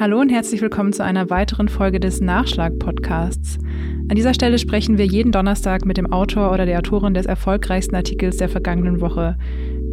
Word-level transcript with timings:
Hallo 0.00 0.20
und 0.20 0.28
herzlich 0.28 0.62
willkommen 0.62 0.92
zu 0.92 1.02
einer 1.02 1.28
weiteren 1.28 1.68
Folge 1.68 1.98
des 1.98 2.20
Nachschlag-Podcasts. 2.20 3.58
An 4.08 4.14
dieser 4.14 4.32
Stelle 4.32 4.60
sprechen 4.60 4.96
wir 4.96 5.04
jeden 5.04 5.32
Donnerstag 5.32 5.84
mit 5.86 5.96
dem 5.96 6.12
Autor 6.12 6.52
oder 6.52 6.66
der 6.66 6.78
Autorin 6.78 7.14
des 7.14 7.26
erfolgreichsten 7.26 7.96
Artikels 7.96 8.36
der 8.36 8.48
vergangenen 8.48 9.00
Woche. 9.00 9.36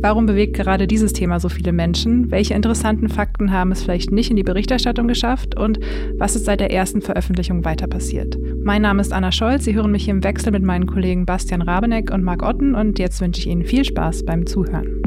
Warum 0.02 0.28
bewegt 0.28 0.56
gerade 0.56 0.86
dieses 0.86 1.12
Thema 1.12 1.40
so 1.40 1.50
viele 1.50 1.72
Menschen? 1.72 2.30
Welche 2.30 2.54
interessanten 2.54 3.10
Fakten 3.10 3.52
haben 3.52 3.72
es 3.72 3.82
vielleicht 3.82 4.12
nicht 4.12 4.30
in 4.30 4.36
die 4.36 4.44
Berichterstattung 4.44 5.08
geschafft? 5.08 5.58
Und 5.58 5.80
was 6.20 6.36
ist 6.36 6.46
seit 6.46 6.60
der 6.60 6.72
ersten 6.72 7.02
Veröffentlichung 7.02 7.66
weiter 7.66 7.88
passiert? 7.88 8.38
Mein 8.64 8.84
Name 8.84 9.02
ist 9.02 9.12
Anna 9.12 9.32
Scholz. 9.32 9.66
Sie 9.66 9.74
hören 9.74 9.92
mich 9.92 10.08
im 10.08 10.24
Wechsel 10.24 10.52
mit 10.52 10.62
meinen 10.62 10.86
Kollegen 10.86 11.26
Bastian 11.26 11.64
Rabeneck 11.64 12.14
und 12.14 12.24
Marc 12.24 12.44
Otten. 12.44 12.76
Und 12.76 13.00
jetzt 13.00 13.22
wünsche 13.22 13.40
ich 13.40 13.48
Ihnen 13.48 13.66
viel 13.66 13.84
Spaß 13.84 14.24
beim 14.24 14.46
Zuhören. 14.46 15.02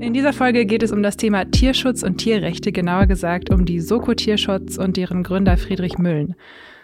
In 0.00 0.14
dieser 0.14 0.32
Folge 0.32 0.64
geht 0.64 0.84
es 0.84 0.92
um 0.92 1.02
das 1.02 1.16
Thema 1.16 1.44
Tierschutz 1.50 2.04
und 2.04 2.18
Tierrechte, 2.18 2.70
genauer 2.70 3.06
gesagt 3.06 3.50
um 3.50 3.64
die 3.64 3.80
Soko 3.80 4.14
Tierschutz 4.14 4.78
und 4.78 4.96
deren 4.96 5.24
Gründer 5.24 5.56
Friedrich 5.56 5.98
Müllen. 5.98 6.36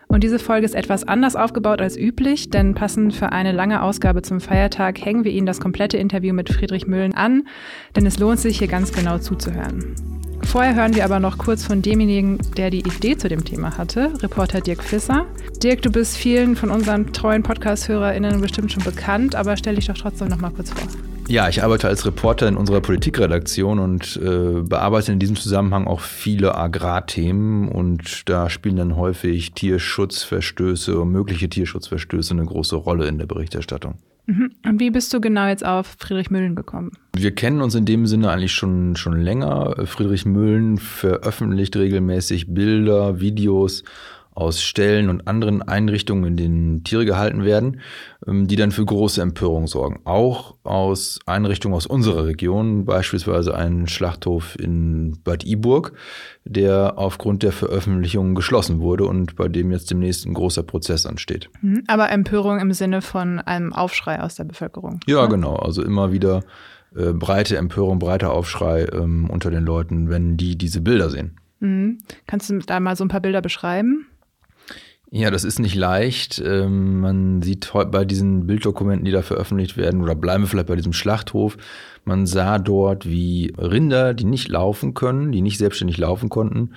Und 0.08 0.24
diese 0.24 0.40
Folge 0.40 0.66
ist 0.66 0.74
etwas 0.74 1.04
anders 1.04 1.36
aufgebaut 1.36 1.80
als 1.80 1.96
üblich, 1.96 2.50
denn 2.50 2.74
passend 2.74 3.14
für 3.14 3.30
eine 3.30 3.52
lange 3.52 3.82
Ausgabe 3.82 4.22
zum 4.22 4.40
Feiertag 4.40 5.04
hängen 5.04 5.24
wir 5.24 5.30
Ihnen 5.30 5.46
das 5.46 5.60
komplette 5.60 5.96
Interview 5.96 6.34
mit 6.34 6.48
Friedrich 6.48 6.88
Müllen 6.88 7.14
an, 7.14 7.46
denn 7.94 8.04
es 8.04 8.18
lohnt 8.18 8.40
sich 8.40 8.58
hier 8.58 8.68
ganz 8.68 8.92
genau 8.92 9.18
zuzuhören. 9.18 9.94
Vorher 10.42 10.74
hören 10.74 10.94
wir 10.94 11.04
aber 11.04 11.20
noch 11.20 11.38
kurz 11.38 11.64
von 11.64 11.82
demjenigen, 11.82 12.38
der 12.56 12.70
die 12.70 12.80
Idee 12.80 13.16
zu 13.16 13.28
dem 13.28 13.44
Thema 13.44 13.78
hatte, 13.78 14.12
Reporter 14.22 14.60
Dirk 14.60 14.82
Fisser. 14.82 15.24
Dirk, 15.62 15.82
du 15.82 15.90
bist 15.90 16.16
vielen 16.16 16.56
von 16.56 16.70
unseren 16.70 17.12
treuen 17.12 17.44
Podcast-HörerInnen 17.44 18.40
bestimmt 18.40 18.72
schon 18.72 18.82
bekannt, 18.82 19.36
aber 19.36 19.56
stell 19.56 19.76
dich 19.76 19.86
doch 19.86 19.96
trotzdem 19.96 20.28
noch 20.28 20.40
mal 20.40 20.50
kurz 20.50 20.70
vor. 20.70 20.88
Ja, 21.28 21.48
ich 21.48 21.62
arbeite 21.62 21.88
als 21.88 22.04
Reporter 22.04 22.48
in 22.48 22.56
unserer 22.56 22.80
Politikredaktion 22.80 23.78
und 23.78 24.20
äh, 24.22 24.60
bearbeite 24.62 25.12
in 25.12 25.18
diesem 25.18 25.36
Zusammenhang 25.36 25.86
auch 25.86 26.00
viele 26.00 26.54
Agrarthemen 26.54 27.68
und 27.68 28.28
da 28.28 28.50
spielen 28.50 28.76
dann 28.76 28.96
häufig 28.96 29.52
Tierschutzverstöße 29.52 30.98
und 30.98 31.10
mögliche 31.10 31.48
Tierschutzverstöße 31.48 32.34
eine 32.34 32.44
große 32.44 32.76
Rolle 32.76 33.06
in 33.06 33.18
der 33.18 33.26
Berichterstattung. 33.26 33.94
Mhm. 34.26 34.52
Und 34.64 34.80
wie 34.80 34.90
bist 34.90 35.12
du 35.12 35.20
genau 35.20 35.46
jetzt 35.46 35.64
auf 35.64 35.96
Friedrich 35.98 36.30
Müllen 36.30 36.54
gekommen? 36.54 36.92
Wir 37.14 37.34
kennen 37.34 37.60
uns 37.60 37.74
in 37.74 37.84
dem 37.84 38.06
Sinne 38.06 38.30
eigentlich 38.30 38.52
schon, 38.52 38.96
schon 38.96 39.20
länger. 39.20 39.74
Friedrich 39.84 40.24
Müllen 40.24 40.78
veröffentlicht 40.78 41.76
regelmäßig 41.76 42.52
Bilder, 42.52 43.20
Videos 43.20 43.84
aus 44.34 44.62
Ställen 44.62 45.08
und 45.08 45.28
anderen 45.28 45.62
Einrichtungen, 45.62 46.24
in 46.24 46.36
denen 46.36 46.84
Tiere 46.84 47.04
gehalten 47.04 47.44
werden, 47.44 47.80
ähm, 48.26 48.46
die 48.46 48.56
dann 48.56 48.72
für 48.72 48.84
große 48.84 49.22
Empörung 49.22 49.66
sorgen. 49.66 50.00
Auch 50.04 50.56
aus 50.64 51.20
Einrichtungen 51.26 51.76
aus 51.76 51.86
unserer 51.86 52.26
Region, 52.26 52.84
beispielsweise 52.84 53.54
ein 53.54 53.86
Schlachthof 53.86 54.58
in 54.58 55.18
Bad 55.22 55.44
Iburg, 55.44 55.92
der 56.44 56.94
aufgrund 56.96 57.42
der 57.42 57.52
Veröffentlichung 57.52 58.34
geschlossen 58.34 58.80
wurde 58.80 59.06
und 59.06 59.36
bei 59.36 59.48
dem 59.48 59.70
jetzt 59.70 59.90
demnächst 59.90 60.26
ein 60.26 60.34
großer 60.34 60.64
Prozess 60.64 61.06
ansteht. 61.06 61.48
Mhm. 61.62 61.84
Aber 61.86 62.10
Empörung 62.10 62.58
im 62.58 62.72
Sinne 62.72 63.02
von 63.02 63.38
einem 63.38 63.72
Aufschrei 63.72 64.20
aus 64.20 64.34
der 64.34 64.44
Bevölkerung. 64.44 65.00
Ja, 65.06 65.20
oder? 65.20 65.28
genau. 65.28 65.56
Also 65.56 65.82
immer 65.82 66.12
wieder 66.12 66.42
äh, 66.96 67.12
breite 67.12 67.56
Empörung, 67.56 67.98
breiter 68.00 68.32
Aufschrei 68.32 68.86
ähm, 68.92 69.30
unter 69.30 69.50
den 69.50 69.64
Leuten, 69.64 70.10
wenn 70.10 70.36
die 70.36 70.56
diese 70.56 70.80
Bilder 70.80 71.10
sehen. 71.10 71.38
Mhm. 71.60 71.98
Kannst 72.26 72.50
du 72.50 72.58
da 72.58 72.78
mal 72.80 72.96
so 72.96 73.04
ein 73.04 73.08
paar 73.08 73.20
Bilder 73.20 73.40
beschreiben? 73.40 74.06
Ja, 75.16 75.30
das 75.30 75.44
ist 75.44 75.60
nicht 75.60 75.76
leicht. 75.76 76.42
Ähm, 76.44 76.98
man 76.98 77.40
sieht 77.40 77.72
bei 77.92 78.04
diesen 78.04 78.48
Bilddokumenten, 78.48 79.04
die 79.04 79.12
da 79.12 79.22
veröffentlicht 79.22 79.76
werden, 79.76 80.02
oder 80.02 80.16
bleiben 80.16 80.42
wir 80.42 80.48
vielleicht 80.48 80.66
bei 80.66 80.74
diesem 80.74 80.92
Schlachthof, 80.92 81.56
man 82.04 82.26
sah 82.26 82.58
dort, 82.58 83.08
wie 83.08 83.54
Rinder, 83.56 84.12
die 84.12 84.24
nicht 84.24 84.48
laufen 84.48 84.92
können, 84.92 85.30
die 85.30 85.40
nicht 85.40 85.58
selbstständig 85.58 85.98
laufen 85.98 86.30
konnten, 86.30 86.72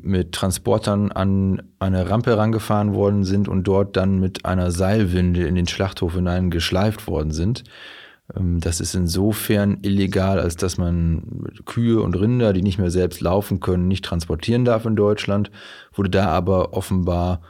mit 0.00 0.32
Transportern 0.32 1.12
an 1.12 1.64
eine 1.80 2.08
Rampe 2.08 2.30
herangefahren 2.30 2.94
worden 2.94 3.24
sind 3.24 3.46
und 3.46 3.64
dort 3.64 3.94
dann 3.94 4.18
mit 4.18 4.46
einer 4.46 4.70
Seilwinde 4.70 5.46
in 5.46 5.54
den 5.54 5.68
Schlachthof 5.68 6.14
hinein 6.14 6.50
geschleift 6.50 7.06
worden 7.06 7.30
sind. 7.30 7.62
Ähm, 8.34 8.58
das 8.60 8.80
ist 8.80 8.94
insofern 8.94 9.80
illegal, 9.82 10.40
als 10.40 10.56
dass 10.56 10.78
man 10.78 11.44
Kühe 11.66 12.00
und 12.00 12.18
Rinder, 12.18 12.54
die 12.54 12.62
nicht 12.62 12.78
mehr 12.78 12.90
selbst 12.90 13.20
laufen 13.20 13.60
können, 13.60 13.86
nicht 13.86 14.06
transportieren 14.06 14.64
darf 14.64 14.86
in 14.86 14.96
Deutschland, 14.96 15.50
wurde 15.92 16.08
da 16.08 16.28
aber 16.28 16.72
offenbar 16.72 17.42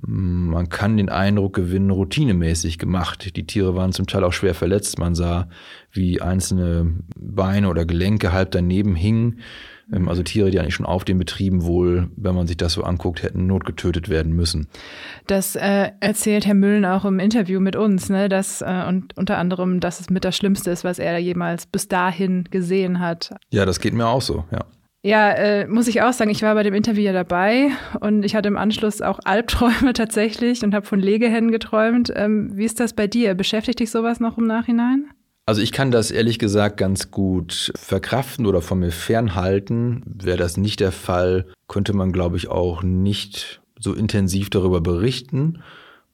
man 0.00 0.70
kann 0.70 0.96
den 0.96 1.10
Eindruck 1.10 1.54
gewinnen, 1.54 1.90
routinemäßig 1.90 2.78
gemacht. 2.78 3.36
Die 3.36 3.46
Tiere 3.46 3.74
waren 3.74 3.92
zum 3.92 4.06
Teil 4.06 4.24
auch 4.24 4.32
schwer 4.32 4.54
verletzt. 4.54 4.98
Man 4.98 5.14
sah, 5.14 5.48
wie 5.90 6.22
einzelne 6.22 6.94
Beine 7.16 7.68
oder 7.68 7.84
Gelenke 7.84 8.32
halb 8.32 8.52
daneben 8.52 8.94
hingen. 8.94 9.40
Ähm, 9.92 10.08
also 10.08 10.22
Tiere, 10.22 10.50
die 10.50 10.58
eigentlich 10.60 10.74
schon 10.74 10.86
auf 10.86 11.04
den 11.04 11.18
Betrieben 11.18 11.64
wohl, 11.64 12.08
wenn 12.16 12.34
man 12.34 12.46
sich 12.46 12.56
das 12.56 12.72
so 12.72 12.82
anguckt, 12.82 13.22
hätten 13.22 13.46
notgetötet 13.46 14.08
werden 14.08 14.32
müssen. 14.32 14.66
Das 15.26 15.56
äh, 15.56 15.90
erzählt 16.00 16.46
Herr 16.46 16.54
Müllen 16.54 16.86
auch 16.86 17.04
im 17.04 17.18
Interview 17.18 17.60
mit 17.60 17.76
uns, 17.76 18.08
ne? 18.08 18.30
dass, 18.30 18.62
äh, 18.62 18.84
und 18.88 19.16
unter 19.18 19.36
anderem, 19.36 19.80
dass 19.80 20.00
es 20.00 20.08
mit 20.08 20.24
das 20.24 20.36
Schlimmste 20.36 20.70
ist, 20.70 20.84
was 20.84 20.98
er 20.98 21.18
jemals 21.18 21.66
bis 21.66 21.88
dahin 21.88 22.44
gesehen 22.50 22.98
hat. 22.98 23.34
Ja, 23.50 23.66
das 23.66 23.78
geht 23.78 23.92
mir 23.92 24.06
auch 24.06 24.22
so, 24.22 24.44
ja. 24.50 24.64
Ja, 25.04 25.32
äh, 25.32 25.66
muss 25.66 25.88
ich 25.88 26.00
auch 26.00 26.12
sagen, 26.12 26.30
ich 26.30 26.42
war 26.42 26.54
bei 26.54 26.62
dem 26.62 26.74
Interview 26.74 27.02
ja 27.02 27.12
dabei 27.12 27.70
und 28.00 28.24
ich 28.24 28.36
hatte 28.36 28.46
im 28.46 28.56
Anschluss 28.56 29.02
auch 29.02 29.18
Albträume 29.24 29.92
tatsächlich 29.94 30.62
und 30.62 30.74
habe 30.74 30.86
von 30.86 31.00
Legehennen 31.00 31.50
geträumt. 31.50 32.12
Ähm, 32.14 32.56
wie 32.56 32.64
ist 32.64 32.78
das 32.78 32.92
bei 32.92 33.08
dir? 33.08 33.34
Beschäftigt 33.34 33.80
dich 33.80 33.90
sowas 33.90 34.20
noch 34.20 34.38
im 34.38 34.46
Nachhinein? 34.46 35.10
Also 35.44 35.60
ich 35.60 35.72
kann 35.72 35.90
das 35.90 36.12
ehrlich 36.12 36.38
gesagt 36.38 36.76
ganz 36.76 37.10
gut 37.10 37.72
verkraften 37.74 38.46
oder 38.46 38.62
von 38.62 38.78
mir 38.78 38.92
fernhalten. 38.92 40.04
Wäre 40.06 40.36
das 40.36 40.56
nicht 40.56 40.78
der 40.78 40.92
Fall, 40.92 41.46
könnte 41.66 41.94
man, 41.94 42.12
glaube 42.12 42.36
ich, 42.36 42.48
auch 42.48 42.84
nicht 42.84 43.60
so 43.80 43.94
intensiv 43.94 44.50
darüber 44.50 44.80
berichten. 44.80 45.64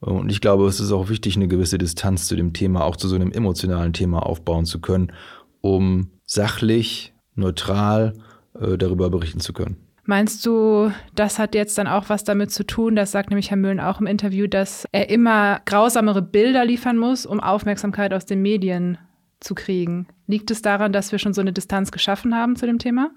Und 0.00 0.30
ich 0.30 0.40
glaube, 0.40 0.66
es 0.66 0.80
ist 0.80 0.92
auch 0.92 1.10
wichtig, 1.10 1.36
eine 1.36 1.48
gewisse 1.48 1.76
Distanz 1.76 2.26
zu 2.26 2.36
dem 2.36 2.54
Thema, 2.54 2.84
auch 2.84 2.96
zu 2.96 3.06
so 3.06 3.16
einem 3.16 3.32
emotionalen 3.32 3.92
Thema 3.92 4.24
aufbauen 4.24 4.64
zu 4.64 4.80
können, 4.80 5.12
um 5.60 6.10
sachlich, 6.24 7.12
neutral 7.34 8.14
darüber 8.60 9.10
berichten 9.10 9.40
zu 9.40 9.52
können. 9.52 9.76
Meinst 10.04 10.46
du, 10.46 10.90
das 11.14 11.38
hat 11.38 11.54
jetzt 11.54 11.76
dann 11.76 11.86
auch 11.86 12.08
was 12.08 12.24
damit 12.24 12.50
zu 12.50 12.64
tun, 12.64 12.96
das 12.96 13.10
sagt 13.10 13.28
nämlich 13.28 13.50
Herr 13.50 13.58
Müllen 13.58 13.78
auch 13.78 14.00
im 14.00 14.06
Interview, 14.06 14.46
dass 14.46 14.86
er 14.90 15.10
immer 15.10 15.60
grausamere 15.66 16.22
Bilder 16.22 16.64
liefern 16.64 16.96
muss, 16.96 17.26
um 17.26 17.40
Aufmerksamkeit 17.40 18.14
aus 18.14 18.24
den 18.24 18.40
Medien 18.40 18.96
zu 19.40 19.54
kriegen? 19.54 20.06
Liegt 20.26 20.50
es 20.50 20.62
daran, 20.62 20.94
dass 20.94 21.12
wir 21.12 21.18
schon 21.18 21.34
so 21.34 21.42
eine 21.42 21.52
Distanz 21.52 21.92
geschaffen 21.92 22.34
haben 22.34 22.56
zu 22.56 22.64
dem 22.64 22.78
Thema? 22.78 23.10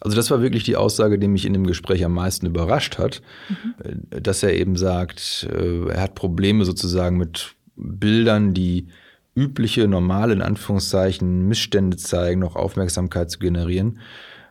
Also 0.00 0.16
das 0.16 0.30
war 0.30 0.40
wirklich 0.40 0.64
die 0.64 0.76
Aussage, 0.76 1.18
die 1.18 1.28
mich 1.28 1.44
in 1.44 1.52
dem 1.52 1.66
Gespräch 1.66 2.02
am 2.02 2.14
meisten 2.14 2.46
überrascht 2.46 2.96
hat, 2.98 3.20
mhm. 3.50 4.22
dass 4.22 4.42
er 4.42 4.54
eben 4.54 4.76
sagt, 4.76 5.46
äh, 5.52 5.88
er 5.88 6.00
hat 6.00 6.14
Probleme 6.14 6.64
sozusagen 6.64 7.18
mit 7.18 7.56
Bildern, 7.76 8.54
die 8.54 8.88
übliche, 9.34 9.86
normale, 9.86 10.32
in 10.32 10.42
Anführungszeichen, 10.42 11.46
Missstände 11.46 11.96
zeigen, 11.96 12.40
noch 12.40 12.56
Aufmerksamkeit 12.56 13.30
zu 13.30 13.38
generieren. 13.38 13.98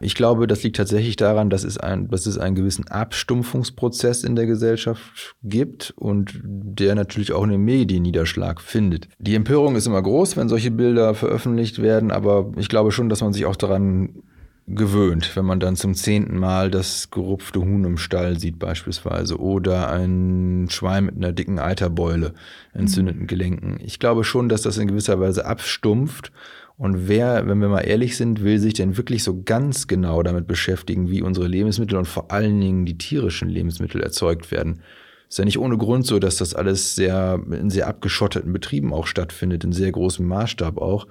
Ich 0.02 0.16
glaube, 0.16 0.48
das 0.48 0.64
liegt 0.64 0.78
tatsächlich 0.78 1.16
daran, 1.16 1.50
dass 1.50 1.64
es, 1.64 1.78
ein, 1.78 2.10
dass 2.10 2.26
es 2.26 2.38
einen 2.38 2.56
gewissen 2.56 2.88
Abstumpfungsprozess 2.88 4.24
in 4.24 4.36
der 4.36 4.48
Gesellschaft 4.48 5.36
gibt 5.44 5.94
und 5.96 6.40
der 6.44 6.96
natürlich 6.96 7.34
auch 7.34 7.44
in 7.44 7.52
den 7.52 7.64
Medien 7.64 8.02
Niederschlag 8.02 8.62
findet. 8.62 9.08
Die 9.20 9.36
Empörung 9.36 9.76
ist 9.76 9.86
immer 9.86 10.02
groß, 10.02 10.38
wenn 10.38 10.50
solche 10.50 10.72
Bilder 10.72 11.14
veröffentlicht 11.14 11.82
werden, 11.82 12.12
aber 12.12 12.52
ich 12.58 12.68
glaube 12.68 12.92
schon, 12.92 13.10
dass 13.10 13.22
man 13.22 13.34
sich 13.34 13.46
auch 13.46 13.56
daran 13.56 14.24
gewöhnt, 14.68 15.36
wenn 15.36 15.46
man 15.46 15.60
dann 15.60 15.76
zum 15.76 15.96
zehnten 15.96 16.38
Mal 16.38 16.72
das 16.72 17.10
gerupfte 17.12 17.60
Huhn 17.60 17.84
im 17.84 17.98
Stall 17.98 18.40
sieht 18.40 18.60
beispielsweise 18.60 19.40
oder 19.40 19.92
ein 19.92 20.68
Schwein 20.70 21.06
mit 21.06 21.18
einer 21.18 21.32
dicken 21.32 21.60
Eiterbeule, 21.60 22.34
entzündeten 22.74 23.28
Gelenken. 23.28 23.80
Ich 23.84 24.00
glaube 24.00 24.24
schon, 24.24 24.50
dass 24.50 24.62
das 24.62 24.78
in 24.78 24.88
gewisser 24.88 25.20
Weise 25.20 25.46
abstumpft 25.46 26.32
und 26.82 27.08
wer, 27.08 27.48
wenn 27.48 27.60
wir 27.60 27.70
mal 27.70 27.82
ehrlich 27.82 28.18
sind, 28.18 28.44
will 28.44 28.58
sich 28.58 28.74
denn 28.74 28.98
wirklich 28.98 29.24
so 29.24 29.44
ganz 29.44 29.86
genau 29.86 30.24
damit 30.24 30.48
beschäftigen, 30.48 31.12
wie 31.12 31.22
unsere 31.22 31.46
Lebensmittel 31.46 31.96
und 31.96 32.08
vor 32.08 32.32
allen 32.32 32.60
Dingen 32.60 32.88
die 32.88 32.98
tierischen 32.98 33.50
Lebensmittel 33.50 34.02
erzeugt 34.02 34.50
werden? 34.50 34.82
Ist 35.30 35.38
ja 35.38 35.46
nicht 35.46 35.60
ohne 35.60 35.78
Grund 35.78 36.08
so, 36.08 36.18
dass 36.18 36.38
das 36.38 36.56
alles 36.56 36.96
sehr 36.96 37.40
in 37.52 37.70
sehr 37.70 37.88
abgeschotteten 37.88 38.52
Betrieben 38.52 38.94
auch 38.94 39.06
stattfindet, 39.06 39.64
in 39.64 39.74
sehr 39.74 39.92
großem 39.92 40.26
Maßstab 40.26 40.80
auch. 40.80 41.06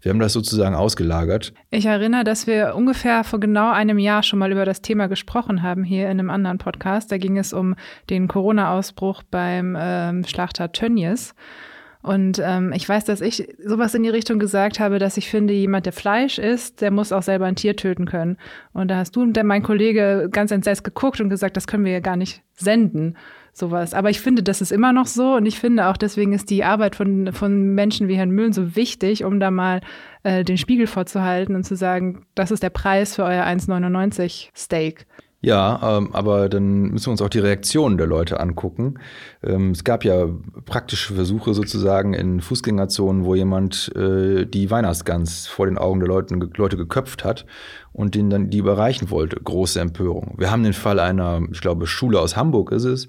Wir 0.00 0.10
haben 0.10 0.20
das 0.20 0.32
sozusagen 0.32 0.76
ausgelagert. 0.76 1.52
Ich 1.70 1.86
erinnere, 1.86 2.22
dass 2.22 2.46
wir 2.46 2.76
ungefähr 2.76 3.24
vor 3.24 3.40
genau 3.40 3.72
einem 3.72 3.98
Jahr 3.98 4.22
schon 4.22 4.38
mal 4.38 4.52
über 4.52 4.64
das 4.64 4.80
Thema 4.80 5.08
gesprochen 5.08 5.64
haben 5.64 5.82
hier 5.82 6.04
in 6.04 6.20
einem 6.20 6.30
anderen 6.30 6.58
Podcast. 6.58 7.10
Da 7.10 7.18
ging 7.18 7.36
es 7.36 7.52
um 7.52 7.74
den 8.10 8.28
Corona-Ausbruch 8.28 9.24
beim 9.28 9.76
ähm, 9.76 10.22
Schlachter 10.22 10.70
Tönnies. 10.70 11.34
Und 12.06 12.40
ähm, 12.40 12.72
ich 12.72 12.88
weiß, 12.88 13.04
dass 13.04 13.20
ich 13.20 13.48
sowas 13.58 13.92
in 13.96 14.04
die 14.04 14.10
Richtung 14.10 14.38
gesagt 14.38 14.78
habe, 14.78 15.00
dass 15.00 15.16
ich 15.16 15.28
finde, 15.28 15.52
jemand, 15.52 15.86
der 15.86 15.92
Fleisch 15.92 16.38
isst, 16.38 16.80
der 16.80 16.92
muss 16.92 17.10
auch 17.10 17.24
selber 17.24 17.46
ein 17.46 17.56
Tier 17.56 17.74
töten 17.74 18.06
können. 18.06 18.36
Und 18.72 18.92
da 18.92 18.98
hast 18.98 19.16
du 19.16 19.22
und 19.22 19.36
mein 19.42 19.64
Kollege 19.64 20.28
ganz 20.30 20.52
entsetzt 20.52 20.84
geguckt 20.84 21.20
und 21.20 21.30
gesagt, 21.30 21.56
das 21.56 21.66
können 21.66 21.84
wir 21.84 21.90
ja 21.90 21.98
gar 21.98 22.14
nicht 22.14 22.44
senden, 22.52 23.16
sowas. 23.52 23.92
Aber 23.92 24.08
ich 24.08 24.20
finde, 24.20 24.44
das 24.44 24.60
ist 24.60 24.70
immer 24.70 24.92
noch 24.92 25.06
so. 25.06 25.34
Und 25.34 25.46
ich 25.46 25.58
finde 25.58 25.88
auch, 25.88 25.96
deswegen 25.96 26.32
ist 26.32 26.48
die 26.48 26.62
Arbeit 26.62 26.94
von, 26.94 27.32
von 27.32 27.74
Menschen 27.74 28.06
wie 28.06 28.14
Herrn 28.14 28.30
Mühlen 28.30 28.52
so 28.52 28.76
wichtig, 28.76 29.24
um 29.24 29.40
da 29.40 29.50
mal 29.50 29.80
äh, 30.22 30.44
den 30.44 30.58
Spiegel 30.58 30.86
vorzuhalten 30.86 31.56
und 31.56 31.64
zu 31.64 31.74
sagen, 31.74 32.24
das 32.36 32.52
ist 32.52 32.62
der 32.62 32.70
Preis 32.70 33.16
für 33.16 33.24
euer 33.24 33.42
1,99 33.42 34.50
Steak. 34.56 35.06
Ja, 35.46 35.98
ähm, 35.98 36.08
aber 36.12 36.48
dann 36.48 36.90
müssen 36.90 37.06
wir 37.06 37.12
uns 37.12 37.22
auch 37.22 37.28
die 37.28 37.38
Reaktionen 37.38 37.98
der 37.98 38.08
Leute 38.08 38.40
angucken. 38.40 38.94
Ähm, 39.44 39.70
es 39.70 39.84
gab 39.84 40.04
ja 40.04 40.28
praktische 40.64 41.14
Versuche 41.14 41.54
sozusagen 41.54 42.14
in 42.14 42.40
Fußgängerzonen, 42.40 43.24
wo 43.24 43.36
jemand 43.36 43.94
äh, 43.94 44.44
die 44.44 44.72
Weihnachtsgans 44.72 45.46
vor 45.46 45.66
den 45.66 45.78
Augen 45.78 46.00
der 46.00 46.08
Leute, 46.08 46.34
Leute 46.56 46.76
geköpft 46.76 47.22
hat 47.22 47.46
und 47.92 48.16
den 48.16 48.28
dann 48.28 48.50
die 48.50 48.58
überreichen 48.58 49.08
wollte. 49.10 49.36
Große 49.36 49.78
Empörung. 49.78 50.34
Wir 50.36 50.50
haben 50.50 50.64
den 50.64 50.72
Fall 50.72 50.98
einer, 50.98 51.40
ich 51.52 51.60
glaube, 51.60 51.86
Schule 51.86 52.18
aus 52.18 52.36
Hamburg 52.36 52.72
ist 52.72 52.82
es, 52.82 53.06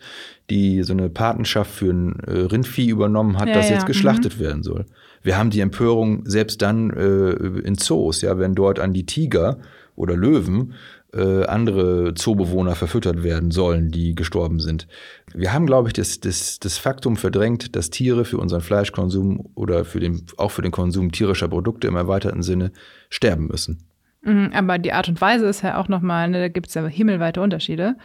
die 0.51 0.83
so 0.83 0.93
eine 0.93 1.09
Patenschaft 1.09 1.71
für 1.71 1.89
ein 1.89 2.19
äh, 2.19 2.41
Rindvieh 2.41 2.89
übernommen 2.89 3.39
hat, 3.39 3.47
ja, 3.47 3.55
das 3.55 3.69
ja. 3.69 3.77
jetzt 3.77 3.87
geschlachtet 3.87 4.37
mhm. 4.37 4.43
werden 4.43 4.61
soll. 4.61 4.85
Wir 5.23 5.39
haben 5.39 5.49
die 5.49 5.61
Empörung 5.61 6.21
selbst 6.27 6.61
dann 6.61 6.91
äh, 6.91 7.31
in 7.31 7.79
Zoos, 7.79 8.21
ja, 8.21 8.37
wenn 8.37 8.53
dort 8.53 8.79
an 8.79 8.93
die 8.93 9.07
Tiger 9.07 9.57
oder 9.95 10.15
Löwen 10.15 10.75
äh, 11.17 11.45
andere 11.45 12.13
Zoobewohner 12.13 12.75
verfüttert 12.75 13.23
werden 13.23 13.51
sollen, 13.51 13.91
die 13.91 14.15
gestorben 14.15 14.59
sind. 14.59 14.87
Wir 15.33 15.53
haben, 15.53 15.65
glaube 15.65 15.89
ich, 15.89 15.93
das, 15.93 16.19
das, 16.19 16.59
das 16.59 16.77
Faktum 16.77 17.17
verdrängt, 17.17 17.75
dass 17.75 17.89
Tiere 17.89 18.25
für 18.25 18.37
unseren 18.37 18.61
Fleischkonsum 18.61 19.49
oder 19.55 19.85
für 19.85 19.99
den, 19.99 20.25
auch 20.37 20.51
für 20.51 20.61
den 20.61 20.71
Konsum 20.71 21.11
tierischer 21.11 21.47
Produkte 21.47 21.87
im 21.87 21.95
erweiterten 21.95 22.43
Sinne 22.43 22.71
sterben 23.09 23.47
müssen. 23.47 23.83
Mhm, 24.21 24.51
aber 24.53 24.77
die 24.77 24.93
Art 24.93 25.09
und 25.09 25.19
Weise 25.19 25.47
ist 25.47 25.63
ja 25.63 25.77
auch 25.77 25.87
nochmal, 25.87 26.29
ne, 26.29 26.39
da 26.39 26.47
gibt 26.47 26.67
es 26.67 26.73
ja 26.73 26.85
himmelweite 26.85 27.41
Unterschiede. 27.41 27.95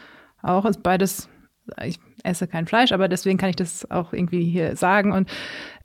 Auch 0.42 0.64
ist 0.64 0.82
beides 0.82 1.28
ich 1.84 1.98
esse 2.22 2.46
kein 2.46 2.66
Fleisch, 2.66 2.92
aber 2.92 3.08
deswegen 3.08 3.38
kann 3.38 3.50
ich 3.50 3.56
das 3.56 3.90
auch 3.90 4.12
irgendwie 4.12 4.44
hier 4.44 4.76
sagen 4.76 5.12
und 5.12 5.28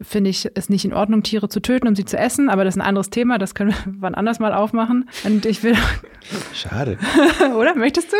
finde 0.01 0.29
ich 0.29 0.49
es 0.53 0.69
nicht 0.69 0.85
in 0.85 0.93
Ordnung, 0.93 1.23
Tiere 1.23 1.49
zu 1.49 1.59
töten, 1.59 1.87
um 1.87 1.95
sie 1.95 2.05
zu 2.05 2.17
essen, 2.17 2.49
aber 2.49 2.63
das 2.63 2.75
ist 2.75 2.81
ein 2.81 2.87
anderes 2.87 3.09
Thema, 3.09 3.37
das 3.37 3.55
können 3.55 3.71
wir 3.71 3.77
wann 3.99 4.15
anders 4.15 4.39
mal 4.39 4.53
aufmachen. 4.53 5.09
Und 5.23 5.45
ich 5.45 5.63
will. 5.63 5.75
Schade. 6.53 6.97
Oder? 7.57 7.75
Möchtest 7.75 8.11
du? 8.11 8.17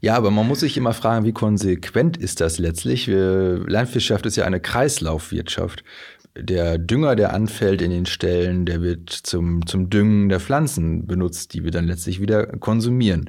Ja, 0.00 0.16
aber 0.16 0.30
man 0.30 0.48
muss 0.48 0.60
sich 0.60 0.76
immer 0.76 0.94
fragen, 0.94 1.26
wie 1.26 1.32
konsequent 1.32 2.16
ist 2.16 2.40
das 2.40 2.58
letztlich? 2.58 3.06
Landwirtschaft 3.06 4.24
ist 4.24 4.36
ja 4.36 4.44
eine 4.44 4.60
Kreislaufwirtschaft. 4.60 5.84
Der 6.38 6.78
Dünger, 6.78 7.16
der 7.16 7.34
anfällt 7.34 7.82
in 7.82 7.90
den 7.90 8.06
Ställen, 8.06 8.64
der 8.64 8.80
wird 8.80 9.10
zum, 9.10 9.66
zum 9.66 9.90
Düngen 9.90 10.28
der 10.28 10.40
Pflanzen 10.40 11.06
benutzt, 11.06 11.52
die 11.52 11.64
wir 11.64 11.70
dann 11.70 11.86
letztlich 11.86 12.20
wieder 12.20 12.46
konsumieren 12.46 13.28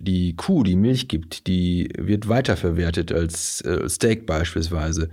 die 0.00 0.36
Kuh, 0.36 0.62
die 0.62 0.76
Milch 0.76 1.08
gibt, 1.08 1.46
die 1.46 1.88
wird 1.98 2.28
weiterverwertet 2.28 3.12
als 3.12 3.60
äh, 3.62 3.88
Steak 3.88 4.26
beispielsweise. 4.26 5.08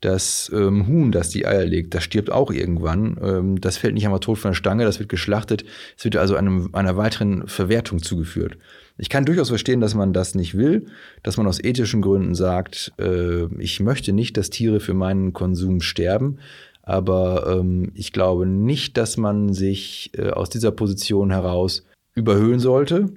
Das 0.00 0.50
ähm, 0.54 0.86
Huhn, 0.86 1.10
das 1.10 1.30
die 1.30 1.46
Eier 1.46 1.64
legt, 1.64 1.94
das 1.94 2.04
stirbt 2.04 2.30
auch 2.30 2.50
irgendwann. 2.50 3.18
Ähm, 3.22 3.60
das 3.60 3.76
fällt 3.76 3.94
nicht 3.94 4.04
einmal 4.04 4.20
tot 4.20 4.38
von 4.38 4.52
der 4.52 4.56
Stange, 4.56 4.84
das 4.84 4.98
wird 5.00 5.08
geschlachtet. 5.08 5.64
Es 5.96 6.04
wird 6.04 6.16
also 6.16 6.36
einem, 6.36 6.70
einer 6.72 6.96
weiteren 6.96 7.48
Verwertung 7.48 8.02
zugeführt. 8.02 8.56
Ich 8.96 9.08
kann 9.08 9.24
durchaus 9.24 9.48
verstehen, 9.48 9.80
dass 9.80 9.94
man 9.94 10.12
das 10.12 10.34
nicht 10.34 10.56
will, 10.56 10.86
dass 11.22 11.36
man 11.36 11.46
aus 11.46 11.62
ethischen 11.62 12.02
Gründen 12.02 12.34
sagt, 12.34 12.92
äh, 12.98 13.46
ich 13.60 13.80
möchte 13.80 14.12
nicht, 14.12 14.36
dass 14.36 14.50
Tiere 14.50 14.80
für 14.80 14.94
meinen 14.94 15.32
Konsum 15.32 15.80
sterben. 15.80 16.38
Aber 16.82 17.58
ähm, 17.58 17.92
ich 17.94 18.12
glaube 18.12 18.46
nicht, 18.46 18.96
dass 18.96 19.16
man 19.16 19.52
sich 19.52 20.10
äh, 20.16 20.30
aus 20.30 20.48
dieser 20.48 20.70
Position 20.70 21.30
heraus 21.30 21.84
überhöhen 22.14 22.60
sollte 22.60 23.10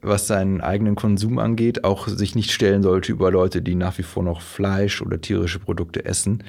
was 0.00 0.26
seinen 0.26 0.60
eigenen 0.60 0.94
Konsum 0.94 1.38
angeht, 1.38 1.84
auch 1.84 2.08
sich 2.08 2.34
nicht 2.34 2.52
stellen 2.52 2.82
sollte 2.82 3.12
über 3.12 3.30
Leute, 3.30 3.62
die 3.62 3.74
nach 3.74 3.98
wie 3.98 4.02
vor 4.02 4.22
noch 4.22 4.40
Fleisch 4.40 5.02
oder 5.02 5.20
tierische 5.20 5.58
Produkte 5.58 6.04
essen. 6.04 6.42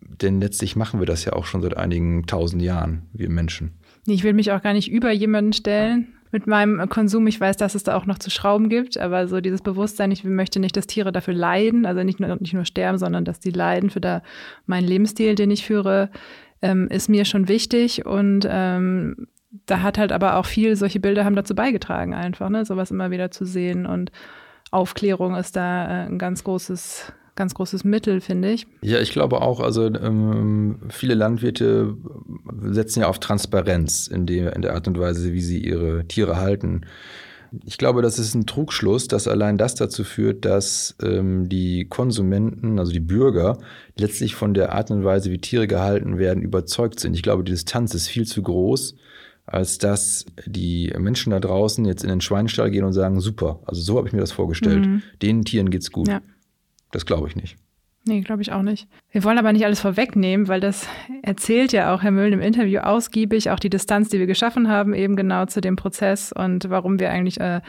Denn 0.00 0.40
letztlich 0.40 0.76
machen 0.76 1.00
wir 1.00 1.06
das 1.06 1.24
ja 1.24 1.32
auch 1.32 1.46
schon 1.46 1.62
seit 1.62 1.76
einigen 1.76 2.26
tausend 2.26 2.62
Jahren, 2.62 3.02
wir 3.12 3.28
Menschen. 3.28 3.72
Ich 4.06 4.22
will 4.22 4.32
mich 4.32 4.52
auch 4.52 4.62
gar 4.62 4.74
nicht 4.74 4.90
über 4.90 5.10
jemanden 5.10 5.52
stellen 5.52 6.14
mit 6.30 6.46
meinem 6.46 6.88
Konsum. 6.88 7.26
Ich 7.26 7.40
weiß, 7.40 7.56
dass 7.56 7.74
es 7.74 7.84
da 7.84 7.96
auch 7.96 8.06
noch 8.06 8.18
zu 8.18 8.30
schrauben 8.30 8.68
gibt, 8.68 8.98
aber 8.98 9.28
so 9.28 9.40
dieses 9.40 9.62
Bewusstsein, 9.62 10.10
ich 10.10 10.24
möchte 10.24 10.60
nicht, 10.60 10.76
dass 10.76 10.86
Tiere 10.86 11.12
dafür 11.12 11.34
leiden, 11.34 11.86
also 11.86 12.02
nicht 12.02 12.20
nur, 12.20 12.36
nicht 12.36 12.54
nur 12.54 12.64
sterben, 12.64 12.98
sondern 12.98 13.24
dass 13.24 13.40
die 13.40 13.50
leiden 13.50 13.90
für 13.90 14.00
da 14.00 14.22
meinen 14.66 14.86
Lebensstil, 14.86 15.36
den 15.36 15.50
ich 15.50 15.64
führe, 15.64 16.10
ähm, 16.60 16.88
ist 16.88 17.08
mir 17.08 17.24
schon 17.24 17.48
wichtig 17.48 18.04
und 18.04 18.46
ähm, 18.48 19.28
da 19.66 19.82
hat 19.82 19.98
halt 19.98 20.12
aber 20.12 20.36
auch 20.36 20.46
viel, 20.46 20.76
solche 20.76 21.00
Bilder 21.00 21.24
haben 21.24 21.36
dazu 21.36 21.54
beigetragen, 21.54 22.14
einfach, 22.14 22.48
ne, 22.48 22.64
sowas 22.64 22.90
immer 22.90 23.10
wieder 23.10 23.30
zu 23.30 23.44
sehen. 23.44 23.86
Und 23.86 24.10
Aufklärung 24.70 25.36
ist 25.36 25.56
da 25.56 25.84
äh, 25.84 26.06
ein 26.06 26.18
ganz 26.18 26.44
großes, 26.44 27.12
ganz 27.36 27.54
großes 27.54 27.84
Mittel, 27.84 28.20
finde 28.20 28.50
ich. 28.50 28.66
Ja, 28.82 29.00
ich 29.00 29.12
glaube 29.12 29.40
auch, 29.42 29.60
also 29.60 29.86
ähm, 29.86 30.80
viele 30.88 31.14
Landwirte 31.14 31.96
setzen 32.62 33.00
ja 33.00 33.08
auf 33.08 33.20
Transparenz 33.20 34.08
in, 34.08 34.26
die, 34.26 34.38
in 34.38 34.62
der 34.62 34.74
Art 34.74 34.88
und 34.88 34.98
Weise, 34.98 35.32
wie 35.32 35.42
sie 35.42 35.58
ihre 35.58 36.06
Tiere 36.06 36.36
halten. 36.36 36.82
Ich 37.64 37.78
glaube, 37.78 38.02
das 38.02 38.18
ist 38.18 38.34
ein 38.34 38.46
Trugschluss, 38.46 39.06
dass 39.06 39.28
allein 39.28 39.58
das 39.58 39.76
dazu 39.76 40.02
führt, 40.02 40.44
dass 40.44 40.96
ähm, 41.00 41.48
die 41.48 41.84
Konsumenten, 41.84 42.80
also 42.80 42.90
die 42.90 42.98
Bürger, 42.98 43.58
letztlich 43.96 44.34
von 44.34 44.54
der 44.54 44.72
Art 44.72 44.90
und 44.90 45.04
Weise, 45.04 45.30
wie 45.30 45.38
Tiere 45.38 45.68
gehalten 45.68 46.18
werden, 46.18 46.42
überzeugt 46.42 46.98
sind. 46.98 47.14
Ich 47.14 47.22
glaube, 47.22 47.44
die 47.44 47.52
Distanz 47.52 47.94
ist 47.94 48.08
viel 48.08 48.26
zu 48.26 48.42
groß 48.42 48.96
als 49.46 49.78
dass 49.78 50.24
die 50.46 50.92
Menschen 50.98 51.30
da 51.30 51.40
draußen 51.40 51.84
jetzt 51.84 52.02
in 52.02 52.10
den 52.10 52.20
Schweinestall 52.20 52.70
gehen 52.70 52.84
und 52.84 52.92
sagen, 52.92 53.20
super, 53.20 53.60
also 53.66 53.80
so 53.82 53.98
habe 53.98 54.08
ich 54.08 54.14
mir 54.14 54.20
das 54.20 54.32
vorgestellt. 54.32 54.86
Mhm. 54.86 55.02
Den 55.20 55.44
Tieren 55.44 55.70
geht's 55.70 55.92
gut. 55.92 56.08
Ja. 56.08 56.22
Das 56.92 57.06
glaube 57.06 57.28
ich 57.28 57.36
nicht. 57.36 57.56
Nee, 58.06 58.20
glaube 58.20 58.42
ich 58.42 58.52
auch 58.52 58.62
nicht. 58.62 58.86
Wir 59.10 59.24
wollen 59.24 59.38
aber 59.38 59.52
nicht 59.52 59.64
alles 59.64 59.80
vorwegnehmen, 59.80 60.46
weil 60.48 60.60
das 60.60 60.86
erzählt 61.22 61.72
ja 61.72 61.94
auch 61.94 62.02
Herr 62.02 62.10
Müller 62.10 62.34
im 62.34 62.40
Interview 62.40 62.80
ausgiebig, 62.80 63.50
auch 63.50 63.58
die 63.58 63.70
Distanz, 63.70 64.10
die 64.10 64.18
wir 64.18 64.26
geschaffen 64.26 64.68
haben, 64.68 64.92
eben 64.92 65.16
genau 65.16 65.46
zu 65.46 65.62
dem 65.62 65.76
Prozess 65.76 66.30
und 66.30 66.68
warum 66.68 67.00
wir 67.00 67.10
eigentlich 67.10 67.40
äh, 67.40 67.62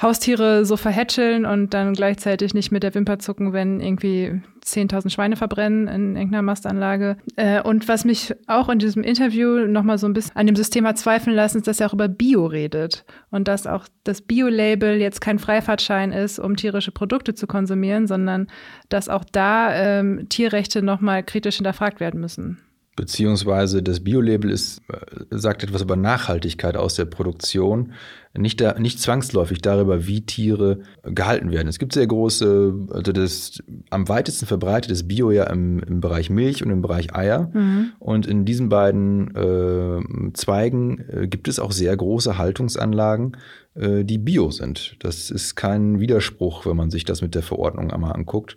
Haustiere 0.00 0.66
so 0.66 0.76
verhätscheln 0.76 1.46
und 1.46 1.72
dann 1.72 1.94
gleichzeitig 1.94 2.52
nicht 2.52 2.70
mit 2.70 2.82
der 2.82 2.94
Wimper 2.94 3.18
zucken, 3.18 3.54
wenn 3.54 3.80
irgendwie 3.80 4.42
10.000 4.62 5.08
Schweine 5.10 5.36
verbrennen 5.36 5.88
in 5.88 6.16
irgendeiner 6.16 6.42
Mastanlage. 6.42 7.16
Äh, 7.36 7.62
und 7.62 7.88
was 7.88 8.04
mich 8.04 8.34
auch 8.46 8.68
in 8.68 8.78
diesem 8.78 9.02
Interview 9.02 9.66
nochmal 9.66 9.96
so 9.96 10.06
ein 10.06 10.12
bisschen 10.12 10.36
an 10.36 10.46
dem 10.46 10.56
System 10.56 10.86
hat 10.86 10.98
zweifeln 10.98 11.34
lassen, 11.34 11.58
ist, 11.58 11.66
dass 11.66 11.80
er 11.80 11.88
auch 11.88 11.94
über 11.94 12.08
Bio 12.08 12.44
redet 12.44 13.06
und 13.30 13.48
dass 13.48 13.66
auch 13.66 13.86
das 14.04 14.20
Bio-Label 14.20 14.96
jetzt 14.96 15.22
kein 15.22 15.38
Freifahrtschein 15.38 16.12
ist, 16.12 16.38
um 16.38 16.56
tierische 16.56 16.92
Produkte 16.92 17.34
zu 17.34 17.46
konsumieren, 17.46 18.06
sondern 18.06 18.48
dass 18.90 19.08
auch 19.08 19.24
da 19.24 19.74
ähm, 19.74 20.28
Tierrechte 20.28 20.82
nochmal 20.82 21.22
kritisch 21.22 21.56
hinterfragt 21.56 22.00
werden 22.00 22.20
müssen. 22.20 22.58
Beziehungsweise 22.96 23.82
das 23.82 24.00
Bio-Label 24.00 24.50
ist, 24.50 24.80
äh, 24.88 25.24
sagt 25.30 25.62
etwas 25.62 25.82
über 25.82 25.96
Nachhaltigkeit 25.96 26.76
aus 26.76 26.94
der 26.94 27.04
Produktion, 27.04 27.92
nicht, 28.38 28.60
da, 28.60 28.78
nicht 28.78 29.00
zwangsläufig 29.00 29.60
darüber, 29.60 30.06
wie 30.06 30.22
Tiere 30.22 30.80
gehalten 31.02 31.50
werden. 31.50 31.68
Es 31.68 31.78
gibt 31.78 31.92
sehr 31.92 32.06
große, 32.06 32.74
also 32.90 33.12
das 33.12 33.62
am 33.90 34.08
weitesten 34.08 34.46
verbreitet 34.46 34.90
ist 34.90 35.08
Bio 35.08 35.30
ja 35.30 35.44
im, 35.44 35.80
im 35.80 36.00
Bereich 36.00 36.30
Milch 36.30 36.64
und 36.64 36.70
im 36.70 36.82
Bereich 36.82 37.14
Eier. 37.14 37.50
Mhm. 37.52 37.92
Und 37.98 38.26
in 38.26 38.44
diesen 38.44 38.68
beiden 38.68 39.34
äh, 39.34 40.32
Zweigen 40.34 41.04
äh, 41.08 41.28
gibt 41.28 41.48
es 41.48 41.58
auch 41.58 41.72
sehr 41.72 41.96
große 41.96 42.38
Haltungsanlagen, 42.38 43.36
äh, 43.74 44.04
die 44.04 44.18
Bio 44.18 44.50
sind. 44.50 44.96
Das 45.00 45.30
ist 45.30 45.54
kein 45.54 46.00
Widerspruch, 46.00 46.66
wenn 46.66 46.76
man 46.76 46.90
sich 46.90 47.04
das 47.04 47.22
mit 47.22 47.34
der 47.34 47.42
Verordnung 47.42 47.90
einmal 47.90 48.12
anguckt. 48.12 48.56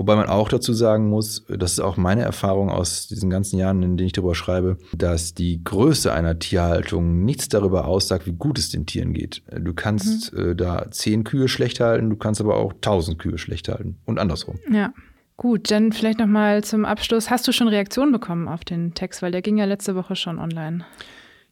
Wobei 0.00 0.16
man 0.16 0.30
auch 0.30 0.48
dazu 0.48 0.72
sagen 0.72 1.10
muss, 1.10 1.44
das 1.46 1.72
ist 1.72 1.80
auch 1.80 1.98
meine 1.98 2.22
Erfahrung 2.22 2.70
aus 2.70 3.06
diesen 3.06 3.28
ganzen 3.28 3.58
Jahren, 3.58 3.82
in 3.82 3.98
denen 3.98 4.06
ich 4.06 4.14
darüber 4.14 4.34
schreibe, 4.34 4.78
dass 4.94 5.34
die 5.34 5.62
Größe 5.62 6.10
einer 6.10 6.38
Tierhaltung 6.38 7.22
nichts 7.26 7.50
darüber 7.50 7.84
aussagt, 7.84 8.26
wie 8.26 8.32
gut 8.32 8.58
es 8.58 8.70
den 8.70 8.86
Tieren 8.86 9.12
geht. 9.12 9.42
Du 9.54 9.74
kannst 9.74 10.32
mhm. 10.32 10.52
äh, 10.52 10.54
da 10.54 10.90
zehn 10.90 11.22
Kühe 11.22 11.48
schlecht 11.48 11.80
halten, 11.80 12.08
du 12.08 12.16
kannst 12.16 12.40
aber 12.40 12.56
auch 12.56 12.72
tausend 12.80 13.18
Kühe 13.18 13.36
schlecht 13.36 13.68
halten 13.68 13.98
und 14.06 14.18
andersrum. 14.18 14.58
Ja. 14.72 14.94
Gut, 15.36 15.70
dann 15.70 15.92
vielleicht 15.92 16.18
noch 16.18 16.26
mal 16.26 16.64
zum 16.64 16.86
Abschluss. 16.86 17.28
Hast 17.28 17.46
du 17.46 17.52
schon 17.52 17.68
Reaktionen 17.68 18.10
bekommen 18.10 18.48
auf 18.48 18.64
den 18.64 18.94
Text? 18.94 19.20
Weil 19.20 19.32
der 19.32 19.42
ging 19.42 19.58
ja 19.58 19.66
letzte 19.66 19.96
Woche 19.96 20.16
schon 20.16 20.38
online. 20.38 20.86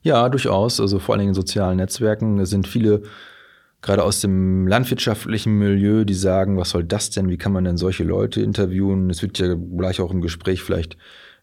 Ja, 0.00 0.30
durchaus. 0.30 0.80
Also 0.80 0.98
vor 0.98 1.14
allen 1.14 1.20
Dingen 1.20 1.30
in 1.30 1.34
sozialen 1.34 1.76
Netzwerken 1.76 2.46
sind 2.46 2.66
viele 2.66 3.02
gerade 3.82 4.02
aus 4.02 4.20
dem 4.20 4.66
landwirtschaftlichen 4.66 5.58
Milieu, 5.58 6.04
die 6.04 6.14
sagen, 6.14 6.56
was 6.56 6.70
soll 6.70 6.84
das 6.84 7.10
denn? 7.10 7.28
Wie 7.28 7.38
kann 7.38 7.52
man 7.52 7.64
denn 7.64 7.76
solche 7.76 8.04
Leute 8.04 8.40
interviewen? 8.40 9.10
Es 9.10 9.22
wird 9.22 9.38
ja 9.38 9.54
gleich 9.54 10.00
auch 10.00 10.10
im 10.10 10.20
Gespräch 10.20 10.62
vielleicht 10.62 10.96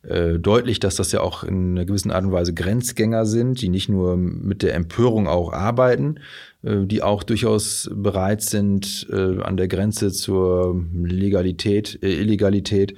äh, 0.07 0.37
deutlich, 0.37 0.79
dass 0.79 0.95
das 0.95 1.11
ja 1.11 1.21
auch 1.21 1.43
in 1.43 1.71
einer 1.71 1.85
gewissen 1.85 2.11
Art 2.11 2.25
und 2.25 2.31
Weise 2.31 2.53
Grenzgänger 2.53 3.25
sind, 3.25 3.61
die 3.61 3.69
nicht 3.69 3.89
nur 3.89 4.17
mit 4.17 4.61
der 4.61 4.75
Empörung 4.75 5.27
auch 5.27 5.51
arbeiten, 5.51 6.19
äh, 6.63 6.85
die 6.85 7.01
auch 7.01 7.23
durchaus 7.23 7.89
bereit 7.93 8.41
sind, 8.41 9.07
äh, 9.11 9.41
an 9.41 9.57
der 9.57 9.67
Grenze 9.67 10.11
zur 10.11 10.83
Legalität, 10.93 11.99
äh, 12.03 12.19
Illegalität 12.21 12.95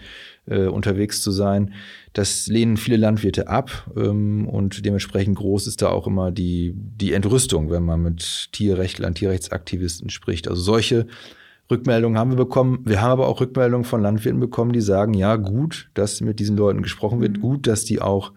äh, 0.47 0.65
unterwegs 0.65 1.21
zu 1.21 1.31
sein. 1.31 1.73
Das 2.17 2.47
lehnen 2.47 2.77
viele 2.77 2.97
Landwirte 2.97 3.47
ab 3.47 3.91
ähm, 3.95 4.49
und 4.49 4.83
dementsprechend 4.83 5.37
groß 5.37 5.67
ist 5.67 5.83
da 5.83 5.89
auch 5.89 6.07
immer 6.07 6.31
die, 6.31 6.73
die 6.75 7.13
Entrüstung, 7.13 7.69
wenn 7.69 7.83
man 7.83 8.01
mit 8.01 8.49
Tierrechtlern, 8.53 9.13
Tierrechtsaktivisten 9.13 10.09
spricht. 10.09 10.47
Also 10.47 10.59
solche 10.59 11.05
Rückmeldungen 11.69 12.17
haben 12.17 12.31
wir 12.31 12.37
bekommen. 12.37 12.79
Wir 12.85 13.03
haben 13.03 13.11
aber 13.11 13.27
auch 13.27 13.39
Rückmeldungen 13.39 13.85
von 13.85 14.01
Landwirten 14.01 14.39
bekommen, 14.39 14.73
die 14.73 14.81
sagen, 14.81 15.13
ja, 15.13 15.35
gut, 15.35 15.91
dass 15.93 16.19
mit 16.21 16.39
diesen 16.39 16.57
Leuten 16.57 16.81
gesprochen 16.81 17.21
wird, 17.21 17.37
mhm. 17.37 17.41
gut, 17.41 17.67
dass 17.67 17.85
die 17.85 18.01
auch 18.01 18.33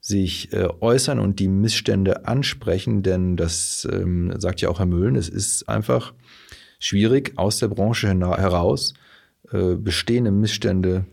sich 0.00 0.52
äh, 0.52 0.66
äußern 0.80 1.20
und 1.20 1.38
die 1.38 1.46
Missstände 1.46 2.26
ansprechen, 2.26 3.04
denn 3.04 3.36
das 3.36 3.86
ähm, 3.92 4.34
sagt 4.38 4.60
ja 4.60 4.70
auch 4.70 4.80
Herr 4.80 4.86
Müllen, 4.86 5.14
es 5.14 5.28
ist 5.28 5.68
einfach 5.68 6.14
schwierig, 6.80 7.34
aus 7.36 7.58
der 7.58 7.68
Branche 7.68 8.08
heraus 8.08 8.94
äh, 9.52 9.76
bestehende 9.76 10.32
Missstände 10.32 11.04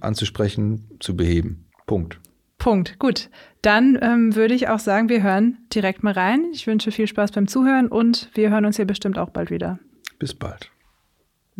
anzusprechen, 0.00 0.96
zu 1.00 1.16
beheben. 1.16 1.66
Punkt. 1.86 2.20
Punkt. 2.58 2.98
Gut. 2.98 3.30
Dann 3.62 3.98
ähm, 4.00 4.34
würde 4.34 4.54
ich 4.54 4.68
auch 4.68 4.78
sagen, 4.78 5.08
wir 5.08 5.22
hören 5.22 5.58
direkt 5.74 6.02
mal 6.02 6.12
rein. 6.12 6.46
Ich 6.52 6.66
wünsche 6.66 6.92
viel 6.92 7.06
Spaß 7.06 7.32
beim 7.32 7.48
Zuhören 7.48 7.88
und 7.88 8.30
wir 8.34 8.50
hören 8.50 8.64
uns 8.64 8.76
hier 8.76 8.84
bestimmt 8.84 9.18
auch 9.18 9.30
bald 9.30 9.50
wieder. 9.50 9.78
Bis 10.18 10.34
bald. 10.34 10.70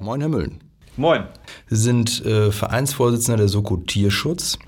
Moin, 0.00 0.20
Herr 0.20 0.28
Müllen. 0.28 0.60
Moin. 0.96 1.24
Sie 1.68 1.76
sind 1.76 2.24
äh, 2.24 2.50
Vereinsvorsitzender 2.52 3.38
der 3.38 3.48
Soko 3.48 3.76
Tierschutz 3.76 4.58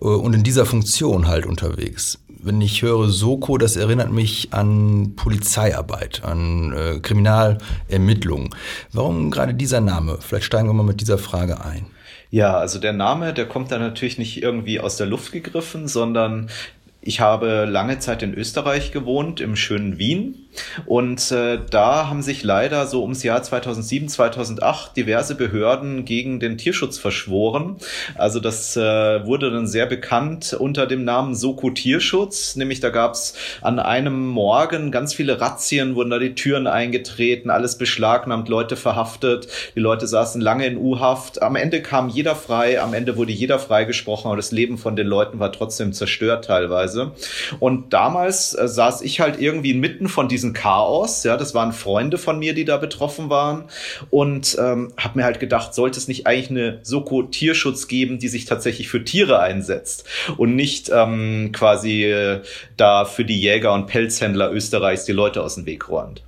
äh, 0.00 0.04
und 0.04 0.34
in 0.34 0.42
dieser 0.42 0.66
Funktion 0.66 1.26
halt 1.26 1.46
unterwegs. 1.46 2.22
Wenn 2.28 2.60
ich 2.60 2.82
höre 2.82 3.08
Soko, 3.08 3.56
das 3.58 3.76
erinnert 3.76 4.12
mich 4.12 4.52
an 4.52 5.14
Polizeiarbeit, 5.16 6.22
an 6.22 6.72
äh, 6.72 7.00
Kriminalermittlungen. 7.00 8.50
Warum 8.92 9.30
gerade 9.30 9.54
dieser 9.54 9.80
Name? 9.80 10.18
Vielleicht 10.20 10.44
steigen 10.44 10.68
wir 10.68 10.74
mal 10.74 10.82
mit 10.82 11.00
dieser 11.00 11.18
Frage 11.18 11.64
ein. 11.64 11.86
Ja, 12.30 12.56
also 12.58 12.78
der 12.78 12.92
Name, 12.92 13.32
der 13.32 13.46
kommt 13.46 13.72
da 13.72 13.78
natürlich 13.78 14.18
nicht 14.18 14.42
irgendwie 14.42 14.80
aus 14.80 14.96
der 14.96 15.06
Luft 15.06 15.32
gegriffen, 15.32 15.88
sondern 15.88 16.50
ich 17.00 17.20
habe 17.20 17.64
lange 17.64 17.98
Zeit 17.98 18.22
in 18.22 18.34
Österreich 18.34 18.92
gewohnt, 18.92 19.40
im 19.40 19.56
schönen 19.56 19.98
Wien. 19.98 20.43
Und 20.86 21.30
äh, 21.32 21.58
da 21.70 22.08
haben 22.08 22.22
sich 22.22 22.42
leider 22.42 22.86
so 22.86 23.02
ums 23.02 23.22
Jahr 23.22 23.42
2007, 23.42 24.08
2008 24.08 24.96
diverse 24.96 25.34
Behörden 25.34 26.04
gegen 26.04 26.40
den 26.40 26.58
Tierschutz 26.58 26.98
verschworen. 26.98 27.76
Also 28.14 28.40
das 28.40 28.76
äh, 28.76 28.80
wurde 29.26 29.50
dann 29.50 29.66
sehr 29.66 29.86
bekannt 29.86 30.56
unter 30.58 30.86
dem 30.86 31.04
Namen 31.04 31.34
Soko 31.34 31.70
Tierschutz. 31.70 32.56
Nämlich 32.56 32.80
da 32.80 32.90
gab 32.90 33.14
es 33.14 33.34
an 33.60 33.78
einem 33.78 34.28
Morgen 34.28 34.90
ganz 34.90 35.14
viele 35.14 35.40
Razzien, 35.40 35.94
wurden 35.94 36.10
da 36.10 36.18
die 36.18 36.34
Türen 36.34 36.66
eingetreten, 36.66 37.50
alles 37.50 37.76
beschlagnahmt, 37.76 38.48
Leute 38.48 38.76
verhaftet. 38.76 39.48
Die 39.74 39.80
Leute 39.80 40.06
saßen 40.06 40.40
lange 40.40 40.66
in 40.66 40.76
U-Haft. 40.76 41.42
Am 41.42 41.56
Ende 41.56 41.82
kam 41.82 42.08
jeder 42.08 42.36
frei, 42.36 42.80
am 42.80 42.94
Ende 42.94 43.16
wurde 43.16 43.32
jeder 43.32 43.58
freigesprochen, 43.58 44.28
aber 44.28 44.36
das 44.36 44.52
Leben 44.52 44.78
von 44.78 44.96
den 44.96 45.06
Leuten 45.06 45.38
war 45.38 45.52
trotzdem 45.52 45.92
zerstört 45.92 46.44
teilweise. 46.44 46.84
Weise. 46.94 47.12
Und 47.60 47.92
damals 47.92 48.54
äh, 48.54 48.68
saß 48.68 49.02
ich 49.02 49.20
halt 49.20 49.40
irgendwie 49.40 49.70
inmitten 49.70 50.08
von 50.08 50.28
diesem 50.28 50.43
Chaos. 50.52 51.24
Ja, 51.24 51.36
das 51.36 51.54
waren 51.54 51.72
Freunde 51.72 52.18
von 52.18 52.38
mir, 52.38 52.54
die 52.54 52.64
da 52.64 52.76
betroffen 52.76 53.30
waren. 53.30 53.64
Und 54.10 54.56
ähm, 54.60 54.92
habe 54.96 55.18
mir 55.18 55.24
halt 55.24 55.40
gedacht, 55.40 55.74
sollte 55.74 55.98
es 55.98 56.08
nicht 56.08 56.26
eigentlich 56.26 56.50
eine 56.50 56.80
Soko 56.82 57.22
Tierschutz 57.22 57.88
geben, 57.88 58.18
die 58.18 58.28
sich 58.28 58.44
tatsächlich 58.44 58.88
für 58.88 59.04
Tiere 59.04 59.40
einsetzt 59.40 60.04
und 60.36 60.56
nicht 60.56 60.90
ähm, 60.92 61.50
quasi 61.52 62.04
äh, 62.04 62.42
da 62.76 63.04
für 63.04 63.24
die 63.24 63.40
Jäger 63.40 63.72
und 63.72 63.86
Pelzhändler 63.86 64.52
Österreichs 64.52 65.04
die 65.04 65.12
Leute 65.12 65.42
aus 65.42 65.54
dem 65.54 65.66
Weg 65.66 65.88
räumt. 65.88 66.22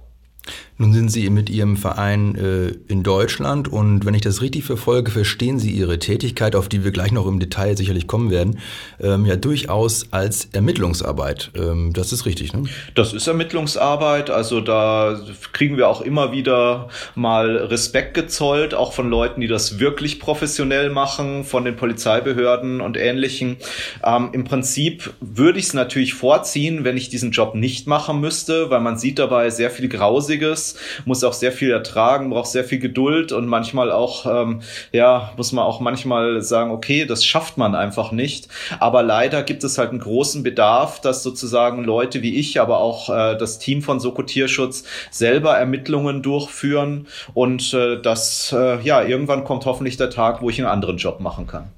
Nun 0.78 0.92
sind 0.92 1.08
Sie 1.08 1.30
mit 1.30 1.48
Ihrem 1.48 1.78
Verein 1.78 2.34
äh, 2.34 2.92
in 2.92 3.02
Deutschland 3.02 3.66
und 3.66 4.04
wenn 4.04 4.12
ich 4.12 4.20
das 4.20 4.42
richtig 4.42 4.64
verfolge, 4.64 5.10
verstehen 5.10 5.58
Sie 5.58 5.70
Ihre 5.70 5.98
Tätigkeit, 5.98 6.54
auf 6.54 6.68
die 6.68 6.84
wir 6.84 6.90
gleich 6.90 7.12
noch 7.12 7.26
im 7.26 7.40
Detail 7.40 7.78
sicherlich 7.78 8.06
kommen 8.06 8.30
werden, 8.30 8.58
ähm, 9.00 9.24
ja 9.24 9.36
durchaus 9.36 10.12
als 10.12 10.50
Ermittlungsarbeit. 10.52 11.50
Ähm, 11.54 11.94
das 11.94 12.12
ist 12.12 12.26
richtig, 12.26 12.52
ne? 12.52 12.64
Das 12.94 13.14
ist 13.14 13.26
Ermittlungsarbeit. 13.26 14.28
Also 14.28 14.60
da 14.60 15.18
kriegen 15.54 15.78
wir 15.78 15.88
auch 15.88 16.02
immer 16.02 16.32
wieder 16.32 16.88
mal 17.14 17.56
Respekt 17.56 18.12
gezollt, 18.12 18.74
auch 18.74 18.92
von 18.92 19.08
Leuten, 19.08 19.40
die 19.40 19.48
das 19.48 19.78
wirklich 19.80 20.20
professionell 20.20 20.90
machen, 20.90 21.44
von 21.44 21.64
den 21.64 21.76
Polizeibehörden 21.76 22.82
und 22.82 22.98
Ähnlichen. 22.98 23.56
Ähm, 24.04 24.28
Im 24.32 24.44
Prinzip 24.44 25.14
würde 25.20 25.58
ich 25.58 25.66
es 25.66 25.74
natürlich 25.74 26.12
vorziehen, 26.12 26.84
wenn 26.84 26.98
ich 26.98 27.08
diesen 27.08 27.30
Job 27.30 27.54
nicht 27.54 27.86
machen 27.86 28.20
müsste, 28.20 28.68
weil 28.68 28.80
man 28.80 28.98
sieht 28.98 29.18
dabei 29.18 29.48
sehr 29.48 29.70
viel 29.70 29.88
Grausiges 29.88 30.65
muss 31.04 31.24
auch 31.24 31.32
sehr 31.32 31.52
viel 31.52 31.70
ertragen, 31.70 32.30
braucht 32.30 32.48
sehr 32.48 32.64
viel 32.64 32.78
Geduld 32.78 33.32
und 33.32 33.46
manchmal 33.46 33.92
auch, 33.92 34.26
ähm, 34.26 34.62
ja, 34.92 35.32
muss 35.36 35.52
man 35.52 35.64
auch 35.64 35.80
manchmal 35.80 36.42
sagen, 36.42 36.70
okay, 36.70 37.04
das 37.04 37.24
schafft 37.24 37.58
man 37.58 37.74
einfach 37.74 38.12
nicht. 38.12 38.48
Aber 38.80 39.02
leider 39.02 39.42
gibt 39.42 39.64
es 39.64 39.78
halt 39.78 39.90
einen 39.90 40.00
großen 40.00 40.42
Bedarf, 40.42 41.00
dass 41.00 41.22
sozusagen 41.22 41.84
Leute 41.84 42.22
wie 42.22 42.36
ich, 42.36 42.60
aber 42.60 42.78
auch 42.78 43.08
äh, 43.10 43.36
das 43.36 43.58
Team 43.58 43.82
von 43.82 44.00
Soko 44.00 44.22
Tierschutz 44.22 44.84
selber 45.10 45.56
Ermittlungen 45.56 46.22
durchführen 46.22 47.06
und 47.34 47.72
äh, 47.74 48.00
das, 48.00 48.52
äh, 48.56 48.80
ja, 48.82 49.02
irgendwann 49.02 49.44
kommt 49.44 49.66
hoffentlich 49.66 49.96
der 49.96 50.10
Tag, 50.10 50.42
wo 50.42 50.50
ich 50.50 50.58
einen 50.58 50.68
anderen 50.68 50.96
Job 50.96 51.20
machen 51.20 51.46
kann. 51.46 51.70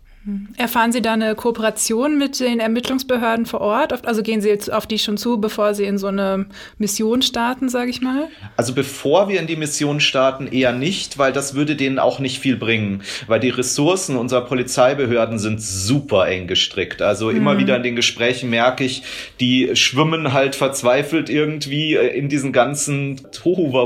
Erfahren 0.56 0.92
Sie 0.92 1.00
da 1.00 1.14
eine 1.14 1.35
Kooperation 1.35 2.18
mit 2.18 2.40
den 2.40 2.61
Ermittlungsbehörden 2.61 3.47
vor 3.47 3.61
Ort? 3.61 4.06
Also 4.06 4.23
gehen 4.23 4.40
Sie 4.40 4.49
jetzt 4.49 4.70
auf 4.70 4.87
die 4.87 4.99
schon 4.99 5.16
zu, 5.16 5.40
bevor 5.40 5.75
Sie 5.75 5.85
in 5.85 5.97
so 5.97 6.08
eine 6.08 6.47
Mission 6.76 7.23
starten, 7.23 7.68
sage 7.68 7.90
ich 7.90 8.02
mal? 8.02 8.28
Also 8.56 8.75
bevor 8.75 9.28
wir 9.28 9.40
in 9.40 9.47
die 9.47 9.56
Mission 9.56 10.00
starten, 10.00 10.47
eher 10.47 10.73
nicht, 10.73 11.16
weil 11.16 11.32
das 11.32 11.54
würde 11.54 11.76
denen 11.76 11.99
auch 11.99 12.18
nicht 12.18 12.40
viel 12.40 12.56
bringen, 12.56 13.02
weil 13.26 13.40
die 13.40 13.49
Ressourcen 13.49 14.16
unserer 14.16 14.42
Polizeibehörden 14.42 15.38
sind 15.38 15.62
super 15.62 16.28
eng 16.28 16.47
gestrickt. 16.47 17.00
Also 17.00 17.30
immer 17.30 17.54
mhm. 17.54 17.58
wieder 17.58 17.76
in 17.76 17.82
den 17.82 17.97
Gesprächen 17.97 18.50
merke 18.50 18.85
ich, 18.85 19.02
die 19.40 19.75
schwimmen 19.76 20.32
halt 20.32 20.56
verzweifelt 20.56 21.30
irgendwie 21.30 21.94
in 21.94 22.28
diesen 22.28 22.52
ganzen 22.52 23.20
Tohu 23.32 23.78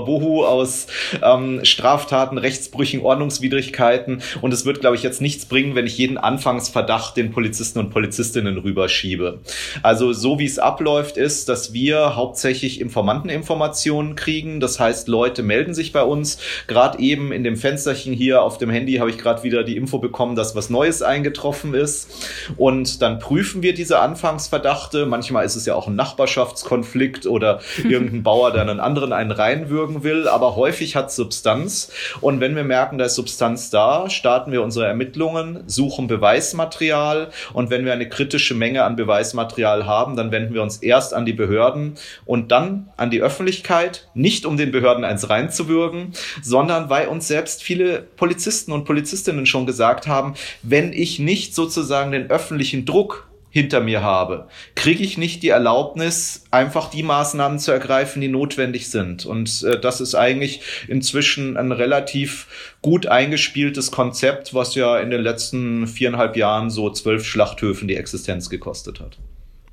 aus 0.45 0.87
ähm, 1.23 1.61
Straftaten, 1.65 2.39
Rechtsbrüchen, 2.39 3.01
Ordnungswidrigkeiten 3.01 4.23
und 4.41 4.53
es 4.53 4.65
wird, 4.65 4.81
glaube 4.81 4.97
ich, 4.97 5.03
jetzt 5.03 5.21
nichts 5.21 5.47
bringen, 5.47 5.75
wenn 5.75 5.87
ich 5.87 5.99
jeden 5.99 6.19
Anfangsverdacht 6.33 7.17
den 7.19 7.31
Polizisten 7.31 7.79
und 7.79 7.91
Polizistinnen 7.91 8.57
rüberschiebe. 8.57 9.41
Also 9.83 10.15
so 10.15 10.39
wie 10.39 10.47
es 10.47 10.59
abläuft, 10.59 11.19
ist, 11.19 11.51
dass 11.51 11.75
wir 11.75 12.17
hauptsächlich 12.17 12.81
Informanteninformationen 12.81 14.17
kriegen. 14.17 14.59
Das 14.59 14.81
heißt, 14.81 15.09
Leute 15.09 15.43
melden 15.43 15.75
sich 15.75 15.93
bei 15.93 16.03
uns. 16.03 16.39
Gerade 16.69 16.99
eben 17.01 17.33
in 17.33 17.45
dem 17.45 17.57
Fensterchen 17.57 18.15
hier 18.15 18.43
auf 18.43 18.57
dem 18.57 18.71
Handy 18.71 18.95
habe 18.95 19.11
ich 19.11 19.19
gerade 19.19 19.43
wieder 19.43 19.63
die 19.63 19.77
Info 19.77 19.99
bekommen, 19.99 20.35
dass 20.35 20.57
was 20.57 20.71
Neues 20.71 21.03
eingetroffen 21.03 21.75
ist. 21.75 22.09
Und 22.57 23.03
dann 23.03 23.19
prüfen 23.19 23.63
wir 23.63 23.75
diese 23.75 23.99
Anfangsverdachte. 23.99 25.05
Manchmal 25.05 25.45
ist 25.45 25.57
es 25.57 25.67
ja 25.67 25.75
auch 25.75 25.87
ein 25.87 25.97
Nachbarschaftskonflikt 25.97 27.27
oder 27.27 27.61
irgendein 27.85 28.23
Bauer, 28.23 28.53
der 28.53 28.63
einen 28.63 28.81
anderen 28.81 29.13
einen 29.13 29.33
reinwürgen 29.33 30.03
will. 30.03 30.29
Aber 30.29 30.57
häufig 30.57 30.97
hat 30.97 31.13
Substanz. 31.13 31.93
Und 32.23 32.41
wenn 32.41 32.57
wir 32.57 32.65
merken, 32.65 32.97
da 32.97 33.05
ist 33.05 33.17
Substanz 33.17 33.69
da, 33.69 34.09
starten 34.09 34.51
wir 34.51 34.63
unsere 34.63 34.87
Ermittlungen, 34.87 35.65
suchen 35.67 36.09
Beweismaterial. 36.23 37.33
Und 37.53 37.71
wenn 37.71 37.85
wir 37.85 37.93
eine 37.93 38.09
kritische 38.09 38.55
Menge 38.55 38.85
an 38.85 38.95
Beweismaterial 38.95 39.87
haben, 39.87 40.15
dann 40.15 40.31
wenden 40.31 40.55
wir 40.55 40.63
uns 40.63 40.77
erst 40.77 41.15
an 41.15 41.27
die 41.27 41.33
Behörden 41.33 41.97
und 42.25 42.53
dann 42.53 42.91
an 42.97 43.11
die 43.11 43.21
Öffentlichkeit, 43.21 44.09
nicht 44.15 44.47
um 44.47 44.57
den 44.57 44.71
Behörden 44.71 45.05
eins 45.05 45.29
reinzuwürgen, 45.29 46.13
sondern 46.41 46.89
weil 46.91 47.09
uns 47.09 47.27
selbst 47.27 47.65
viele 47.65 48.03
Polizisten 48.03 48.71
und 48.71 48.85
Polizistinnen 48.85 49.47
schon 49.47 49.67
gesagt 49.67 50.07
haben, 50.07 50.35
wenn 50.63 50.93
ich 50.93 51.19
nicht 51.19 51.57
sozusagen 51.57 52.13
den 52.13 52.31
öffentlichen 52.31 52.85
Druck 52.85 53.27
hinter 53.53 53.81
mir 53.81 54.03
habe, 54.03 54.49
kriege 54.75 55.05
ich 55.05 55.19
nicht 55.19 55.43
die 55.43 55.51
Erlaubnis, 55.51 56.45
einfach 56.51 56.89
die 56.89 57.03
Maßnahmen 57.03 57.59
zu 57.59 57.71
ergreifen, 57.71 58.23
die 58.23 58.29
notwendig 58.29 58.89
sind. 58.91 59.27
Und 59.27 59.63
äh, 59.63 59.79
das 59.79 60.01
ist 60.01 60.15
eigentlich 60.15 60.63
inzwischen 60.89 61.59
ein 61.59 61.71
relativ 61.71 62.75
gut 62.81 63.07
eingespieltes 63.07 63.91
Konzept, 63.91 64.55
was 64.55 64.75
ja 64.75 64.99
in 64.99 65.11
den 65.11 65.21
letzten 65.21 65.87
viereinhalb 65.87 66.37
Jahren 66.37 66.71
so 66.71 66.89
zwölf 66.91 67.27
Schlachthöfen 67.27 67.89
die 67.89 67.97
Existenz 67.97 68.49
gekostet 68.49 69.01
hat. 69.01 69.19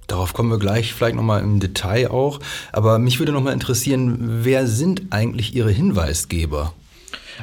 Darauf 0.07 0.33
kommen 0.33 0.49
wir 0.49 0.59
gleich 0.59 0.93
vielleicht 0.93 1.15
nochmal 1.15 1.41
im 1.41 1.61
Detail 1.61 2.11
auch. 2.11 2.39
Aber 2.73 2.99
mich 2.99 3.19
würde 3.19 3.31
nochmal 3.31 3.53
interessieren, 3.53 4.41
wer 4.43 4.67
sind 4.67 5.03
eigentlich 5.11 5.55
Ihre 5.55 5.71
Hinweisgeber? 5.71 6.73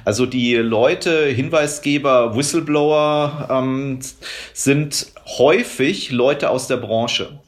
Also 0.05 0.27
die 0.27 0.57
Leute, 0.57 1.27
Hinweisgeber, 1.27 2.37
Whistleblower 2.37 3.49
ähm, 3.51 4.01
sind 4.53 5.07
häufig 5.27 6.11
Leute 6.11 6.51
aus 6.51 6.69
der 6.69 6.77
Branche. 6.77 7.39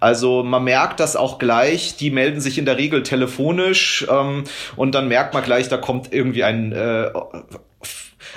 Also 0.00 0.42
man 0.42 0.64
merkt 0.64 1.00
das 1.00 1.16
auch 1.16 1.38
gleich, 1.38 1.96
die 1.96 2.10
melden 2.10 2.40
sich 2.40 2.58
in 2.58 2.64
der 2.64 2.78
Regel 2.78 3.02
telefonisch 3.02 4.06
ähm, 4.10 4.44
und 4.76 4.94
dann 4.94 5.08
merkt 5.08 5.34
man 5.34 5.44
gleich, 5.44 5.68
da 5.68 5.76
kommt 5.76 6.12
irgendwie 6.12 6.44
ein 6.44 6.72
äh, 6.72 7.10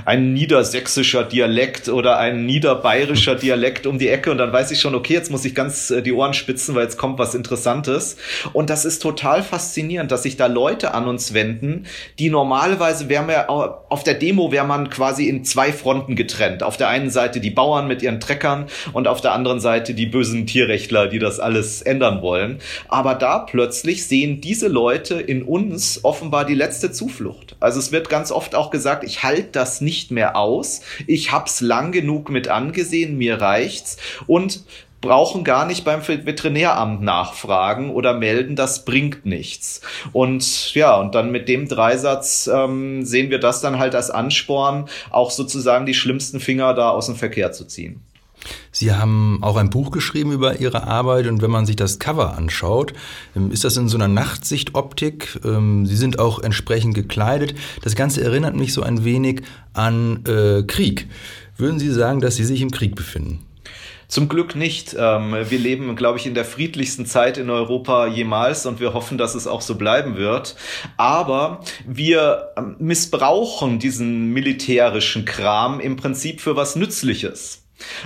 ein 0.06 0.34
niedersächsischer 0.34 1.24
Dialekt 1.24 1.90
oder 1.90 2.18
ein 2.18 2.46
niederbayerischer 2.46 3.36
Dialekt 3.36 3.86
um 3.88 4.00
die 4.00 4.10
Ecke 4.10 4.32
und 4.32 4.38
dann 4.38 4.52
weiß 4.52 4.72
ich 4.72 4.80
schon, 4.80 4.96
okay, 4.96 5.14
jetzt 5.14 5.32
muss 5.32 5.46
ich 5.46 5.56
ganz 5.56 5.92
äh, 5.92 6.02
die 6.02 6.14
Ohren 6.14 6.34
spitzen, 6.34 6.76
weil 6.76 6.84
jetzt 6.84 6.98
kommt 6.98 7.20
was 7.20 7.36
Interessantes. 7.36 8.18
Und 8.54 8.70
das 8.70 8.86
ist 8.86 9.02
total 9.02 9.44
faszinierend, 9.44 10.12
dass 10.12 10.24
sich 10.24 10.38
da 10.38 10.48
Leute 10.48 10.94
an 10.94 11.08
uns 11.08 11.34
wenden, 11.34 11.86
die 12.20 12.30
normalerweise 12.30 13.10
wären 13.10 13.28
wir 13.28 13.50
auf 13.50 14.04
der 14.04 14.14
Demo 14.16 14.52
wäre 14.52 14.66
man 14.66 14.90
quasi 14.90 15.28
in 15.28 15.44
zwei 15.44 15.72
Fronten 15.72 16.16
getrennt. 16.16 16.64
Auf 16.64 16.78
der 16.78 16.88
einen 16.88 17.10
Seite 17.10 17.40
die 17.40 17.50
Bauern 17.50 17.88
mit 17.88 18.02
ihren 18.02 18.20
Treckern 18.20 18.68
und 18.94 19.08
auf 19.08 19.22
der 19.22 19.34
anderen 19.34 19.60
Seite 19.60 19.94
die 19.94 20.06
bösen 20.06 20.48
Tierrechtler, 20.48 21.08
die 21.08 21.20
das 21.20 21.40
alles 21.40 21.82
ändern 21.82 22.22
wollen. 22.22 22.60
Aber 22.88 23.16
da 23.16 23.40
plötzlich 23.40 24.06
sehen 24.08 24.42
diese 24.42 24.68
Leute 24.68 25.16
in 25.16 25.44
uns 25.44 26.04
offenbar 26.04 26.46
die 26.46 26.56
letzte 26.56 26.92
Zuflucht. 26.92 27.56
Also 27.60 27.80
es 27.80 27.92
wird 27.92 28.10
ganz 28.10 28.32
oft 28.32 28.56
auch 28.56 28.72
gesagt, 28.72 29.04
ich 29.04 29.24
halte 29.24 29.50
das 29.52 29.82
nicht 29.82 29.91
mehr 30.12 30.36
aus. 30.36 30.82
Ich 31.08 31.32
hab's 31.32 31.62
lang 31.62 31.92
genug 31.92 32.30
mit 32.30 32.48
angesehen, 32.48 33.18
mir 33.18 33.42
reicht's 33.42 33.98
und 34.28 34.64
brauchen 35.02 35.44
gar 35.44 35.66
nicht 35.66 35.84
beim 35.84 36.08
Veterinäramt 36.08 37.02
nachfragen 37.02 37.90
oder 37.90 38.14
melden, 38.14 38.56
das 38.56 38.86
bringt 38.86 39.26
nichts. 39.26 39.82
Und 40.14 40.74
ja, 40.76 40.96
und 40.96 41.16
dann 41.16 41.32
mit 41.32 41.50
dem 41.50 41.68
Dreisatz 41.68 42.48
ähm, 42.54 43.04
sehen 43.04 43.32
wir 43.32 43.40
das 43.40 43.62
dann 43.62 43.80
halt 43.80 43.96
als 43.96 44.12
Ansporn, 44.12 44.88
auch 45.10 45.32
sozusagen 45.32 45.86
die 45.88 45.96
schlimmsten 45.96 46.40
Finger 46.40 46.74
da 46.76 46.90
aus 46.92 47.08
dem 47.08 47.16
Verkehr 47.16 47.52
zu 47.52 47.66
ziehen. 47.66 48.02
Sie 48.72 48.94
haben 48.94 49.40
auch 49.42 49.58
ein 49.58 49.70
Buch 49.70 49.92
geschrieben 49.92 50.32
über 50.32 50.60
Ihre 50.60 50.88
Arbeit 50.88 51.28
und 51.28 51.42
wenn 51.42 51.52
man 51.52 51.66
sich 51.66 51.76
das 51.76 52.00
Cover 52.00 52.38
anschaut, 52.38 52.94
ähm, 53.36 53.52
ist 53.52 53.64
das 53.64 53.78
in 53.78 53.88
so 53.88 53.98
einer 53.98 54.08
Nachtsichtoptik. 54.08 55.40
Ähm, 55.44 55.86
Sie 55.86 55.96
sind 55.96 56.20
auch 56.20 56.40
entsprechend 56.40 56.96
gekleidet. 56.96 57.56
Das 57.84 57.96
Ganze 57.96 58.24
erinnert 58.24 58.56
mich 58.56 58.74
so 58.74 58.82
ein 58.82 59.04
wenig 59.04 59.42
an 59.74 60.24
äh, 60.26 60.64
Krieg. 60.64 61.08
Würden 61.58 61.80
Sie 61.80 61.92
sagen, 61.92 62.22
dass 62.22 62.36
Sie 62.36 62.46
sich 62.46 62.62
im 62.62 62.72
Krieg 62.72 62.96
befinden? 62.96 63.46
Zum 64.12 64.28
Glück 64.28 64.58
nicht. 64.58 64.94
Ähm, 65.00 65.34
wir 65.50 65.58
leben, 65.58 65.96
glaube 65.96 66.20
ich, 66.20 66.26
in 66.26 66.34
der 66.34 66.44
friedlichsten 66.44 67.06
Zeit 67.06 67.38
in 67.38 67.50
Europa 67.50 68.08
jemals 68.08 68.66
und 68.66 68.82
wir 68.82 68.94
hoffen, 68.94 69.18
dass 69.18 69.36
es 69.36 69.48
auch 69.48 69.62
so 69.62 69.76
bleiben 69.76 70.18
wird. 70.18 70.58
Aber 70.98 71.62
wir 71.88 72.50
missbrauchen 72.78 73.80
diesen 73.80 74.34
militärischen 74.34 75.24
Kram 75.24 75.80
im 75.80 75.96
Prinzip 75.96 76.42
für 76.42 76.58
was 76.58 76.76
Nützliches. 76.76 77.61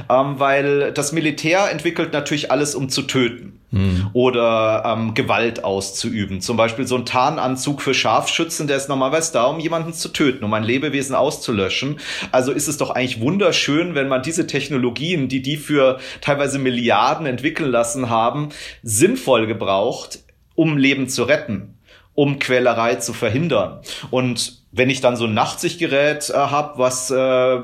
Ähm, 0.10 0.40
weil 0.40 0.92
das 0.92 1.12
Militär 1.12 1.72
entwickelt 1.72 2.14
natürlich 2.14 2.52
alles, 2.52 2.76
um 2.76 2.90
zu 2.90 3.04
töten 3.04 3.60
mhm. 3.72 4.10
oder 4.14 4.84
ähm, 4.86 5.14
Gewalt 5.14 5.64
auszuüben. 5.64 6.42
Zum 6.42 6.58
Beispiel 6.58 6.88
so 6.88 6.96
ein 6.96 7.06
Tarnanzug 7.06 7.82
für 7.82 7.94
Scharfschützen, 7.94 8.68
der 8.68 8.78
ist 8.78 8.90
normalerweise 8.90 9.34
da, 9.34 9.46
um 9.46 9.60
jemanden 9.60 9.94
zu 9.94 10.10
töten, 10.10 10.44
um 10.44 10.54
ein 10.54 10.64
Lebewesen 10.64 11.16
auszulöschen. 11.16 12.00
Also 12.32 12.52
ist 12.52 12.68
es 12.68 12.78
doch 12.78 12.90
eigentlich 12.90 13.20
wunderschön, 13.20 13.96
wenn 13.96 14.08
man 14.08 14.24
diese 14.24 14.48
Technologien, 14.48 15.28
die 15.28 15.42
die 15.42 15.58
für 15.58 16.00
teilweise 16.22 16.60
Milliarden 16.60 17.26
entwickeln 17.26 17.70
lassen 17.70 18.10
haben, 18.10 18.50
sinnvoll 18.82 19.48
gebraucht, 19.48 20.20
um 20.56 20.78
Leben 20.78 21.10
zu 21.10 21.24
retten 21.24 21.72
um 22.16 22.40
Quälerei 22.40 22.96
zu 22.96 23.14
verhindern. 23.14 23.82
Und 24.10 24.65
wenn 24.76 24.90
ich 24.90 25.00
dann 25.00 25.16
so 25.16 25.26
ein 25.26 25.34
Nachtsichtgerät 25.34 26.30
äh, 26.30 26.34
habe, 26.34 26.78
was 26.78 27.10
äh, 27.10 27.60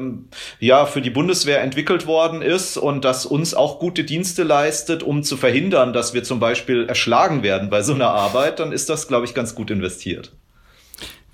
ja 0.60 0.86
für 0.86 1.02
die 1.02 1.10
Bundeswehr 1.10 1.62
entwickelt 1.62 2.08
worden 2.08 2.42
ist 2.42 2.78
und 2.78 3.04
das 3.04 3.26
uns 3.26 3.54
auch 3.54 3.80
gute 3.80 4.04
Dienste 4.04 4.44
leistet, 4.44 5.04
um 5.04 5.24
zu 5.24 5.36
verhindern, 5.36 5.92
dass 5.92 6.14
wir 6.14 6.24
zum 6.24 6.40
Beispiel 6.40 6.86
erschlagen 6.88 7.44
werden 7.44 7.70
bei 7.70 7.82
so 7.82 7.94
einer 7.94 8.10
Arbeit, 8.10 8.60
dann 8.60 8.72
ist 8.72 8.90
das, 8.90 9.08
glaube 9.08 9.26
ich, 9.26 9.34
ganz 9.34 9.56
gut 9.56 9.72
investiert. 9.72 10.32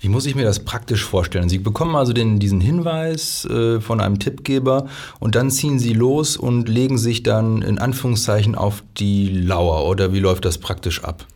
Wie 0.00 0.08
muss 0.08 0.26
ich 0.26 0.36
mir 0.36 0.44
das 0.44 0.60
praktisch 0.60 1.04
vorstellen? 1.04 1.48
Sie 1.48 1.58
bekommen 1.58 1.96
also 1.96 2.12
den, 2.12 2.38
diesen 2.38 2.60
Hinweis 2.60 3.44
äh, 3.46 3.80
von 3.80 4.00
einem 4.00 4.20
Tippgeber 4.20 4.86
und 5.18 5.34
dann 5.34 5.50
ziehen 5.50 5.78
Sie 5.80 5.92
los 5.92 6.36
und 6.36 6.68
legen 6.68 6.98
sich 6.98 7.24
dann 7.24 7.62
in 7.62 7.78
Anführungszeichen 7.78 8.54
auf 8.54 8.84
die 8.96 9.28
Lauer 9.28 9.86
oder 9.86 10.12
wie 10.12 10.20
läuft 10.20 10.44
das 10.44 10.58
praktisch 10.58 11.02
ab? 11.02 11.26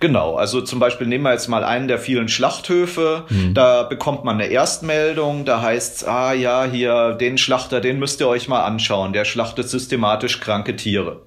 Genau, 0.00 0.36
also 0.36 0.60
zum 0.60 0.78
Beispiel 0.78 1.06
nehmen 1.06 1.24
wir 1.24 1.32
jetzt 1.32 1.48
mal 1.48 1.64
einen 1.64 1.88
der 1.88 1.98
vielen 1.98 2.28
Schlachthöfe, 2.28 3.24
mhm. 3.28 3.54
da 3.54 3.84
bekommt 3.84 4.24
man 4.24 4.40
eine 4.40 4.50
Erstmeldung, 4.50 5.44
da 5.44 5.62
heißt 5.62 5.96
es, 5.96 6.04
ah 6.04 6.32
ja, 6.32 6.64
hier, 6.64 7.12
den 7.12 7.38
Schlachter, 7.38 7.80
den 7.80 7.98
müsst 7.98 8.20
ihr 8.20 8.28
euch 8.28 8.48
mal 8.48 8.64
anschauen, 8.64 9.12
der 9.12 9.24
schlachtet 9.24 9.68
systematisch 9.68 10.40
kranke 10.40 10.76
Tiere. 10.76 11.22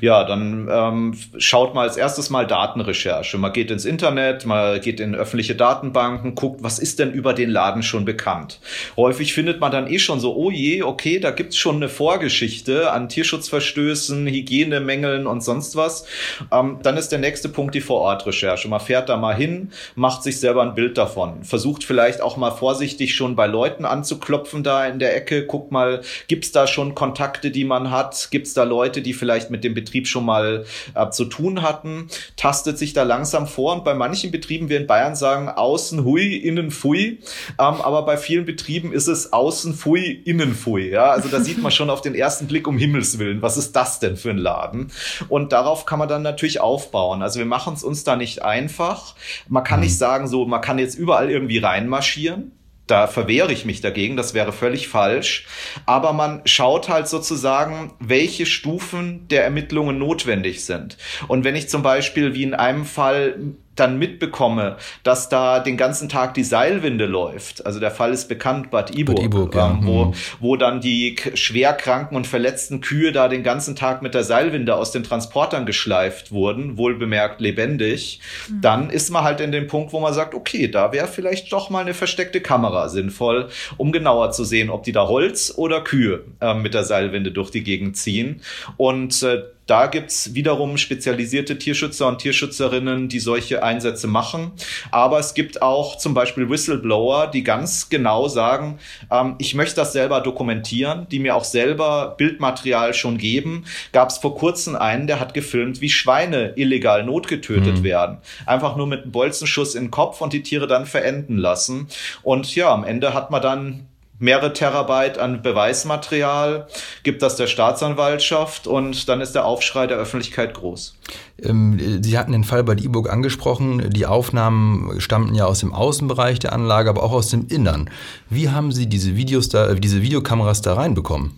Ja, 0.00 0.24
dann 0.24 0.68
ähm, 0.70 1.14
schaut 1.38 1.74
mal 1.74 1.82
als 1.82 1.96
erstes 1.96 2.28
mal 2.28 2.46
Datenrecherche. 2.46 3.38
Man 3.38 3.52
geht 3.52 3.70
ins 3.70 3.84
Internet, 3.84 4.44
man 4.46 4.80
geht 4.80 4.98
in 4.98 5.14
öffentliche 5.14 5.54
Datenbanken, 5.54 6.34
guckt, 6.34 6.62
was 6.62 6.78
ist 6.78 6.98
denn 6.98 7.12
über 7.12 7.32
den 7.32 7.50
Laden 7.50 7.82
schon 7.82 8.04
bekannt. 8.04 8.60
Häufig 8.96 9.32
findet 9.32 9.60
man 9.60 9.70
dann 9.70 9.86
eh 9.86 9.98
schon 9.98 10.20
so, 10.20 10.34
oh 10.34 10.50
je, 10.50 10.82
okay, 10.82 11.20
da 11.20 11.30
gibt's 11.30 11.56
schon 11.56 11.76
eine 11.76 11.88
Vorgeschichte 11.88 12.90
an 12.90 13.08
Tierschutzverstößen, 13.08 14.26
Hygienemängeln 14.26 15.26
und 15.26 15.42
sonst 15.42 15.76
was. 15.76 16.06
Ähm, 16.52 16.78
dann 16.82 16.96
ist 16.96 17.10
der 17.10 17.20
nächste 17.20 17.48
Punkt 17.48 17.74
die 17.74 17.80
Vorortrecherche. 17.80 18.68
Man 18.68 18.80
fährt 18.80 19.08
da 19.08 19.16
mal 19.16 19.34
hin, 19.34 19.70
macht 19.94 20.22
sich 20.22 20.40
selber 20.40 20.62
ein 20.62 20.74
Bild 20.74 20.98
davon, 20.98 21.44
versucht 21.44 21.84
vielleicht 21.84 22.20
auch 22.20 22.36
mal 22.36 22.50
vorsichtig 22.50 23.14
schon 23.14 23.36
bei 23.36 23.46
Leuten 23.46 23.84
anzuklopfen 23.84 24.62
da 24.62 24.86
in 24.86 24.98
der 24.98 25.16
Ecke, 25.16 25.46
guckt 25.46 25.70
mal, 25.70 26.00
gibt's 26.28 26.52
da 26.52 26.66
schon 26.66 26.94
Kontakte, 26.94 27.50
die 27.50 27.64
man 27.64 27.90
hat, 27.90 28.28
gibt's 28.30 28.54
da 28.54 28.64
Leute, 28.64 29.00
die 29.00 29.14
vielleicht 29.14 29.43
mit 29.50 29.64
dem 29.64 29.74
Betrieb 29.74 30.06
schon 30.06 30.24
mal 30.24 30.64
äh, 30.94 31.10
zu 31.10 31.24
tun 31.26 31.62
hatten, 31.62 32.08
tastet 32.36 32.78
sich 32.78 32.92
da 32.92 33.02
langsam 33.02 33.46
vor 33.46 33.74
und 33.74 33.84
bei 33.84 33.94
manchen 33.94 34.30
Betrieben, 34.30 34.68
wir 34.68 34.78
in 34.78 34.86
Bayern 34.86 35.16
sagen, 35.16 35.48
außen 35.48 36.04
hui, 36.04 36.36
innen 36.36 36.70
fui, 36.70 37.18
ähm, 37.58 37.80
aber 37.80 38.04
bei 38.04 38.16
vielen 38.16 38.44
Betrieben 38.44 38.92
ist 38.92 39.06
es 39.06 39.32
außen 39.32 39.74
fui, 39.74 40.22
innen 40.24 40.54
fui, 40.54 40.90
ja, 40.90 41.10
also 41.10 41.28
da 41.28 41.40
sieht 41.40 41.62
man 41.62 41.72
schon 41.72 41.90
auf 41.90 42.00
den 42.00 42.14
ersten 42.14 42.46
Blick 42.46 42.66
um 42.66 42.78
Himmels 42.78 43.18
Willen, 43.18 43.42
was 43.42 43.56
ist 43.56 43.76
das 43.76 44.00
denn 44.00 44.16
für 44.16 44.30
ein 44.30 44.38
Laden? 44.38 44.90
Und 45.28 45.52
darauf 45.52 45.86
kann 45.86 45.98
man 45.98 46.08
dann 46.08 46.22
natürlich 46.22 46.60
aufbauen. 46.60 47.22
Also 47.22 47.38
wir 47.38 47.46
machen 47.46 47.74
es 47.74 47.84
uns 47.84 48.04
da 48.04 48.16
nicht 48.16 48.42
einfach. 48.42 49.14
Man 49.48 49.64
kann 49.64 49.80
nicht 49.80 49.92
mhm. 49.92 49.98
sagen, 49.98 50.28
so, 50.28 50.46
man 50.46 50.60
kann 50.60 50.78
jetzt 50.78 50.96
überall 50.96 51.30
irgendwie 51.30 51.58
reinmarschieren 51.58 52.52
da 52.86 53.06
verwehre 53.06 53.52
ich 53.52 53.64
mich 53.64 53.80
dagegen, 53.80 54.16
das 54.16 54.34
wäre 54.34 54.52
völlig 54.52 54.88
falsch. 54.88 55.46
Aber 55.86 56.12
man 56.12 56.42
schaut 56.44 56.88
halt 56.88 57.08
sozusagen, 57.08 57.94
welche 57.98 58.46
Stufen 58.46 59.26
der 59.28 59.44
Ermittlungen 59.44 59.98
notwendig 59.98 60.64
sind. 60.64 60.98
Und 61.28 61.44
wenn 61.44 61.56
ich 61.56 61.68
zum 61.68 61.82
Beispiel 61.82 62.34
wie 62.34 62.42
in 62.42 62.54
einem 62.54 62.84
Fall 62.84 63.54
dann 63.76 63.98
mitbekomme, 63.98 64.76
dass 65.02 65.28
da 65.28 65.60
den 65.60 65.76
ganzen 65.76 66.08
Tag 66.08 66.34
die 66.34 66.44
Seilwinde 66.44 67.06
läuft. 67.06 67.66
Also 67.66 67.80
der 67.80 67.90
Fall 67.90 68.12
ist 68.12 68.28
bekannt, 68.28 68.70
Bad 68.70 68.96
Iburg, 68.96 69.16
Bad 69.16 69.24
Iburg 69.24 69.54
ja. 69.54 69.70
ähm, 69.70 69.80
wo, 69.82 70.04
mhm. 70.06 70.14
wo 70.40 70.56
dann 70.56 70.80
die 70.80 71.16
schwerkranken 71.34 72.16
und 72.16 72.26
verletzten 72.26 72.80
Kühe 72.80 73.12
da 73.12 73.28
den 73.28 73.42
ganzen 73.42 73.76
Tag 73.76 74.02
mit 74.02 74.14
der 74.14 74.24
Seilwinde 74.24 74.76
aus 74.76 74.92
den 74.92 75.04
Transportern 75.04 75.66
geschleift 75.66 76.32
wurden, 76.32 76.76
wohlbemerkt 76.78 77.40
lebendig. 77.40 78.20
Mhm. 78.48 78.60
Dann 78.60 78.90
ist 78.90 79.10
man 79.10 79.24
halt 79.24 79.40
in 79.40 79.52
dem 79.52 79.66
Punkt, 79.66 79.92
wo 79.92 80.00
man 80.00 80.14
sagt, 80.14 80.34
okay, 80.34 80.68
da 80.68 80.92
wäre 80.92 81.08
vielleicht 81.08 81.52
doch 81.52 81.70
mal 81.70 81.80
eine 81.80 81.94
versteckte 81.94 82.40
Kamera 82.40 82.88
sinnvoll, 82.88 83.48
um 83.76 83.92
genauer 83.92 84.30
zu 84.30 84.44
sehen, 84.44 84.70
ob 84.70 84.84
die 84.84 84.92
da 84.92 85.08
Holz 85.08 85.52
oder 85.56 85.82
Kühe 85.82 86.24
äh, 86.40 86.54
mit 86.54 86.74
der 86.74 86.84
Seilwinde 86.84 87.32
durch 87.32 87.50
die 87.50 87.62
Gegend 87.62 87.96
ziehen. 87.96 88.40
Und 88.76 89.22
äh, 89.22 89.42
da 89.66 89.86
gibt's 89.86 90.34
wiederum 90.34 90.76
spezialisierte 90.76 91.58
Tierschützer 91.58 92.08
und 92.08 92.18
Tierschützerinnen, 92.18 93.08
die 93.08 93.18
solche 93.18 93.62
Einsätze 93.62 94.06
machen. 94.06 94.52
Aber 94.90 95.18
es 95.18 95.34
gibt 95.34 95.62
auch 95.62 95.96
zum 95.96 96.12
Beispiel 96.14 96.50
Whistleblower, 96.50 97.28
die 97.28 97.44
ganz 97.44 97.88
genau 97.88 98.28
sagen, 98.28 98.78
ähm, 99.10 99.36
ich 99.38 99.54
möchte 99.54 99.76
das 99.76 99.92
selber 99.92 100.20
dokumentieren, 100.20 101.06
die 101.10 101.18
mir 101.18 101.34
auch 101.34 101.44
selber 101.44 102.14
Bildmaterial 102.18 102.94
schon 102.94 103.18
geben. 103.18 103.64
Gab 103.92 104.10
es 104.10 104.18
vor 104.18 104.36
kurzem 104.36 104.76
einen, 104.76 105.06
der 105.06 105.20
hat 105.20 105.34
gefilmt, 105.34 105.80
wie 105.80 105.90
Schweine 105.90 106.52
illegal 106.56 107.04
notgetötet 107.04 107.78
mhm. 107.78 107.84
werden. 107.84 108.18
Einfach 108.46 108.76
nur 108.76 108.86
mit 108.86 109.02
einem 109.02 109.12
Bolzenschuss 109.12 109.74
in 109.74 109.84
den 109.84 109.90
Kopf 109.90 110.20
und 110.20 110.32
die 110.32 110.42
Tiere 110.42 110.66
dann 110.66 110.86
verenden 110.86 111.38
lassen. 111.38 111.88
Und 112.22 112.54
ja, 112.54 112.72
am 112.72 112.84
Ende 112.84 113.14
hat 113.14 113.30
man 113.30 113.40
dann 113.40 113.86
mehrere 114.18 114.52
Terabyte 114.52 115.18
an 115.18 115.42
Beweismaterial, 115.42 116.66
gibt 117.02 117.22
das 117.22 117.36
der 117.36 117.46
Staatsanwaltschaft 117.46 118.66
und 118.66 119.08
dann 119.08 119.20
ist 119.20 119.34
der 119.34 119.44
Aufschrei 119.44 119.86
der 119.86 119.98
Öffentlichkeit 119.98 120.54
groß. 120.54 120.96
Ähm, 121.42 122.02
Sie 122.02 122.18
hatten 122.18 122.32
den 122.32 122.44
Fall 122.44 122.64
bei 122.64 122.74
E-Book 122.74 123.10
angesprochen. 123.10 123.90
Die 123.90 124.06
Aufnahmen 124.06 125.00
stammten 125.00 125.34
ja 125.34 125.46
aus 125.46 125.60
dem 125.60 125.72
Außenbereich 125.72 126.38
der 126.38 126.52
Anlage, 126.52 126.90
aber 126.90 127.02
auch 127.02 127.12
aus 127.12 127.28
dem 127.28 127.48
Innern. 127.48 127.90
Wie 128.30 128.50
haben 128.50 128.72
Sie 128.72 128.86
diese 128.88 129.16
Videos 129.16 129.48
da, 129.48 129.74
diese 129.74 130.02
Videokameras 130.02 130.62
da 130.62 130.74
reinbekommen? 130.74 131.32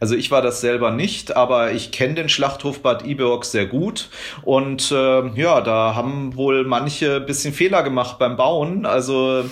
Also 0.00 0.16
ich 0.16 0.30
war 0.30 0.40
das 0.40 0.62
selber 0.62 0.90
nicht, 0.92 1.36
aber 1.36 1.72
ich 1.72 1.92
kenne 1.92 2.14
den 2.14 2.30
Schlachthof 2.30 2.80
Bad 2.80 3.06
Iburg 3.06 3.44
sehr 3.44 3.66
gut 3.66 4.08
und 4.44 4.90
äh, 4.90 5.28
ja, 5.38 5.60
da 5.60 5.94
haben 5.94 6.36
wohl 6.36 6.64
manche 6.64 7.20
bisschen 7.20 7.52
Fehler 7.52 7.82
gemacht 7.82 8.18
beim 8.18 8.38
Bauen. 8.38 8.86
Also 8.86 9.44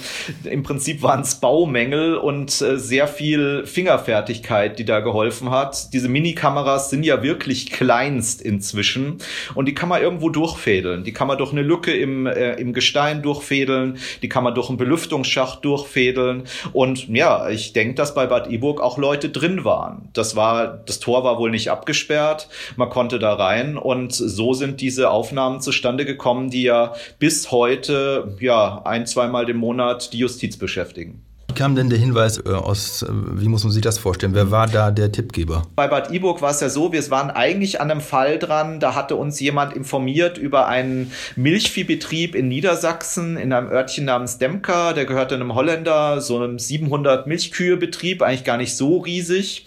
im 0.45 0.63
Prinzip 0.63 1.03
waren 1.03 1.21
es 1.21 1.35
Baumängel 1.35 2.17
und 2.17 2.63
äh, 2.63 2.79
sehr 2.79 3.09
viel 3.09 3.67
Fingerfertigkeit, 3.67 4.79
die 4.79 4.87
da 4.87 5.01
geholfen 5.01 5.51
hat. 5.51 5.93
Diese 5.93 6.09
Minikameras 6.09 6.89
sind 6.89 7.03
ja 7.03 7.23
wirklich 7.23 7.71
kleinst 7.71 8.41
inzwischen 8.41 9.19
und 9.55 9.67
die 9.67 9.75
kann 9.75 9.91
man 9.91 10.01
irgendwo 10.01 10.31
durchfädeln. 10.31 11.05
Die 11.05 11.13
kann 11.13 11.29
man 11.29 11.37
durch 11.37 11.53
eine 11.53 11.63
Lücke 11.63 11.95
im, 11.95 12.27
äh, 12.27 12.55
im 12.55 12.73
Gestein 12.73 13.21
durchfädeln, 13.23 13.99
die 14.23 14.31
kann 14.31 14.45
man 14.45 14.55
durch 14.55 14.71
einen 14.71 14.79
Belüftungsschacht 14.79 15.63
durchfädeln 15.63 16.45
und 16.73 17.07
ja, 17.09 17.51
ich 17.51 17.75
denke, 17.75 17.97
dass 17.97 18.15
bei 18.15 18.27
Bad 18.27 18.51
Iburg 18.51 18.81
auch 18.81 18.97
Leute 18.97 19.29
drin 19.29 19.67
waren. 19.67 20.09
Das 20.15 20.38
war, 20.39 20.79
das 20.87 21.01
Tor 21.01 21.23
war 21.25 21.39
wohl 21.39 21.51
nicht 21.51 21.71
abgesperrt, 21.71 22.49
man 22.77 22.89
konnte 22.89 23.19
da 23.19 23.35
rein. 23.35 23.77
Und 23.77 24.15
so 24.15 24.55
sind 24.55 24.81
diese 24.81 25.11
Aufnahmen 25.11 25.61
zustande 25.61 26.07
gekommen, 26.07 26.49
die 26.49 26.63
ja 26.63 26.95
bis 27.19 27.51
heute 27.51 28.35
ja 28.41 28.81
ein, 28.87 29.07
zweimal 29.07 29.51
im 29.51 29.59
Monat 29.59 30.15
die 30.15 30.19
Justiz 30.19 30.57
beschäftigen 30.57 31.28
kam 31.59 31.75
denn 31.75 31.91
der 31.91 31.99
Hinweis 31.99 32.39
äh, 32.39 32.51
aus, 32.51 33.03
äh, 33.03 33.09
wie 33.11 33.49
muss 33.49 33.65
man 33.65 33.73
sich 33.73 33.83
das 33.83 33.99
vorstellen? 33.99 34.33
Wer 34.33 34.53
war 34.53 34.69
da 34.69 34.93
der 34.93 35.11
Tippgeber? 35.11 35.65
Bei 35.75 35.89
Bad 35.89 36.13
Iburg 36.13 36.41
war 36.41 36.53
es 36.53 36.61
ja 36.61 36.69
so, 36.69 36.93
wir 36.93 37.11
waren 37.11 37.33
eigentlich 37.33 37.81
an 37.81 37.91
einem 37.91 38.01
Fall 38.01 38.39
dran, 38.39 38.79
da 38.79 38.95
hatte 38.95 39.17
uns 39.17 39.41
jemand 39.41 39.75
informiert 39.75 40.39
über 40.39 40.69
einen 40.69 41.11
Milchviehbetrieb 41.35 42.37
in 42.37 42.47
Niedersachsen 42.47 43.37
in 43.37 43.53
einem 43.53 43.69
Örtchen 43.71 44.05
namens 44.05 44.39
Demka, 44.39 44.93
der 44.93 45.05
gehörte 45.05 45.35
einem 45.35 45.53
Holländer, 45.53 46.21
so 46.21 46.37
einem 46.37 46.61
700 46.61 47.27
Milchkühebetrieb, 47.27 48.23
eigentlich 48.23 48.45
gar 48.45 48.57
nicht 48.57 48.77
so 48.77 48.99
riesig. 48.99 49.67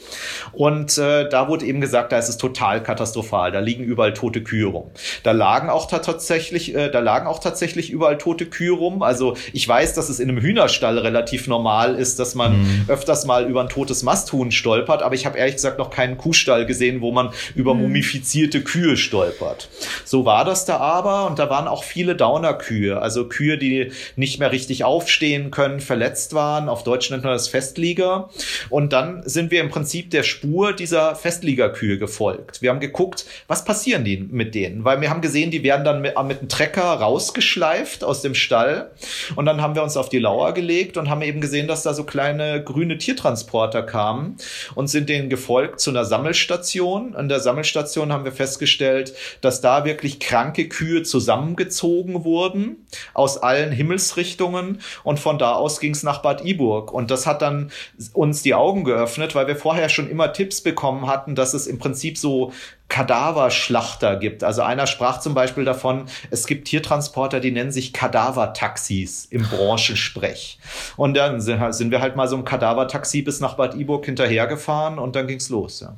Und 0.54 0.98
äh, 0.98 1.28
da 1.28 1.50
wurde 1.50 1.66
eben 1.66 1.82
gesagt, 1.82 2.14
da 2.14 2.18
ist 2.18 2.30
es 2.30 2.38
total 2.38 2.82
katastrophal, 2.82 3.52
da 3.52 3.60
liegen 3.60 3.84
überall 3.84 4.14
tote 4.14 4.44
Kühe 4.44 4.68
rum. 4.68 4.92
Da 5.24 5.34
lagen 5.34 5.70
auch 5.70 5.88
tatsächlich, 5.88 6.74
äh, 6.74 6.90
da 6.90 7.00
lagen 7.00 7.28
auch 7.28 7.40
tatsächlich 7.40 7.90
überall 7.90 8.18
tote 8.18 8.46
Kühe 8.46 8.72
rum. 8.72 9.04
Also 9.04 9.36
ich 9.52 9.68
weiß, 9.68 9.94
dass 9.94 10.08
es 10.08 10.22
in 10.22 10.30
einem 10.30 10.40
Hühnerstall 10.40 10.98
relativ 10.98 11.48
normal 11.48 11.81
normal 11.82 12.00
ist, 12.00 12.20
dass 12.20 12.36
man 12.36 12.62
mhm. 12.62 12.86
öfters 12.88 13.26
mal 13.26 13.50
über 13.50 13.62
ein 13.62 13.70
totes 13.70 14.04
Masthuhn 14.04 14.52
stolpert, 14.52 15.02
aber 15.02 15.16
ich 15.16 15.26
habe 15.26 15.38
ehrlich 15.38 15.56
gesagt 15.56 15.78
noch 15.78 15.90
keinen 15.90 16.18
Kuhstall 16.18 16.66
gesehen, 16.66 17.02
wo 17.02 17.12
man 17.12 17.30
über 17.56 17.74
mhm. 17.74 17.82
mumifizierte 17.82 18.62
Kühe 18.62 18.98
stolpert. 18.98 19.70
So 20.06 20.26
war 20.26 20.46
das 20.46 20.66
da 20.66 20.78
aber 20.78 21.28
und 21.28 21.40
da 21.40 21.50
waren 21.50 21.68
auch 21.68 21.84
viele 21.84 22.16
Downer-Kühe, 22.16 23.02
also 23.02 23.28
Kühe, 23.28 23.58
die 23.58 23.92
nicht 24.16 24.40
mehr 24.40 24.52
richtig 24.52 24.84
aufstehen 24.84 25.52
können, 25.52 25.80
verletzt 25.80 26.34
waren. 26.34 26.70
Auf 26.70 26.84
Deutsch 26.84 27.10
nennt 27.10 27.24
man 27.24 27.34
das 27.34 27.48
Festlieger. 27.48 28.30
Und 28.70 28.94
dann 28.94 29.24
sind 29.26 29.52
wir 29.52 29.62
im 29.62 29.70
Prinzip 29.70 30.12
der 30.12 30.24
Spur 30.24 30.74
dieser 30.74 31.16
Festliegerkühe 31.16 31.98
gefolgt. 31.98 32.62
Wir 32.62 32.70
haben 32.70 32.80
geguckt, 32.80 33.26
was 33.48 33.66
passieren 33.66 34.04
die 34.04 34.18
mit 34.18 34.56
denen? 34.56 34.84
Weil 34.84 35.02
wir 35.02 35.10
haben 35.10 35.22
gesehen, 35.22 35.52
die 35.52 35.64
werden 35.64 35.84
dann 35.84 36.02
mit, 36.02 36.16
mit 36.24 36.40
einem 36.40 36.50
Trecker 36.50 36.84
rausgeschleift 36.84 38.04
aus 38.04 38.22
dem 38.22 38.36
Stall. 38.36 38.92
Und 39.36 39.46
dann 39.46 39.62
haben 39.62 39.76
wir 39.76 39.84
uns 39.84 39.98
auf 39.98 40.10
die 40.10 40.20
Lauer 40.20 40.54
gelegt 40.54 40.98
und 40.98 41.10
haben 41.10 41.22
eben 41.22 41.42
gesehen, 41.42 41.61
dass 41.68 41.84
da 41.84 41.94
so 41.94 42.04
kleine 42.04 42.64
grüne 42.64 42.98
Tiertransporter 42.98 43.84
kamen 43.84 44.38
und 44.76 44.88
sind 44.88 45.10
denen 45.10 45.30
gefolgt 45.30 45.80
zu 45.80 45.90
einer 45.90 46.06
Sammelstation. 46.06 47.16
An 47.16 47.30
der 47.30 47.40
Sammelstation 47.40 48.12
haben 48.12 48.26
wir 48.26 48.32
festgestellt, 48.32 49.14
dass 49.42 49.62
da 49.62 49.86
wirklich 49.86 50.20
kranke 50.20 50.68
Kühe 50.68 51.04
zusammengezogen 51.04 52.24
wurden 52.24 52.88
aus 53.14 53.38
allen 53.38 53.72
Himmelsrichtungen 53.72 54.82
und 55.04 55.20
von 55.20 55.38
da 55.38 55.54
aus 55.54 55.80
ging 55.80 55.94
es 55.94 56.04
nach 56.04 56.22
Bad 56.22 56.46
Iburg. 56.46 56.94
Und 56.94 57.12
das 57.12 57.28
hat 57.28 57.42
dann 57.42 57.72
uns 58.14 58.42
die 58.42 58.54
Augen 58.54 58.84
geöffnet, 58.84 59.36
weil 59.36 59.48
wir 59.48 59.56
vorher 59.56 59.90
schon 59.90 60.10
immer 60.10 60.34
Tipps 60.34 60.62
bekommen 60.62 61.08
hatten, 61.08 61.36
dass 61.36 61.54
es 61.54 61.68
im 61.68 61.80
Prinzip 61.80 62.18
so 62.18 62.52
Kadaverschlachter 62.92 64.18
gibt. 64.18 64.44
Also 64.44 64.64
einer 64.64 64.86
sprach 64.86 65.22
zum 65.22 65.34
Beispiel 65.34 65.64
davon, 65.64 66.08
es 66.30 66.46
gibt 66.46 66.68
Tiertransporter, 66.68 67.40
die 67.40 67.52
nennen 67.52 67.72
sich 67.72 67.94
Kadavertaxis 67.94 69.26
im 69.30 69.44
Branchensprech. 69.44 70.60
Und 70.98 71.16
dann 71.16 71.40
sind 71.40 71.90
wir 71.90 72.02
halt 72.02 72.18
mal 72.18 72.28
so 72.28 72.36
ein 72.36 72.44
Kadavertaxi 72.44 73.22
bis 73.22 73.40
nach 73.40 73.54
Bad 73.54 73.76
Iburg 73.76 74.06
hinterhergefahren 74.06 75.00
und 75.00 75.16
dann 75.16 75.26
ging's 75.26 75.48
los. 75.48 75.80
Ja. 75.80 75.96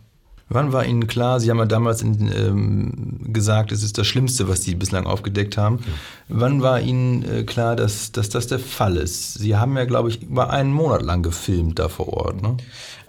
Wann 0.49 0.71
war 0.71 0.85
Ihnen 0.85 1.07
klar, 1.07 1.39
Sie 1.39 1.49
haben 1.49 1.57
ja 1.57 1.65
damals 1.65 2.03
in, 2.03 2.31
ähm, 2.31 3.33
gesagt, 3.33 3.71
es 3.71 3.81
ist 3.81 3.97
das 3.97 4.05
Schlimmste, 4.05 4.47
was 4.47 4.61
Sie 4.61 4.75
bislang 4.75 5.07
aufgedeckt 5.07 5.57
haben. 5.57 5.79
Ja. 5.79 5.93
Wann 6.27 6.61
war 6.61 6.79
Ihnen 6.79 7.23
äh, 7.23 7.43
klar, 7.43 7.75
dass, 7.75 8.11
dass 8.11 8.29
das 8.29 8.45
der 8.47 8.59
Fall 8.59 8.97
ist? 8.97 9.33
Sie 9.33 9.55
haben 9.55 9.75
ja, 9.77 9.85
glaube 9.85 10.09
ich, 10.09 10.21
über 10.21 10.51
einen 10.51 10.71
Monat 10.71 11.01
lang 11.01 11.23
gefilmt 11.23 11.79
da 11.79 11.89
vor 11.89 12.09
Ort. 12.09 12.43
Ne? 12.43 12.57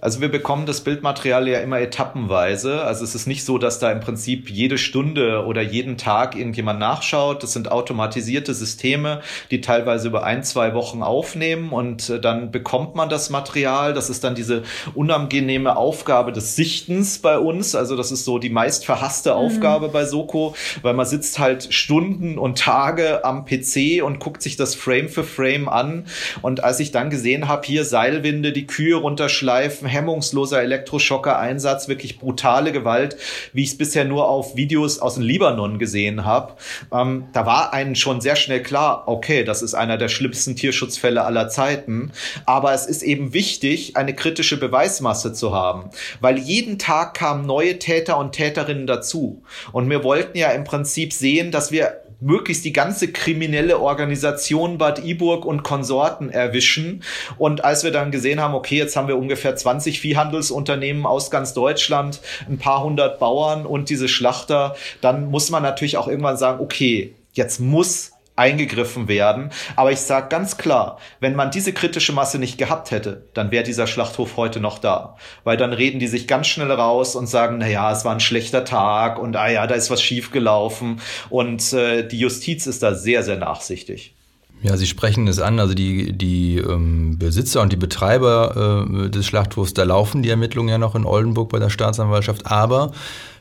Also 0.04 0.20
wir 0.20 0.30
bekommen 0.30 0.66
das 0.66 0.82
Bildmaterial 0.82 1.48
ja 1.48 1.60
immer 1.60 1.80
etappenweise. 1.80 2.82
Also 2.82 3.04
es 3.04 3.14
ist 3.14 3.26
nicht 3.26 3.42
so, 3.42 3.56
dass 3.56 3.78
da 3.78 3.90
im 3.90 4.00
Prinzip 4.00 4.50
jede 4.50 4.76
Stunde 4.76 5.46
oder 5.46 5.62
jeden 5.62 5.96
Tag 5.96 6.36
irgendjemand 6.36 6.78
nachschaut. 6.78 7.42
Das 7.42 7.54
sind 7.54 7.72
automatisierte 7.72 8.52
Systeme, 8.52 9.22
die 9.50 9.62
teilweise 9.62 10.08
über 10.08 10.22
ein, 10.22 10.44
zwei 10.44 10.74
Wochen 10.74 11.02
aufnehmen 11.02 11.70
und 11.70 12.10
äh, 12.10 12.20
dann 12.20 12.50
bekommt 12.50 12.94
man 12.94 13.08
das 13.08 13.30
Material. 13.30 13.94
Das 13.94 14.10
ist 14.10 14.24
dann 14.24 14.34
diese 14.34 14.64
unangenehme 14.94 15.74
Aufgabe 15.74 16.32
des 16.32 16.54
Sichtens 16.54 17.20
bei 17.20 17.38
uns. 17.38 17.74
Also 17.74 17.96
das 17.96 18.12
ist 18.12 18.26
so 18.26 18.38
die 18.38 18.50
meist 18.50 18.84
verhasste 18.84 19.30
mhm. 19.30 19.36
Aufgabe 19.36 19.88
bei 19.88 20.04
Soko, 20.04 20.54
weil 20.82 20.92
man 20.92 21.06
sitzt 21.06 21.38
halt 21.38 21.72
Stunden 21.72 22.36
und 22.36 22.58
Tage 22.58 23.24
am 23.24 23.46
PC 23.46 24.04
und 24.04 24.20
guckt 24.20 24.42
sich 24.42 24.56
das 24.56 24.74
Frame 24.74 25.08
für 25.08 25.24
Frame 25.24 25.70
an. 25.70 26.04
Und 26.42 26.62
als 26.62 26.78
ich 26.80 26.92
dann 26.92 27.08
gesehen 27.08 27.48
habe, 27.48 27.66
hier 27.66 27.86
Seilwinde, 27.86 28.52
die 28.52 28.66
Kühe 28.66 28.96
runterschleifen, 28.96 29.93
hemmungsloser 29.94 30.62
Elektroschocker-Einsatz, 30.62 31.88
wirklich 31.88 32.18
brutale 32.18 32.72
Gewalt, 32.72 33.16
wie 33.52 33.62
ich 33.62 33.70
es 33.70 33.78
bisher 33.78 34.04
nur 34.04 34.28
auf 34.28 34.56
Videos 34.56 34.98
aus 34.98 35.14
dem 35.14 35.22
Libanon 35.22 35.78
gesehen 35.78 36.24
habe. 36.24 36.54
Ähm, 36.92 37.28
da 37.32 37.46
war 37.46 37.72
einen 37.72 37.94
schon 37.94 38.20
sehr 38.20 38.36
schnell 38.36 38.62
klar, 38.62 39.04
okay, 39.06 39.44
das 39.44 39.62
ist 39.62 39.74
einer 39.74 39.96
der 39.96 40.08
schlimmsten 40.08 40.56
Tierschutzfälle 40.56 41.24
aller 41.24 41.48
Zeiten. 41.48 42.12
Aber 42.44 42.74
es 42.74 42.86
ist 42.86 43.02
eben 43.02 43.32
wichtig, 43.32 43.96
eine 43.96 44.14
kritische 44.14 44.58
Beweismasse 44.58 45.32
zu 45.32 45.54
haben, 45.54 45.90
weil 46.20 46.38
jeden 46.38 46.78
Tag 46.78 47.14
kamen 47.14 47.46
neue 47.46 47.78
Täter 47.78 48.18
und 48.18 48.32
Täterinnen 48.32 48.86
dazu. 48.86 49.42
Und 49.72 49.88
wir 49.88 50.04
wollten 50.04 50.36
ja 50.36 50.50
im 50.50 50.64
Prinzip 50.64 51.12
sehen, 51.12 51.50
dass 51.50 51.70
wir 51.70 52.03
möglichst 52.20 52.64
die 52.64 52.72
ganze 52.72 53.12
kriminelle 53.12 53.78
Organisation 53.78 54.78
Bad 54.78 55.04
Iburg 55.04 55.44
und 55.44 55.62
Konsorten 55.62 56.30
erwischen. 56.30 57.02
Und 57.38 57.64
als 57.64 57.84
wir 57.84 57.90
dann 57.90 58.10
gesehen 58.10 58.40
haben, 58.40 58.54
okay, 58.54 58.76
jetzt 58.76 58.96
haben 58.96 59.08
wir 59.08 59.18
ungefähr 59.18 59.56
20 59.56 60.00
Viehhandelsunternehmen 60.00 61.06
aus 61.06 61.30
ganz 61.30 61.54
Deutschland, 61.54 62.20
ein 62.48 62.58
paar 62.58 62.82
hundert 62.82 63.18
Bauern 63.18 63.66
und 63.66 63.90
diese 63.90 64.08
Schlachter, 64.08 64.76
dann 65.00 65.30
muss 65.30 65.50
man 65.50 65.62
natürlich 65.62 65.96
auch 65.96 66.08
irgendwann 66.08 66.36
sagen, 66.36 66.60
okay, 66.60 67.14
jetzt 67.34 67.60
muss 67.60 68.13
eingegriffen 68.36 69.08
werden. 69.08 69.50
Aber 69.76 69.92
ich 69.92 70.00
sage 70.00 70.28
ganz 70.28 70.56
klar, 70.56 70.98
wenn 71.20 71.36
man 71.36 71.50
diese 71.50 71.72
kritische 71.72 72.12
Masse 72.12 72.38
nicht 72.38 72.58
gehabt 72.58 72.90
hätte, 72.90 73.28
dann 73.34 73.50
wäre 73.50 73.64
dieser 73.64 73.86
Schlachthof 73.86 74.36
heute 74.36 74.60
noch 74.60 74.78
da. 74.78 75.16
Weil 75.44 75.56
dann 75.56 75.72
reden 75.72 76.00
die 76.00 76.08
sich 76.08 76.26
ganz 76.26 76.48
schnell 76.48 76.72
raus 76.72 77.14
und 77.14 77.28
sagen, 77.28 77.58
na 77.58 77.92
es 77.92 78.04
war 78.04 78.12
ein 78.12 78.20
schlechter 78.20 78.64
Tag 78.64 79.18
und 79.18 79.36
ah 79.36 79.48
ja, 79.48 79.66
da 79.66 79.74
ist 79.74 79.90
was 79.90 80.02
schiefgelaufen. 80.02 81.00
Und 81.30 81.72
äh, 81.72 82.06
die 82.06 82.18
Justiz 82.18 82.66
ist 82.66 82.82
da 82.82 82.94
sehr, 82.94 83.22
sehr 83.22 83.36
nachsichtig. 83.36 84.14
Ja, 84.62 84.78
Sie 84.78 84.86
sprechen 84.86 85.28
es 85.28 85.40
an, 85.40 85.60
also 85.60 85.74
die, 85.74 86.16
die 86.16 86.56
ähm, 86.56 87.18
Besitzer 87.18 87.60
und 87.60 87.70
die 87.70 87.76
Betreiber 87.76 88.86
äh, 88.88 89.10
des 89.10 89.26
Schlachthofs, 89.26 89.74
da 89.74 89.82
laufen 89.82 90.22
die 90.22 90.30
Ermittlungen 90.30 90.70
ja 90.70 90.78
noch 90.78 90.94
in 90.94 91.04
Oldenburg 91.04 91.50
bei 91.50 91.58
der 91.58 91.68
Staatsanwaltschaft, 91.68 92.46
aber 92.46 92.92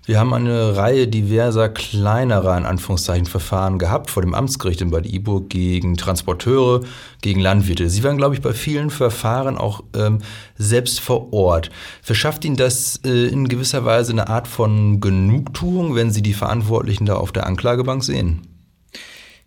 wir 0.06 0.20
haben 0.20 0.34
eine 0.34 0.76
Reihe 0.76 1.08
diverser 1.08 1.70
kleinerer, 1.70 2.58
in 2.58 2.66
Anführungszeichen, 2.66 3.26
Verfahren 3.26 3.80
gehabt 3.80 4.10
vor 4.12 4.22
dem 4.22 4.34
Amtsgericht 4.34 4.82
in 4.82 4.92
Bad 4.92 5.06
Iburg 5.06 5.50
gegen 5.50 5.96
Transporteure, 5.96 6.82
gegen 7.22 7.39
Landwirte. 7.39 7.89
Sie 7.89 8.04
waren, 8.04 8.18
glaube 8.18 8.36
ich, 8.36 8.42
bei 8.42 8.54
vielen 8.54 8.89
Verfahren 8.89 9.58
auch 9.58 9.84
ähm, 9.96 10.20
selbst 10.58 11.00
vor 11.00 11.32
Ort. 11.32 11.70
Verschafft 12.02 12.44
Ihnen 12.44 12.58
das 12.58 13.00
äh, 13.06 13.28
in 13.28 13.48
gewisser 13.48 13.86
Weise 13.86 14.12
eine 14.12 14.28
Art 14.28 14.50
von 14.50 15.00
Genugtuung, 15.00 15.96
wenn 15.96 16.12
Sie 16.12 16.22
die 16.22 16.34
Verantwortlichen 16.34 17.06
da 17.06 17.16
auf 17.16 17.32
der 17.32 17.48
Anklagebank 17.48 18.04
sehen? 18.04 18.53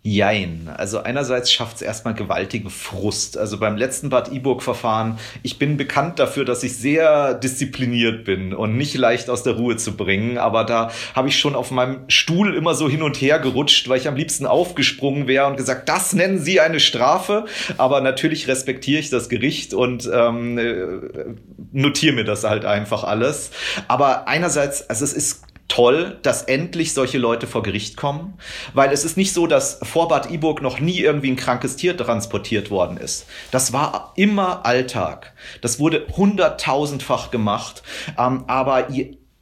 Jein. 0.09 0.69
Also 0.73 0.99
einerseits 1.03 1.51
schafft 1.51 1.77
es 1.77 1.81
erstmal 1.81 2.13
gewaltigen 2.13 2.69
Frust. 2.69 3.37
Also 3.37 3.57
beim 3.57 3.75
letzten 3.75 4.07
Bad 4.07 4.31
Iburg-Verfahren, 4.31 5.19
ich 5.43 5.59
bin 5.59 5.75
bekannt 5.75 6.17
dafür, 6.17 6.45
dass 6.45 6.63
ich 6.63 6.77
sehr 6.77 7.33
diszipliniert 7.33 8.23
bin 8.23 8.53
und 8.53 8.77
nicht 8.77 8.95
leicht 8.95 9.29
aus 9.29 9.43
der 9.43 9.55
Ruhe 9.57 9.75
zu 9.75 9.97
bringen. 9.97 10.37
Aber 10.37 10.63
da 10.63 10.91
habe 11.13 11.27
ich 11.27 11.37
schon 11.37 11.55
auf 11.55 11.71
meinem 11.71 12.05
Stuhl 12.07 12.55
immer 12.55 12.73
so 12.73 12.89
hin 12.89 13.01
und 13.01 13.17
her 13.17 13.39
gerutscht, 13.39 13.89
weil 13.89 13.99
ich 13.99 14.07
am 14.07 14.15
liebsten 14.15 14.45
aufgesprungen 14.45 15.27
wäre 15.27 15.45
und 15.47 15.57
gesagt, 15.57 15.89
das 15.89 16.13
nennen 16.13 16.39
Sie 16.39 16.61
eine 16.61 16.79
Strafe. 16.79 17.43
Aber 17.77 17.99
natürlich 17.99 18.47
respektiere 18.47 19.01
ich 19.01 19.09
das 19.09 19.27
Gericht 19.27 19.73
und 19.73 20.09
ähm, 20.13 20.57
äh, 20.57 21.35
notiere 21.73 22.15
mir 22.15 22.23
das 22.23 22.45
halt 22.45 22.63
einfach 22.63 23.03
alles. 23.03 23.51
Aber 23.89 24.29
einerseits, 24.29 24.89
also 24.89 25.03
es 25.03 25.11
ist 25.11 25.46
toll, 25.67 26.17
dass 26.21 26.43
endlich 26.43 26.93
solche 26.93 27.17
Leute 27.17 27.47
vor 27.47 27.63
Gericht 27.63 27.97
kommen, 27.97 28.37
weil 28.73 28.91
es 28.91 29.03
ist 29.03 29.17
nicht 29.17 29.33
so, 29.33 29.47
dass 29.47 29.79
vor 29.83 30.07
Bad 30.07 30.31
Iburg 30.31 30.61
noch 30.61 30.79
nie 30.79 30.99
irgendwie 30.99 31.31
ein 31.31 31.35
krankes 31.35 31.75
Tier 31.75 31.95
transportiert 31.97 32.71
worden 32.71 32.97
ist. 32.97 33.25
Das 33.51 33.73
war 33.73 34.13
immer 34.15 34.65
Alltag. 34.65 35.33
Das 35.61 35.79
wurde 35.79 36.07
hunderttausendfach 36.15 37.31
gemacht, 37.31 37.83
ähm, 38.17 38.45
aber 38.47 38.87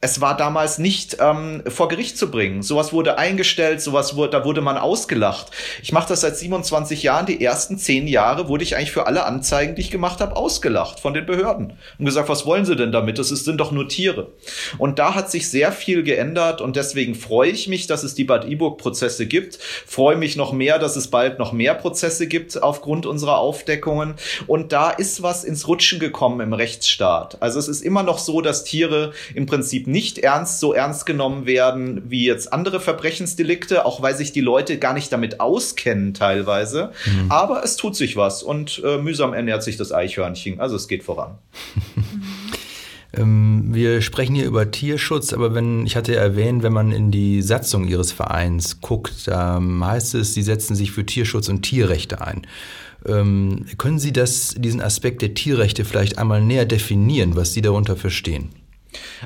es 0.02 0.20
war 0.20 0.36
damals 0.36 0.76
nicht 0.76 1.16
ähm, 1.20 1.62
vor 1.66 1.88
Gericht 1.88 2.18
zu 2.18 2.30
bringen. 2.30 2.62
Sowas 2.62 2.92
wurde 2.92 3.16
eingestellt, 3.16 3.80
sowas 3.80 4.14
wurde, 4.14 4.30
da 4.30 4.44
wurde 4.44 4.60
man 4.60 4.76
ausgelacht. 4.76 5.50
Ich 5.82 5.90
mache 5.90 6.08
das 6.10 6.20
seit 6.20 6.36
27 6.36 7.02
Jahren. 7.02 7.24
Die 7.24 7.42
ersten 7.42 7.78
zehn 7.78 8.06
Jahre 8.06 8.48
wurde 8.48 8.62
ich 8.62 8.76
eigentlich 8.76 8.92
für 8.92 9.06
alle 9.06 9.24
Anzeigen, 9.24 9.74
die 9.74 9.80
ich 9.80 9.90
gemacht 9.90 10.20
habe, 10.20 10.36
ausgelacht 10.36 11.00
von 11.00 11.14
den 11.14 11.24
Behörden 11.24 11.72
und 11.98 12.04
gesagt, 12.04 12.28
was 12.28 12.44
wollen 12.44 12.66
sie 12.66 12.76
denn 12.76 12.92
damit? 12.92 13.18
Das 13.18 13.28
sind 13.28 13.56
doch 13.58 13.72
nur 13.72 13.88
Tiere. 13.88 14.32
Und 14.76 14.98
da 14.98 15.14
hat 15.14 15.30
sich 15.30 15.50
sehr 15.50 15.72
viel 15.72 16.02
geändert 16.02 16.60
und 16.60 16.76
deswegen 16.76 17.14
freue 17.14 17.50
ich 17.50 17.66
mich, 17.66 17.86
dass 17.86 18.04
es 18.04 18.14
die 18.14 18.24
Bad 18.24 18.44
Iburg-Prozesse 18.44 19.26
gibt. 19.26 19.58
Freue 19.86 20.16
mich 20.16 20.36
noch 20.36 20.52
mehr, 20.52 20.78
dass 20.78 20.96
es 20.96 21.08
bald 21.08 21.38
noch 21.38 21.52
mehr 21.52 21.74
Prozesse 21.74 22.26
gibt 22.26 22.62
aufgrund 22.62 23.06
unserer 23.06 23.38
Aufdeckungen. 23.38 24.16
Und 24.46 24.72
da 24.72 24.90
ist 24.90 25.22
was 25.22 25.42
ins 25.42 25.66
Rutschen 25.66 26.00
gekommen 26.00 26.40
im 26.40 26.52
Rechtsstaat. 26.52 27.40
Also 27.40 27.58
es 27.58 27.66
ist 27.66 27.80
immer 27.80 28.02
noch 28.02 28.18
so, 28.18 28.42
dass 28.42 28.62
Tiere 28.62 29.12
im 29.34 29.46
Prinzip 29.46 29.85
nicht 29.86 30.06
nicht 30.06 30.18
ernst 30.18 30.60
so 30.60 30.72
ernst 30.72 31.04
genommen 31.04 31.46
werden 31.46 32.02
wie 32.08 32.26
jetzt 32.26 32.52
andere 32.52 32.80
Verbrechensdelikte, 32.80 33.84
auch 33.84 34.02
weil 34.02 34.14
sich 34.14 34.32
die 34.32 34.40
Leute 34.40 34.78
gar 34.78 34.94
nicht 34.94 35.12
damit 35.12 35.40
auskennen 35.40 36.14
teilweise. 36.14 36.92
Mhm. 37.06 37.30
Aber 37.30 37.64
es 37.64 37.76
tut 37.76 37.96
sich 37.96 38.16
was 38.16 38.42
und 38.42 38.82
äh, 38.84 38.98
mühsam 38.98 39.34
ernährt 39.34 39.62
sich 39.62 39.76
das 39.76 39.92
Eichhörnchen. 39.92 40.60
Also 40.60 40.76
es 40.76 40.88
geht 40.88 41.02
voran. 41.02 41.38
Ähm, 43.14 43.68
wir 43.70 44.02
sprechen 44.02 44.34
hier 44.34 44.44
über 44.44 44.70
Tierschutz, 44.72 45.32
aber 45.32 45.54
wenn, 45.54 45.86
ich 45.86 45.96
hatte 45.96 46.12
ja 46.12 46.20
erwähnt, 46.20 46.62
wenn 46.64 46.72
man 46.72 46.90
in 46.90 47.10
die 47.10 47.40
Satzung 47.40 47.86
Ihres 47.86 48.12
Vereins 48.12 48.82
guckt, 48.82 49.28
da 49.28 49.62
heißt 49.80 50.16
es, 50.16 50.34
Sie 50.34 50.42
setzen 50.42 50.74
sich 50.74 50.90
für 50.90 51.06
Tierschutz 51.06 51.48
und 51.48 51.62
Tierrechte 51.62 52.20
ein. 52.20 52.46
Ähm, 53.06 53.64
können 53.78 54.00
Sie 54.00 54.12
das, 54.12 54.54
diesen 54.58 54.82
Aspekt 54.82 55.22
der 55.22 55.32
Tierrechte 55.32 55.86
vielleicht 55.86 56.18
einmal 56.18 56.42
näher 56.42 56.66
definieren, 56.66 57.36
was 57.36 57.54
Sie 57.54 57.62
darunter 57.62 57.96
verstehen? 57.96 58.50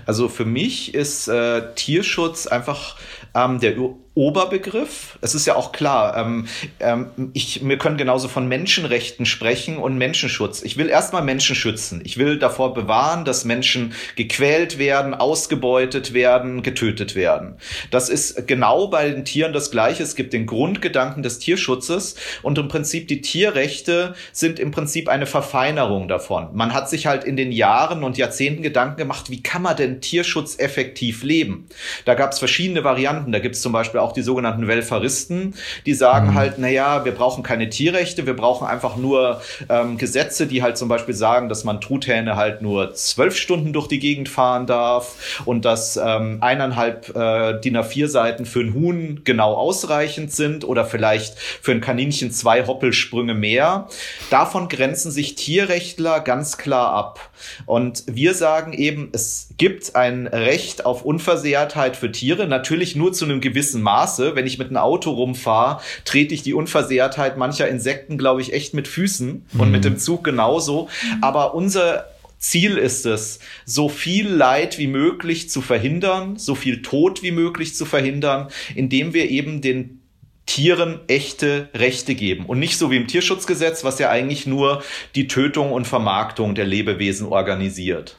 Also 0.06 0.28
für 0.28 0.44
mich 0.44 0.94
ist 0.94 1.28
äh, 1.28 1.74
Tierschutz 1.74 2.46
einfach 2.46 2.96
ähm, 3.34 3.60
der 3.60 3.74
Oberbegriff. 4.14 5.18
Es 5.20 5.36
ist 5.36 5.46
ja 5.46 5.54
auch 5.54 5.70
klar, 5.70 6.16
ähm, 6.16 6.46
ähm, 6.80 7.30
ich, 7.32 7.66
wir 7.66 7.78
können 7.78 7.96
genauso 7.96 8.26
von 8.26 8.48
Menschenrechten 8.48 9.24
sprechen 9.24 9.76
und 9.76 9.98
Menschenschutz. 9.98 10.62
Ich 10.62 10.76
will 10.76 10.88
erstmal 10.88 11.22
Menschen 11.22 11.54
schützen. 11.54 12.00
Ich 12.04 12.18
will 12.18 12.36
davor 12.36 12.74
bewahren, 12.74 13.24
dass 13.24 13.44
Menschen 13.44 13.94
gequält 14.16 14.78
werden, 14.78 15.14
ausgebeutet 15.14 16.12
werden, 16.12 16.64
getötet 16.64 17.14
werden. 17.14 17.54
Das 17.92 18.08
ist 18.08 18.48
genau 18.48 18.88
bei 18.88 19.08
den 19.10 19.24
Tieren 19.24 19.52
das 19.52 19.70
Gleiche. 19.70 20.02
Es 20.02 20.16
gibt 20.16 20.32
den 20.32 20.46
Grundgedanken 20.46 21.22
des 21.22 21.38
Tierschutzes 21.38 22.16
und 22.42 22.58
im 22.58 22.66
Prinzip 22.66 23.06
die 23.06 23.20
Tierrechte 23.20 24.14
sind 24.32 24.58
im 24.58 24.72
Prinzip 24.72 25.08
eine 25.08 25.26
Verfeinerung 25.26 26.08
davon. 26.08 26.48
Man 26.52 26.74
hat 26.74 26.90
sich 26.90 27.06
halt 27.06 27.22
in 27.22 27.36
den 27.36 27.52
Jahren 27.52 28.02
und 28.02 28.18
Jahrzehnten 28.18 28.62
Gedanken 28.62 28.96
gemacht, 28.96 29.30
wie 29.30 29.40
kann 29.42 29.62
man 29.62 29.76
denn 29.76 30.00
Tierschutz 30.00 30.58
effektiv 30.58 31.22
leben? 31.22 31.68
Da 32.06 32.14
gab 32.14 32.32
es 32.32 32.40
verschiedene 32.40 32.82
Varianten. 32.82 33.30
Da 33.30 33.38
gibt 33.38 33.54
es 33.54 33.62
zum 33.62 33.72
Beispiel 33.72 33.99
auch 34.00 34.12
die 34.12 34.22
sogenannten 34.22 34.66
Welfaristen, 34.66 35.54
die 35.86 35.94
sagen 35.94 36.30
mhm. 36.30 36.34
halt, 36.34 36.58
naja, 36.58 37.04
wir 37.04 37.12
brauchen 37.12 37.42
keine 37.42 37.68
Tierrechte, 37.68 38.26
wir 38.26 38.34
brauchen 38.34 38.66
einfach 38.66 38.96
nur 38.96 39.40
ähm, 39.68 39.98
Gesetze, 39.98 40.46
die 40.46 40.62
halt 40.62 40.76
zum 40.76 40.88
Beispiel 40.88 41.14
sagen, 41.14 41.48
dass 41.48 41.64
man 41.64 41.80
Truthähne 41.80 42.36
halt 42.36 42.62
nur 42.62 42.94
zwölf 42.94 43.36
Stunden 43.36 43.72
durch 43.72 43.88
die 43.88 43.98
Gegend 43.98 44.28
fahren 44.28 44.66
darf 44.66 45.42
und 45.44 45.64
dass 45.64 45.96
ähm, 45.96 46.38
eineinhalb 46.40 47.14
äh, 47.14 47.60
DIN 47.60 47.76
A4 47.76 48.08
Seiten 48.08 48.46
für 48.46 48.60
ein 48.60 48.74
Huhn 48.74 49.20
genau 49.24 49.54
ausreichend 49.54 50.32
sind 50.32 50.64
oder 50.64 50.84
vielleicht 50.84 51.38
für 51.38 51.72
ein 51.72 51.80
Kaninchen 51.80 52.30
zwei 52.30 52.66
Hoppelsprünge 52.66 53.34
mehr. 53.34 53.88
Davon 54.30 54.68
grenzen 54.68 55.10
sich 55.10 55.34
Tierrechtler 55.34 56.20
ganz 56.20 56.58
klar 56.58 56.92
ab. 56.92 57.30
Und 57.66 58.04
wir 58.06 58.34
sagen 58.34 58.72
eben, 58.72 59.08
es 59.12 59.48
gibt 59.56 59.96
ein 59.96 60.26
Recht 60.26 60.84
auf 60.86 61.04
Unversehrtheit 61.04 61.96
für 61.96 62.12
Tiere, 62.12 62.46
natürlich 62.46 62.96
nur 62.96 63.12
zu 63.12 63.24
einem 63.24 63.40
gewissen 63.40 63.82
Maße. 63.90 64.36
Wenn 64.36 64.46
ich 64.46 64.58
mit 64.58 64.68
einem 64.68 64.76
Auto 64.76 65.10
rumfahre, 65.10 65.80
trete 66.04 66.32
ich 66.32 66.42
die 66.42 66.54
Unversehrtheit 66.54 67.36
mancher 67.36 67.68
Insekten, 67.68 68.18
glaube 68.18 68.40
ich, 68.40 68.52
echt 68.52 68.72
mit 68.72 68.86
Füßen 68.86 69.46
mhm. 69.52 69.60
und 69.60 69.70
mit 69.70 69.84
dem 69.84 69.98
Zug 69.98 70.22
genauso. 70.22 70.88
Aber 71.20 71.54
unser 71.54 72.06
Ziel 72.38 72.78
ist 72.78 73.04
es, 73.04 73.40
so 73.66 73.88
viel 73.88 74.28
Leid 74.28 74.78
wie 74.78 74.86
möglich 74.86 75.50
zu 75.50 75.60
verhindern, 75.60 76.36
so 76.38 76.54
viel 76.54 76.82
Tod 76.82 77.22
wie 77.22 77.32
möglich 77.32 77.74
zu 77.74 77.84
verhindern, 77.84 78.48
indem 78.74 79.12
wir 79.12 79.28
eben 79.28 79.60
den 79.60 80.00
Tieren 80.46 81.00
echte 81.06 81.68
Rechte 81.74 82.14
geben 82.14 82.46
und 82.46 82.58
nicht 82.58 82.78
so 82.78 82.90
wie 82.90 82.96
im 82.96 83.06
Tierschutzgesetz, 83.06 83.84
was 83.84 83.98
ja 83.98 84.10
eigentlich 84.10 84.46
nur 84.46 84.82
die 85.14 85.28
Tötung 85.28 85.70
und 85.70 85.86
Vermarktung 85.86 86.54
der 86.54 86.66
Lebewesen 86.66 87.26
organisiert. 87.28 88.16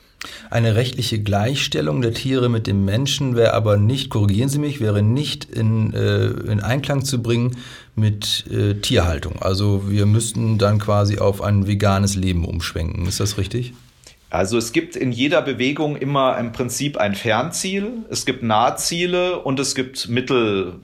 Eine 0.49 0.75
rechtliche 0.75 1.19
Gleichstellung 1.19 2.01
der 2.01 2.13
Tiere 2.13 2.49
mit 2.49 2.67
dem 2.67 2.85
Menschen 2.85 3.35
wäre 3.35 3.53
aber 3.53 3.77
nicht, 3.77 4.09
korrigieren 4.09 4.49
Sie 4.49 4.59
mich, 4.59 4.79
wäre 4.79 5.01
nicht 5.01 5.45
in, 5.45 5.93
äh, 5.93 6.27
in 6.27 6.59
Einklang 6.59 7.03
zu 7.03 7.21
bringen 7.21 7.57
mit 7.95 8.45
äh, 8.51 8.75
Tierhaltung. 8.75 9.41
Also 9.41 9.89
wir 9.89 10.05
müssten 10.05 10.57
dann 10.57 10.79
quasi 10.79 11.17
auf 11.17 11.41
ein 11.41 11.67
veganes 11.67 12.15
Leben 12.15 12.45
umschwenken. 12.45 13.07
Ist 13.07 13.19
das 13.19 13.37
richtig? 13.37 13.73
Also 14.29 14.57
es 14.57 14.71
gibt 14.71 14.95
in 14.95 15.11
jeder 15.11 15.41
Bewegung 15.41 15.97
immer 15.97 16.37
im 16.37 16.53
Prinzip 16.53 16.97
ein 16.97 17.15
Fernziel, 17.15 18.05
es 18.09 18.25
gibt 18.25 18.43
Nahziele 18.43 19.39
und 19.39 19.59
es 19.59 19.75
gibt 19.75 20.07
Mittel, 20.07 20.75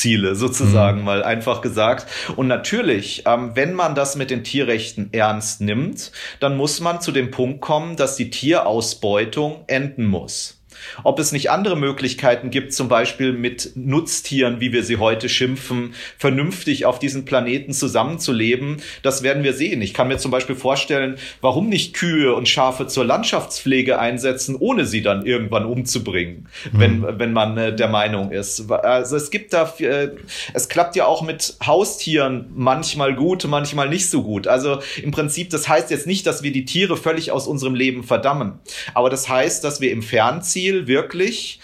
Ziele 0.00 0.34
sozusagen, 0.34 1.00
mhm. 1.00 1.04
mal 1.04 1.22
einfach 1.22 1.60
gesagt. 1.60 2.06
Und 2.36 2.46
natürlich, 2.46 3.24
ähm, 3.26 3.52
wenn 3.54 3.74
man 3.74 3.94
das 3.94 4.16
mit 4.16 4.30
den 4.30 4.44
Tierrechten 4.44 5.08
ernst 5.12 5.60
nimmt, 5.60 6.12
dann 6.40 6.56
muss 6.56 6.80
man 6.80 7.00
zu 7.00 7.12
dem 7.12 7.30
Punkt 7.30 7.60
kommen, 7.60 7.96
dass 7.96 8.16
die 8.16 8.30
Tierausbeutung 8.30 9.64
enden 9.66 10.06
muss. 10.06 10.55
Ob 11.02 11.18
es 11.18 11.32
nicht 11.32 11.50
andere 11.50 11.76
Möglichkeiten 11.76 12.50
gibt, 12.50 12.72
zum 12.72 12.88
Beispiel 12.88 13.32
mit 13.32 13.72
Nutztieren, 13.74 14.60
wie 14.60 14.72
wir 14.72 14.82
sie 14.82 14.96
heute 14.98 15.28
schimpfen, 15.28 15.94
vernünftig 16.18 16.86
auf 16.86 16.98
diesem 16.98 17.24
Planeten 17.24 17.72
zusammenzuleben, 17.72 18.78
das 19.02 19.22
werden 19.22 19.42
wir 19.42 19.52
sehen. 19.52 19.82
Ich 19.82 19.94
kann 19.94 20.08
mir 20.08 20.18
zum 20.18 20.30
Beispiel 20.30 20.56
vorstellen, 20.56 21.16
warum 21.40 21.68
nicht 21.68 21.94
Kühe 21.94 22.34
und 22.34 22.48
Schafe 22.48 22.86
zur 22.86 23.04
Landschaftspflege 23.04 23.98
einsetzen, 23.98 24.56
ohne 24.56 24.86
sie 24.86 25.02
dann 25.02 25.26
irgendwann 25.26 25.64
umzubringen, 25.64 26.48
mhm. 26.72 26.80
wenn, 26.80 27.18
wenn 27.18 27.32
man 27.32 27.56
äh, 27.56 27.74
der 27.74 27.88
Meinung 27.88 28.30
ist. 28.30 28.70
Also 28.70 29.16
es 29.16 29.30
gibt 29.30 29.52
da, 29.52 29.72
äh, 29.78 30.10
es 30.54 30.68
klappt 30.68 30.96
ja 30.96 31.06
auch 31.06 31.22
mit 31.22 31.56
Haustieren 31.64 32.46
manchmal 32.54 33.14
gut, 33.14 33.46
manchmal 33.46 33.88
nicht 33.88 34.10
so 34.10 34.22
gut. 34.22 34.46
Also 34.46 34.80
im 35.02 35.10
Prinzip, 35.10 35.50
das 35.50 35.68
heißt 35.68 35.90
jetzt 35.90 36.06
nicht, 36.06 36.26
dass 36.26 36.42
wir 36.42 36.52
die 36.52 36.64
Tiere 36.64 36.96
völlig 36.96 37.32
aus 37.32 37.46
unserem 37.46 37.74
Leben 37.74 38.04
verdammen. 38.04 38.54
Aber 38.94 39.10
das 39.10 39.28
heißt, 39.28 39.64
dass 39.64 39.80
wir 39.80 39.90
im 39.90 40.02
Fernziel 40.02 40.75
Ziel 40.76 40.86
wirklich 40.86 41.60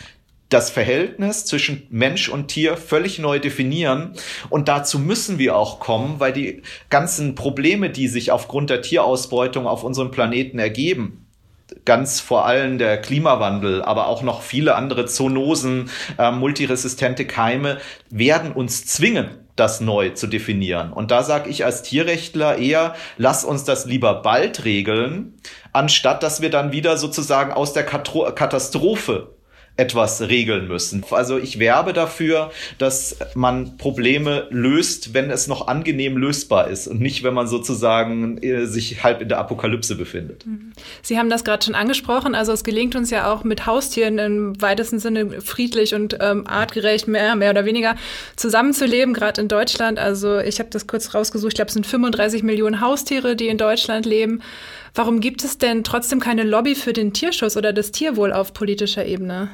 das 0.48 0.70
Verhältnis 0.70 1.46
zwischen 1.46 1.86
Mensch 1.88 2.28
und 2.28 2.48
Tier 2.48 2.76
völlig 2.76 3.18
neu 3.18 3.38
definieren. 3.38 4.12
Und 4.50 4.68
dazu 4.68 4.98
müssen 4.98 5.38
wir 5.38 5.56
auch 5.56 5.80
kommen, 5.80 6.20
weil 6.20 6.32
die 6.34 6.62
ganzen 6.90 7.34
Probleme, 7.34 7.88
die 7.88 8.08
sich 8.08 8.32
aufgrund 8.32 8.68
der 8.68 8.82
Tierausbeutung 8.82 9.66
auf 9.66 9.82
unserem 9.82 10.10
Planeten 10.10 10.58
ergeben, 10.58 11.26
ganz 11.86 12.20
vor 12.20 12.44
allem 12.44 12.76
der 12.76 13.00
Klimawandel, 13.00 13.80
aber 13.80 14.08
auch 14.08 14.20
noch 14.22 14.42
viele 14.42 14.74
andere 14.74 15.06
Zoonosen, 15.06 15.88
äh, 16.18 16.30
multiresistente 16.30 17.24
Keime, 17.24 17.78
werden 18.10 18.52
uns 18.52 18.84
zwingen, 18.84 19.30
das 19.56 19.80
neu 19.80 20.10
zu 20.10 20.26
definieren. 20.26 20.92
Und 20.92 21.10
da 21.10 21.22
sage 21.22 21.50
ich 21.50 21.64
als 21.64 21.82
Tierrechtler 21.82 22.58
eher, 22.58 22.94
lass 23.18 23.44
uns 23.44 23.64
das 23.64 23.84
lieber 23.84 24.22
bald 24.22 24.64
regeln, 24.64 25.34
anstatt 25.72 26.22
dass 26.22 26.40
wir 26.40 26.50
dann 26.50 26.72
wieder 26.72 26.96
sozusagen 26.96 27.52
aus 27.52 27.72
der 27.72 27.84
Katastrophe 27.84 29.31
etwas 29.76 30.20
regeln 30.20 30.68
müssen. 30.68 31.02
Also 31.10 31.38
ich 31.38 31.58
werbe 31.58 31.94
dafür, 31.94 32.50
dass 32.76 33.16
man 33.34 33.78
Probleme 33.78 34.46
löst, 34.50 35.14
wenn 35.14 35.30
es 35.30 35.46
noch 35.46 35.66
angenehm 35.66 36.18
lösbar 36.18 36.68
ist 36.68 36.86
und 36.86 37.00
nicht, 37.00 37.22
wenn 37.22 37.32
man 37.32 37.46
sozusagen 37.46 38.36
äh, 38.42 38.66
sich 38.66 39.02
halb 39.02 39.22
in 39.22 39.30
der 39.30 39.38
Apokalypse 39.38 39.96
befindet. 39.96 40.44
Mhm. 40.44 40.72
Sie 41.00 41.18
haben 41.18 41.30
das 41.30 41.42
gerade 41.42 41.64
schon 41.64 41.74
angesprochen. 41.74 42.34
Also 42.34 42.52
es 42.52 42.64
gelingt 42.64 42.94
uns 42.96 43.10
ja 43.10 43.32
auch 43.32 43.44
mit 43.44 43.64
Haustieren 43.64 44.18
im 44.18 44.60
weitesten 44.60 44.98
Sinne 44.98 45.40
friedlich 45.40 45.94
und 45.94 46.18
ähm, 46.20 46.46
artgerecht 46.46 47.08
mehr, 47.08 47.34
mehr 47.34 47.52
oder 47.52 47.64
weniger 47.64 47.96
zusammenzuleben, 48.36 49.14
gerade 49.14 49.40
in 49.40 49.48
Deutschland. 49.48 49.98
Also 49.98 50.38
ich 50.38 50.58
habe 50.58 50.68
das 50.70 50.86
kurz 50.86 51.14
rausgesucht. 51.14 51.52
Ich 51.52 51.56
glaube, 51.56 51.68
es 51.68 51.74
sind 51.74 51.86
35 51.86 52.42
Millionen 52.42 52.82
Haustiere, 52.82 53.36
die 53.36 53.48
in 53.48 53.56
Deutschland 53.56 54.04
leben. 54.04 54.42
Warum 54.94 55.20
gibt 55.20 55.42
es 55.42 55.56
denn 55.58 55.84
trotzdem 55.84 56.20
keine 56.20 56.42
Lobby 56.42 56.74
für 56.74 56.92
den 56.92 57.12
Tierschutz 57.12 57.56
oder 57.56 57.72
das 57.72 57.92
Tierwohl 57.92 58.32
auf 58.32 58.52
politischer 58.52 59.06
Ebene? 59.06 59.48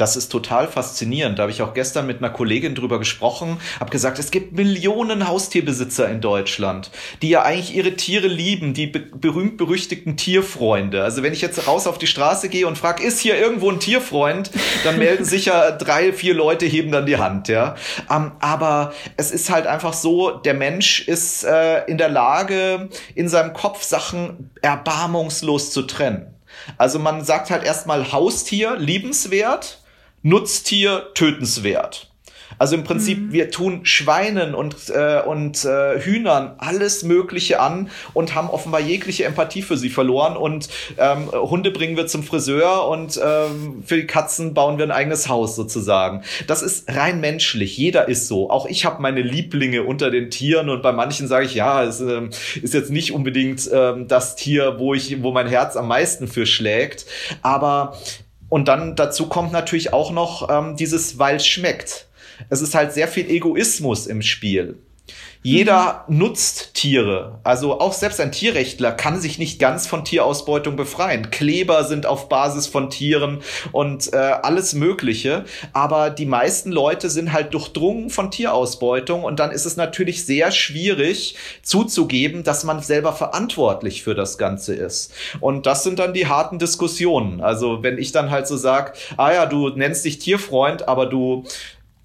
Das 0.00 0.16
ist 0.16 0.32
total 0.32 0.66
faszinierend. 0.66 1.38
Da 1.38 1.42
habe 1.42 1.52
ich 1.52 1.60
auch 1.60 1.74
gestern 1.74 2.06
mit 2.06 2.18
einer 2.18 2.30
Kollegin 2.30 2.74
drüber 2.74 2.98
gesprochen, 2.98 3.60
habe 3.78 3.90
gesagt, 3.90 4.18
es 4.18 4.30
gibt 4.30 4.52
Millionen 4.52 5.28
Haustierbesitzer 5.28 6.08
in 6.08 6.22
Deutschland, 6.22 6.90
die 7.20 7.28
ja 7.28 7.42
eigentlich 7.42 7.76
ihre 7.76 7.96
Tiere 7.96 8.26
lieben, 8.26 8.72
die 8.72 8.86
be 8.86 9.00
berühmt-berüchtigten 9.00 10.16
Tierfreunde. 10.16 11.04
Also 11.04 11.22
wenn 11.22 11.34
ich 11.34 11.42
jetzt 11.42 11.66
raus 11.68 11.86
auf 11.86 11.98
die 11.98 12.06
Straße 12.06 12.48
gehe 12.48 12.66
und 12.66 12.78
frage, 12.78 13.02
ist 13.02 13.20
hier 13.20 13.36
irgendwo 13.36 13.70
ein 13.70 13.78
Tierfreund, 13.78 14.50
dann 14.84 14.98
melden 14.98 15.26
sicher 15.26 15.72
drei, 15.78 16.14
vier 16.14 16.32
Leute 16.32 16.64
heben 16.64 16.90
dann 16.92 17.04
die 17.04 17.18
Hand, 17.18 17.48
ja. 17.48 17.74
Ähm, 18.10 18.32
aber 18.40 18.94
es 19.18 19.30
ist 19.30 19.50
halt 19.50 19.66
einfach 19.66 19.92
so, 19.92 20.30
der 20.30 20.54
Mensch 20.54 21.06
ist 21.06 21.44
äh, 21.44 21.84
in 21.84 21.98
der 21.98 22.08
Lage, 22.08 22.88
in 23.14 23.28
seinem 23.28 23.52
Kopf 23.52 23.82
Sachen 23.82 24.50
erbarmungslos 24.62 25.72
zu 25.72 25.82
trennen. 25.82 26.34
Also 26.78 26.98
man 26.98 27.22
sagt 27.22 27.50
halt 27.50 27.64
erstmal 27.64 28.12
Haustier 28.12 28.76
liebenswert, 28.76 29.79
Nutztier 30.22 31.08
tötenswert. 31.14 32.10
Also 32.60 32.76
im 32.76 32.84
Prinzip, 32.84 33.18
mhm. 33.18 33.32
wir 33.32 33.50
tun 33.50 33.80
Schweinen 33.84 34.54
und, 34.54 34.90
äh, 34.90 35.22
und 35.24 35.64
äh, 35.64 35.98
Hühnern 35.98 36.56
alles 36.58 37.02
Mögliche 37.02 37.58
an 37.58 37.88
und 38.12 38.34
haben 38.34 38.50
offenbar 38.50 38.80
jegliche 38.80 39.24
Empathie 39.24 39.62
für 39.62 39.78
sie 39.78 39.88
verloren. 39.88 40.36
Und 40.36 40.68
ähm, 40.98 41.30
Hunde 41.32 41.70
bringen 41.70 41.96
wir 41.96 42.06
zum 42.06 42.22
Friseur 42.22 42.86
und 42.86 43.18
ähm, 43.22 43.82
für 43.86 43.96
die 43.96 44.06
Katzen 44.06 44.52
bauen 44.52 44.76
wir 44.76 44.84
ein 44.84 44.90
eigenes 44.90 45.28
Haus 45.28 45.56
sozusagen. 45.56 46.22
Das 46.46 46.60
ist 46.60 46.94
rein 46.94 47.20
menschlich. 47.20 47.78
Jeder 47.78 48.08
ist 48.08 48.28
so. 48.28 48.50
Auch 48.50 48.66
ich 48.66 48.84
habe 48.84 49.00
meine 49.00 49.22
Lieblinge 49.22 49.84
unter 49.84 50.10
den 50.10 50.30
Tieren 50.30 50.68
und 50.68 50.82
bei 50.82 50.92
manchen 50.92 51.28
sage 51.28 51.46
ich, 51.46 51.54
ja, 51.54 51.82
es 51.84 52.00
ähm, 52.00 52.28
ist 52.60 52.74
jetzt 52.74 52.90
nicht 52.90 53.12
unbedingt 53.12 53.70
ähm, 53.72 54.06
das 54.06 54.36
Tier, 54.36 54.78
wo 54.78 54.92
ich, 54.92 55.22
wo 55.22 55.32
mein 55.32 55.46
Herz 55.46 55.76
am 55.76 55.88
meisten 55.88 56.28
für 56.28 56.44
schlägt. 56.44 57.06
Aber 57.42 57.96
und 58.50 58.68
dann 58.68 58.94
dazu 58.96 59.28
kommt 59.28 59.52
natürlich 59.52 59.94
auch 59.94 60.10
noch 60.10 60.50
ähm, 60.50 60.76
dieses, 60.76 61.18
weil 61.18 61.36
es 61.36 61.46
schmeckt 61.46 62.08
es 62.48 62.62
ist 62.62 62.74
halt 62.74 62.92
sehr 62.92 63.08
viel 63.08 63.28
Egoismus 63.28 64.06
im 64.06 64.22
Spiel. 64.22 64.78
Jeder 65.42 66.04
mhm. 66.06 66.18
nutzt 66.18 66.74
Tiere. 66.74 67.38
Also 67.44 67.80
auch 67.80 67.94
selbst 67.94 68.20
ein 68.20 68.32
Tierrechtler 68.32 68.92
kann 68.92 69.20
sich 69.20 69.38
nicht 69.38 69.58
ganz 69.58 69.86
von 69.86 70.04
Tierausbeutung 70.04 70.76
befreien. 70.76 71.30
Kleber 71.30 71.84
sind 71.84 72.04
auf 72.04 72.28
Basis 72.28 72.66
von 72.66 72.90
Tieren 72.90 73.40
und 73.72 74.12
äh, 74.12 74.16
alles 74.16 74.74
Mögliche. 74.74 75.44
Aber 75.72 76.10
die 76.10 76.26
meisten 76.26 76.72
Leute 76.72 77.08
sind 77.08 77.32
halt 77.32 77.54
durchdrungen 77.54 78.10
von 78.10 78.30
Tierausbeutung 78.30 79.24
und 79.24 79.40
dann 79.40 79.50
ist 79.50 79.64
es 79.64 79.76
natürlich 79.76 80.26
sehr 80.26 80.52
schwierig 80.52 81.36
zuzugeben, 81.62 82.44
dass 82.44 82.64
man 82.64 82.82
selber 82.82 83.14
verantwortlich 83.14 84.02
für 84.02 84.14
das 84.14 84.36
Ganze 84.36 84.74
ist. 84.74 85.12
Und 85.40 85.64
das 85.64 85.84
sind 85.84 85.98
dann 85.98 86.12
die 86.12 86.26
harten 86.26 86.58
Diskussionen. 86.58 87.40
Also 87.40 87.82
wenn 87.82 87.98
ich 87.98 88.12
dann 88.12 88.30
halt 88.30 88.46
so 88.46 88.56
sag, 88.56 88.96
ah 89.16 89.32
ja, 89.32 89.46
du 89.46 89.70
nennst 89.70 90.04
dich 90.04 90.18
Tierfreund, 90.18 90.86
aber 90.86 91.06
du 91.06 91.44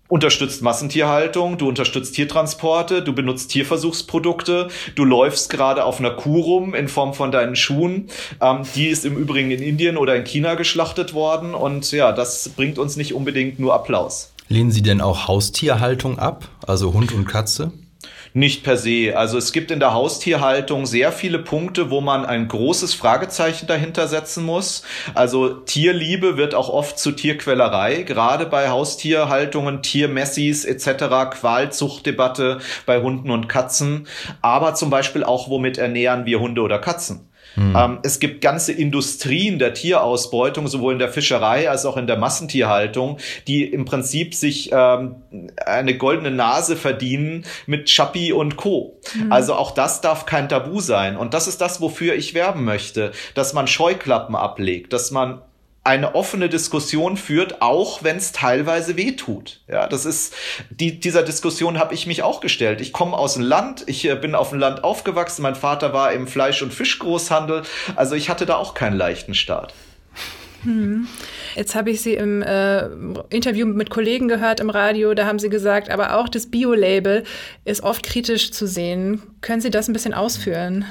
unterstützt 0.07 0.61
Massentierhaltung, 0.61 1.57
du 1.57 1.67
unterstützt 1.67 2.15
Tiertransporte, 2.15 3.01
du 3.01 3.13
benutzt 3.13 3.51
Tierversuchsprodukte, 3.51 4.69
du 4.95 5.05
läufst 5.05 5.49
gerade 5.49 5.83
auf 5.83 5.99
einer 5.99 6.11
Kuh 6.11 6.41
rum 6.41 6.75
in 6.75 6.87
Form 6.87 7.13
von 7.13 7.31
deinen 7.31 7.55
Schuhen. 7.55 8.09
Ähm, 8.41 8.61
die 8.75 8.87
ist 8.87 9.05
im 9.05 9.17
Übrigen 9.17 9.51
in 9.51 9.61
Indien 9.61 9.97
oder 9.97 10.15
in 10.15 10.23
China 10.23 10.55
geschlachtet 10.55 11.13
worden 11.13 11.53
und 11.53 11.91
ja, 11.91 12.11
das 12.11 12.49
bringt 12.49 12.77
uns 12.77 12.95
nicht 12.97 13.13
unbedingt 13.13 13.59
nur 13.59 13.73
Applaus. 13.73 14.31
Lehnen 14.47 14.71
Sie 14.71 14.83
denn 14.83 15.01
auch 15.01 15.27
Haustierhaltung 15.27 16.19
ab, 16.19 16.47
also 16.67 16.93
Hund 16.93 17.11
und 17.11 17.25
Katze? 17.25 17.71
Nicht 18.37 18.65
per 18.65 18.75
se. 18.75 19.13
Also 19.15 19.37
es 19.37 19.53
gibt 19.53 19.71
in 19.71 19.79
der 19.79 19.93
Haustierhaltung 19.93 20.85
sehr 20.85 21.13
viele 21.13 21.39
Punkte, 21.39 21.89
wo 21.89 22.01
man 22.01 22.25
ein 22.25 22.49
großes 22.49 22.93
Fragezeichen 22.93 23.65
dahinter 23.65 24.09
setzen 24.09 24.43
muss. 24.43 24.83
Also 25.13 25.53
Tierliebe 25.53 26.35
wird 26.35 26.53
auch 26.53 26.67
oft 26.67 26.99
zu 26.99 27.13
Tierquälerei, 27.13 28.03
gerade 28.03 28.45
bei 28.45 28.67
Haustierhaltungen, 28.67 29.81
Tiermessis 29.81 30.65
etc., 30.65 31.31
Qualzuchtdebatte 31.31 32.59
bei 32.85 33.01
Hunden 33.01 33.31
und 33.31 33.47
Katzen, 33.47 34.05
aber 34.41 34.73
zum 34.73 34.89
Beispiel 34.89 35.23
auch, 35.23 35.49
womit 35.49 35.77
ernähren 35.77 36.25
wir 36.25 36.41
Hunde 36.41 36.61
oder 36.61 36.79
Katzen. 36.79 37.29
Hm. 37.55 37.75
Ähm, 37.75 37.99
es 38.03 38.19
gibt 38.19 38.41
ganze 38.41 38.71
Industrien 38.71 39.59
der 39.59 39.73
Tierausbeutung, 39.73 40.67
sowohl 40.67 40.93
in 40.93 40.99
der 40.99 41.09
Fischerei 41.09 41.69
als 41.69 41.85
auch 41.85 41.97
in 41.97 42.07
der 42.07 42.17
Massentierhaltung, 42.17 43.17
die 43.47 43.63
im 43.65 43.85
Prinzip 43.85 44.35
sich 44.35 44.71
ähm, 44.71 45.15
eine 45.65 45.97
goldene 45.97 46.31
Nase 46.31 46.75
verdienen 46.75 47.45
mit 47.65 47.89
Schappi 47.89 48.33
und 48.33 48.57
Co. 48.57 48.99
Hm. 49.13 49.31
Also 49.31 49.55
auch 49.55 49.71
das 49.71 50.01
darf 50.01 50.25
kein 50.25 50.49
Tabu 50.49 50.79
sein. 50.79 51.17
Und 51.17 51.33
das 51.33 51.47
ist 51.47 51.61
das, 51.61 51.81
wofür 51.81 52.15
ich 52.15 52.33
werben 52.33 52.63
möchte, 52.63 53.11
dass 53.33 53.53
man 53.53 53.67
Scheuklappen 53.67 54.35
ablegt, 54.35 54.93
dass 54.93 55.11
man 55.11 55.41
eine 55.85 56.15
offene 56.15 56.49
Diskussion 56.49 57.15
führt, 57.15 57.61
auch 57.61 58.03
wenn 58.03 58.17
es 58.17 58.31
teilweise 58.31 58.97
weh 58.97 59.11
tut. 59.11 59.61
Ja, 59.67 59.87
das 59.87 60.05
ist 60.05 60.33
die, 60.71 60.99
dieser 60.99 61.21
Diskussion 61.21 61.77
habe 61.77 61.93
ich 61.93 62.07
mich 62.07 62.23
auch 62.23 62.41
gestellt. 62.41 62.81
Ich 62.81 62.91
komme 62.91 63.15
aus 63.15 63.35
dem 63.35 63.43
Land, 63.43 63.83
ich 63.85 64.03
äh, 64.09 64.15
bin 64.15 64.33
auf 64.33 64.49
dem 64.49 64.59
Land 64.59 64.83
aufgewachsen. 64.83 65.43
Mein 65.43 65.55
Vater 65.55 65.93
war 65.93 66.11
im 66.11 66.27
Fleisch- 66.27 66.63
und 66.63 66.73
Fischgroßhandel, 66.73 67.61
also 67.95 68.15
ich 68.15 68.29
hatte 68.29 68.47
da 68.47 68.55
auch 68.55 68.73
keinen 68.73 68.97
leichten 68.97 69.35
Start. 69.35 69.73
Hm. 70.63 71.07
Jetzt 71.55 71.75
habe 71.75 71.91
ich 71.91 72.01
Sie 72.01 72.15
im 72.15 72.41
äh, 72.41 72.87
Interview 73.29 73.67
mit 73.67 73.91
Kollegen 73.91 74.27
gehört 74.27 74.59
im 74.59 74.71
Radio, 74.71 75.13
da 75.13 75.27
haben 75.27 75.37
Sie 75.37 75.49
gesagt, 75.49 75.91
aber 75.91 76.17
auch 76.17 76.27
das 76.27 76.47
Bio-Label 76.47 77.23
ist 77.63 77.83
oft 77.83 78.01
kritisch 78.01 78.51
zu 78.51 78.65
sehen. 78.67 79.21
Können 79.41 79.61
Sie 79.61 79.69
das 79.69 79.87
ein 79.87 79.93
bisschen 79.93 80.15
ausführen? 80.15 80.85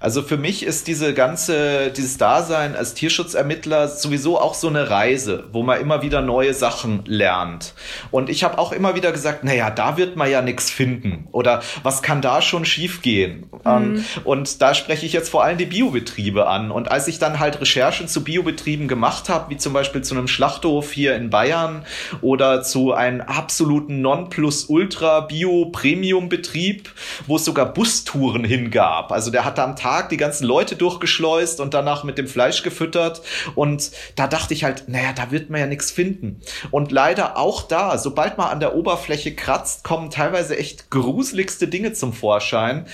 Also 0.00 0.22
für 0.22 0.36
mich 0.36 0.64
ist 0.64 0.88
diese 0.88 1.14
ganze, 1.14 1.90
dieses 1.90 2.18
Dasein 2.18 2.76
als 2.76 2.94
Tierschutzermittler 2.94 3.88
sowieso 3.88 4.38
auch 4.38 4.54
so 4.54 4.68
eine 4.68 4.90
Reise, 4.90 5.44
wo 5.52 5.62
man 5.62 5.80
immer 5.80 6.02
wieder 6.02 6.20
neue 6.20 6.54
Sachen 6.54 7.02
lernt. 7.06 7.74
Und 8.10 8.28
ich 8.28 8.44
habe 8.44 8.58
auch 8.58 8.72
immer 8.72 8.94
wieder 8.94 9.12
gesagt, 9.12 9.44
naja, 9.44 9.70
da 9.70 9.96
wird 9.96 10.16
man 10.16 10.30
ja 10.30 10.42
nichts 10.42 10.70
finden. 10.70 11.28
Oder 11.32 11.62
was 11.82 12.02
kann 12.02 12.20
da 12.20 12.42
schon 12.42 12.64
schiefgehen? 12.64 13.50
Mhm. 13.64 13.64
Ähm, 13.64 14.04
und 14.24 14.62
da 14.62 14.74
spreche 14.74 15.06
ich 15.06 15.12
jetzt 15.12 15.30
vor 15.30 15.44
allem 15.44 15.58
die 15.58 15.66
Biobetriebe 15.66 16.46
an. 16.46 16.70
Und 16.70 16.90
als 16.90 17.08
ich 17.08 17.18
dann 17.18 17.38
halt 17.38 17.60
Recherchen 17.60 18.08
zu 18.08 18.22
Biobetrieben 18.22 18.88
gemacht 18.88 19.28
habe, 19.28 19.50
wie 19.50 19.56
zum 19.56 19.72
Beispiel 19.72 20.02
zu 20.02 20.14
einem 20.14 20.28
Schlachthof 20.28 20.92
hier 20.92 21.16
in 21.16 21.30
Bayern 21.30 21.84
oder 22.20 22.62
zu 22.62 22.92
einem 22.92 23.22
absoluten 23.22 24.02
Nonplusultra-Bio-Premium-Betrieb, 24.02 26.90
wo 27.26 27.36
es 27.36 27.44
sogar 27.44 27.72
Bustouren 27.72 28.44
hingab. 28.44 29.12
Also 29.12 29.30
der 29.30 29.44
hatte 29.44 29.62
am 29.62 29.76
Tag 29.76 29.85
Tag 29.86 30.08
die 30.08 30.16
ganzen 30.16 30.46
Leute 30.46 30.74
durchgeschleust 30.74 31.60
und 31.60 31.72
danach 31.72 32.02
mit 32.02 32.18
dem 32.18 32.26
Fleisch 32.26 32.64
gefüttert. 32.64 33.22
Und 33.54 33.92
da 34.16 34.26
dachte 34.26 34.52
ich 34.52 34.64
halt, 34.64 34.88
naja, 34.88 35.12
da 35.12 35.30
wird 35.30 35.48
man 35.48 35.60
ja 35.60 35.66
nichts 35.68 35.92
finden. 35.92 36.40
Und 36.72 36.90
leider 36.90 37.36
auch 37.36 37.62
da, 37.62 37.96
sobald 37.96 38.36
man 38.36 38.48
an 38.48 38.58
der 38.58 38.74
Oberfläche 38.74 39.36
kratzt, 39.36 39.84
kommen 39.84 40.10
teilweise 40.10 40.58
echt 40.58 40.90
gruseligste 40.90 41.68
Dinge 41.68 41.92
zum 41.92 42.12
Vorschein. 42.12 42.88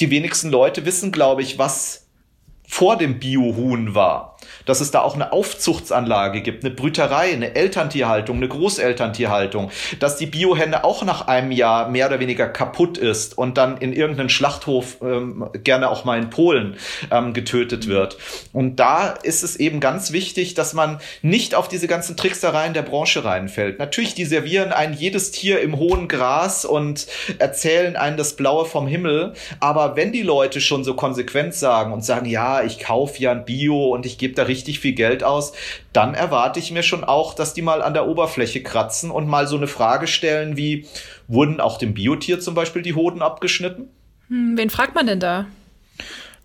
Die 0.00 0.10
wenigsten 0.10 0.50
Leute 0.50 0.84
wissen, 0.84 1.12
glaube 1.12 1.42
ich, 1.42 1.60
was 1.60 2.06
vor 2.66 2.96
dem 2.96 3.20
Biohuhn 3.20 3.94
war 3.94 4.35
dass 4.64 4.80
es 4.80 4.90
da 4.90 5.00
auch 5.00 5.14
eine 5.14 5.32
Aufzuchtsanlage 5.32 6.42
gibt, 6.42 6.64
eine 6.64 6.74
Brüterei, 6.74 7.32
eine 7.32 7.54
Elterntierhaltung, 7.54 8.36
eine 8.36 8.48
Großelterntierhaltung, 8.48 9.70
dass 10.00 10.16
die 10.16 10.26
Biohenne 10.26 10.84
auch 10.84 11.04
nach 11.04 11.26
einem 11.28 11.52
Jahr 11.52 11.88
mehr 11.88 12.08
oder 12.08 12.20
weniger 12.20 12.48
kaputt 12.48 12.98
ist 12.98 13.36
und 13.38 13.56
dann 13.58 13.78
in 13.78 13.92
irgendeinen 13.92 14.28
Schlachthof, 14.28 14.98
ähm, 15.02 15.48
gerne 15.64 15.90
auch 15.90 16.04
mal 16.04 16.18
in 16.18 16.30
Polen, 16.30 16.76
ähm, 17.10 17.32
getötet 17.32 17.86
wird. 17.86 18.18
Und 18.52 18.76
da 18.76 19.08
ist 19.08 19.42
es 19.42 19.56
eben 19.56 19.80
ganz 19.80 20.12
wichtig, 20.12 20.54
dass 20.54 20.74
man 20.74 21.00
nicht 21.22 21.54
auf 21.54 21.68
diese 21.68 21.88
ganzen 21.88 22.16
Tricksereien 22.16 22.74
der 22.74 22.82
Branche 22.82 23.24
reinfällt. 23.24 23.78
Natürlich, 23.78 24.14
die 24.14 24.24
servieren 24.24 24.72
ein 24.72 24.94
jedes 24.94 25.30
Tier 25.30 25.60
im 25.60 25.78
hohen 25.78 26.08
Gras 26.08 26.64
und 26.64 27.06
erzählen 27.38 27.96
einen 27.96 28.16
das 28.16 28.36
Blaue 28.36 28.64
vom 28.64 28.86
Himmel. 28.86 29.34
Aber 29.60 29.96
wenn 29.96 30.12
die 30.12 30.22
Leute 30.22 30.60
schon 30.60 30.84
so 30.84 30.94
konsequent 30.94 31.54
sagen 31.54 31.92
und 31.92 32.04
sagen, 32.04 32.26
ja, 32.26 32.62
ich 32.62 32.78
kaufe 32.78 33.20
ja 33.20 33.32
ein 33.32 33.44
Bio 33.44 33.94
und 33.94 34.06
ich 34.06 34.18
gebe 34.26 34.34
da 34.34 34.42
richtig 34.44 34.80
viel 34.80 34.92
Geld 34.92 35.22
aus, 35.22 35.52
dann 35.92 36.14
erwarte 36.14 36.58
ich 36.58 36.72
mir 36.72 36.82
schon 36.82 37.04
auch, 37.04 37.34
dass 37.34 37.54
die 37.54 37.62
mal 37.62 37.82
an 37.82 37.94
der 37.94 38.08
Oberfläche 38.08 38.62
kratzen 38.62 39.10
und 39.10 39.28
mal 39.28 39.46
so 39.46 39.56
eine 39.56 39.68
Frage 39.68 40.06
stellen 40.06 40.56
wie, 40.56 40.86
wurden 41.28 41.60
auch 41.60 41.78
dem 41.78 41.94
Biotier 41.94 42.40
zum 42.40 42.54
Beispiel 42.54 42.82
die 42.82 42.94
Hoden 42.94 43.22
abgeschnitten? 43.22 43.88
Hm, 44.28 44.56
wen 44.56 44.70
fragt 44.70 44.94
man 44.94 45.06
denn 45.06 45.20
da? 45.20 45.46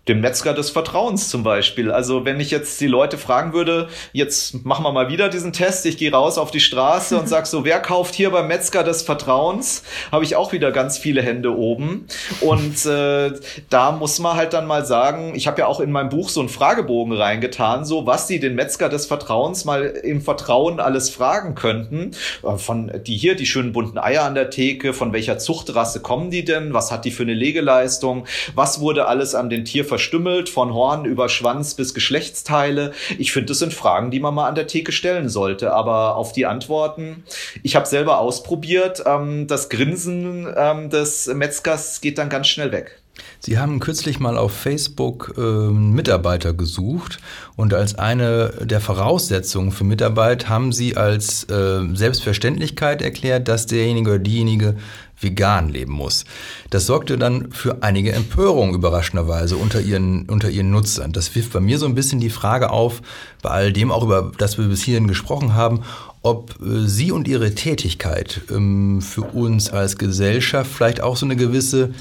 Dem 0.08 0.20
Metzger 0.20 0.52
des 0.52 0.70
Vertrauens 0.70 1.28
zum 1.28 1.44
Beispiel. 1.44 1.92
Also 1.92 2.24
wenn 2.24 2.40
ich 2.40 2.50
jetzt 2.50 2.80
die 2.80 2.88
Leute 2.88 3.18
fragen 3.18 3.52
würde, 3.52 3.88
jetzt 4.12 4.64
machen 4.64 4.84
wir 4.84 4.90
mal 4.90 5.08
wieder 5.08 5.28
diesen 5.28 5.52
Test, 5.52 5.86
ich 5.86 5.96
gehe 5.96 6.10
raus 6.10 6.38
auf 6.38 6.50
die 6.50 6.58
Straße 6.58 7.16
und 7.16 7.28
sag 7.28 7.46
so, 7.46 7.64
wer 7.64 7.78
kauft 7.78 8.16
hier 8.16 8.30
beim 8.30 8.48
Metzger 8.48 8.82
des 8.82 9.02
Vertrauens, 9.02 9.84
habe 10.10 10.24
ich 10.24 10.34
auch 10.34 10.52
wieder 10.52 10.72
ganz 10.72 10.98
viele 10.98 11.22
Hände 11.22 11.56
oben. 11.56 12.08
Und 12.40 12.84
äh, 12.84 13.32
da 13.70 13.92
muss 13.92 14.18
man 14.18 14.36
halt 14.36 14.54
dann 14.54 14.66
mal 14.66 14.84
sagen, 14.84 15.34
ich 15.36 15.46
habe 15.46 15.60
ja 15.60 15.66
auch 15.68 15.78
in 15.78 15.92
meinem 15.92 16.08
Buch 16.08 16.30
so 16.30 16.40
einen 16.40 16.48
Fragebogen 16.48 17.12
reingetan, 17.12 17.84
so 17.84 18.04
was 18.04 18.26
sie 18.26 18.40
den 18.40 18.56
Metzger 18.56 18.88
des 18.88 19.06
Vertrauens 19.06 19.64
mal 19.64 19.84
im 19.84 20.20
Vertrauen 20.20 20.80
alles 20.80 21.10
fragen 21.10 21.54
könnten. 21.54 22.10
Äh, 22.42 22.56
von 22.56 22.90
die 23.06 23.16
hier, 23.16 23.36
die 23.36 23.46
schönen 23.46 23.72
bunten 23.72 23.98
Eier 23.98 24.24
an 24.24 24.34
der 24.34 24.50
Theke, 24.50 24.94
von 24.94 25.12
welcher 25.12 25.38
Zuchtrasse 25.38 26.00
kommen 26.00 26.30
die 26.32 26.44
denn? 26.44 26.74
Was 26.74 26.90
hat 26.90 27.04
die 27.04 27.12
für 27.12 27.22
eine 27.22 27.34
Legeleistung? 27.34 28.26
Was 28.56 28.80
wurde 28.80 29.06
alles 29.06 29.36
an 29.36 29.48
den 29.48 29.64
Tierversuchen 29.64 29.91
verstümmelt, 29.92 30.48
von 30.48 30.72
Horn 30.72 31.04
über 31.04 31.28
Schwanz 31.28 31.74
bis 31.74 31.92
Geschlechtsteile. 31.92 32.92
Ich 33.18 33.30
finde, 33.30 33.48
das 33.48 33.58
sind 33.58 33.74
Fragen, 33.74 34.10
die 34.10 34.20
man 34.20 34.34
mal 34.34 34.48
an 34.48 34.54
der 34.54 34.66
Theke 34.66 34.90
stellen 34.90 35.28
sollte. 35.28 35.74
Aber 35.74 36.16
auf 36.16 36.32
die 36.32 36.46
Antworten, 36.46 37.24
ich 37.62 37.76
habe 37.76 37.86
selber 37.86 38.18
ausprobiert, 38.18 39.02
ähm, 39.04 39.46
das 39.48 39.68
Grinsen 39.68 40.48
ähm, 40.56 40.88
des 40.88 41.26
Metzgers 41.26 42.00
geht 42.00 42.16
dann 42.16 42.30
ganz 42.30 42.48
schnell 42.48 42.72
weg. 42.72 43.02
Sie 43.40 43.58
haben 43.58 43.80
kürzlich 43.80 44.18
mal 44.18 44.38
auf 44.38 44.52
Facebook 44.52 45.34
äh, 45.36 45.40
Mitarbeiter 45.40 46.54
gesucht 46.54 47.18
und 47.54 47.74
als 47.74 47.96
eine 47.96 48.54
der 48.62 48.80
Voraussetzungen 48.80 49.72
für 49.72 49.84
Mitarbeit 49.84 50.48
haben 50.48 50.72
Sie 50.72 50.96
als 50.96 51.44
äh, 51.50 51.80
Selbstverständlichkeit 51.92 53.02
erklärt, 53.02 53.48
dass 53.48 53.66
derjenige 53.66 54.12
oder 54.12 54.18
diejenige 54.18 54.76
vegan 55.22 55.68
leben 55.68 55.92
muss. 55.92 56.24
Das 56.70 56.86
sorgte 56.86 57.18
dann 57.18 57.52
für 57.52 57.82
einige 57.82 58.12
Empörung 58.12 58.74
überraschenderweise 58.74 59.56
unter 59.56 59.80
ihren, 59.80 60.28
unter 60.28 60.50
ihren 60.50 60.70
Nutzern. 60.70 61.12
Das 61.12 61.34
wirft 61.34 61.52
bei 61.52 61.60
mir 61.60 61.78
so 61.78 61.86
ein 61.86 61.94
bisschen 61.94 62.20
die 62.20 62.30
Frage 62.30 62.70
auf, 62.70 63.02
bei 63.42 63.50
all 63.50 63.72
dem 63.72 63.90
auch 63.90 64.04
über 64.04 64.32
das 64.38 64.58
wir 64.58 64.66
bis 64.66 64.82
hierhin 64.82 65.08
gesprochen 65.08 65.54
haben, 65.54 65.82
ob 66.22 66.60
äh, 66.60 66.86
Sie 66.86 67.10
und 67.12 67.28
Ihre 67.28 67.54
Tätigkeit 67.54 68.40
ähm, 68.50 69.00
für 69.00 69.22
uns 69.22 69.70
als 69.70 69.98
Gesellschaft 69.98 70.70
vielleicht 70.70 71.00
auch 71.00 71.16
so 71.16 71.26
eine 71.26 71.36
gewisse 71.36 71.92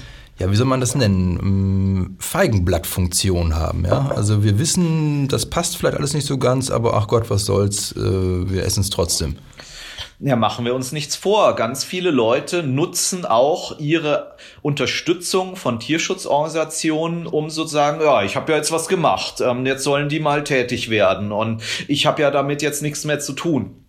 ja, 0.42 0.50
wie 0.50 0.56
soll 0.56 0.66
man 0.66 0.80
das 0.80 0.96
nennen, 0.96 1.40
ähm, 1.40 2.16
Feigenblattfunktion 2.18 3.56
haben. 3.56 3.86
Ja? 3.86 4.12
Also 4.16 4.44
wir 4.44 4.58
wissen, 4.58 5.28
das 5.28 5.46
passt 5.46 5.78
vielleicht 5.78 5.98
alles 5.98 6.16
nicht 6.16 6.26
so 6.26 6.40
ganz, 6.40 6.72
aber 6.72 6.96
ach 6.96 7.08
Gott, 7.08 7.30
was 7.30 7.46
soll's, 7.46 7.92
äh, 7.92 8.00
wir 8.50 8.66
essen 8.66 8.82
es 8.82 8.90
trotzdem. 8.90 9.36
Ja, 10.24 10.36
machen 10.36 10.66
wir 10.66 10.76
uns 10.76 10.92
nichts 10.92 11.16
vor. 11.16 11.56
Ganz 11.56 11.84
viele 11.84 12.12
Leute 12.12 12.62
nutzen 12.62 13.26
auch 13.26 13.80
ihre 13.80 14.36
Unterstützung 14.62 15.56
von 15.56 15.80
Tierschutzorganisationen, 15.80 17.26
um 17.26 17.50
sozusagen, 17.50 18.02
ja, 18.02 18.22
ich 18.22 18.36
habe 18.36 18.52
ja 18.52 18.58
jetzt 18.60 18.72
was 18.72 18.88
gemacht, 18.88 19.42
ähm, 19.42 19.66
jetzt 19.66 19.84
sollen 19.84 20.10
die 20.10 20.20
mal 20.20 20.44
tätig 20.44 20.92
werden 20.92 21.32
und 21.32 21.64
ich 21.88 22.06
habe 22.06 22.22
ja 22.22 22.30
damit 22.30 22.62
jetzt 22.62 22.84
nichts 22.84 23.04
mehr 23.04 23.20
zu 23.20 23.34
tun. 23.34 23.81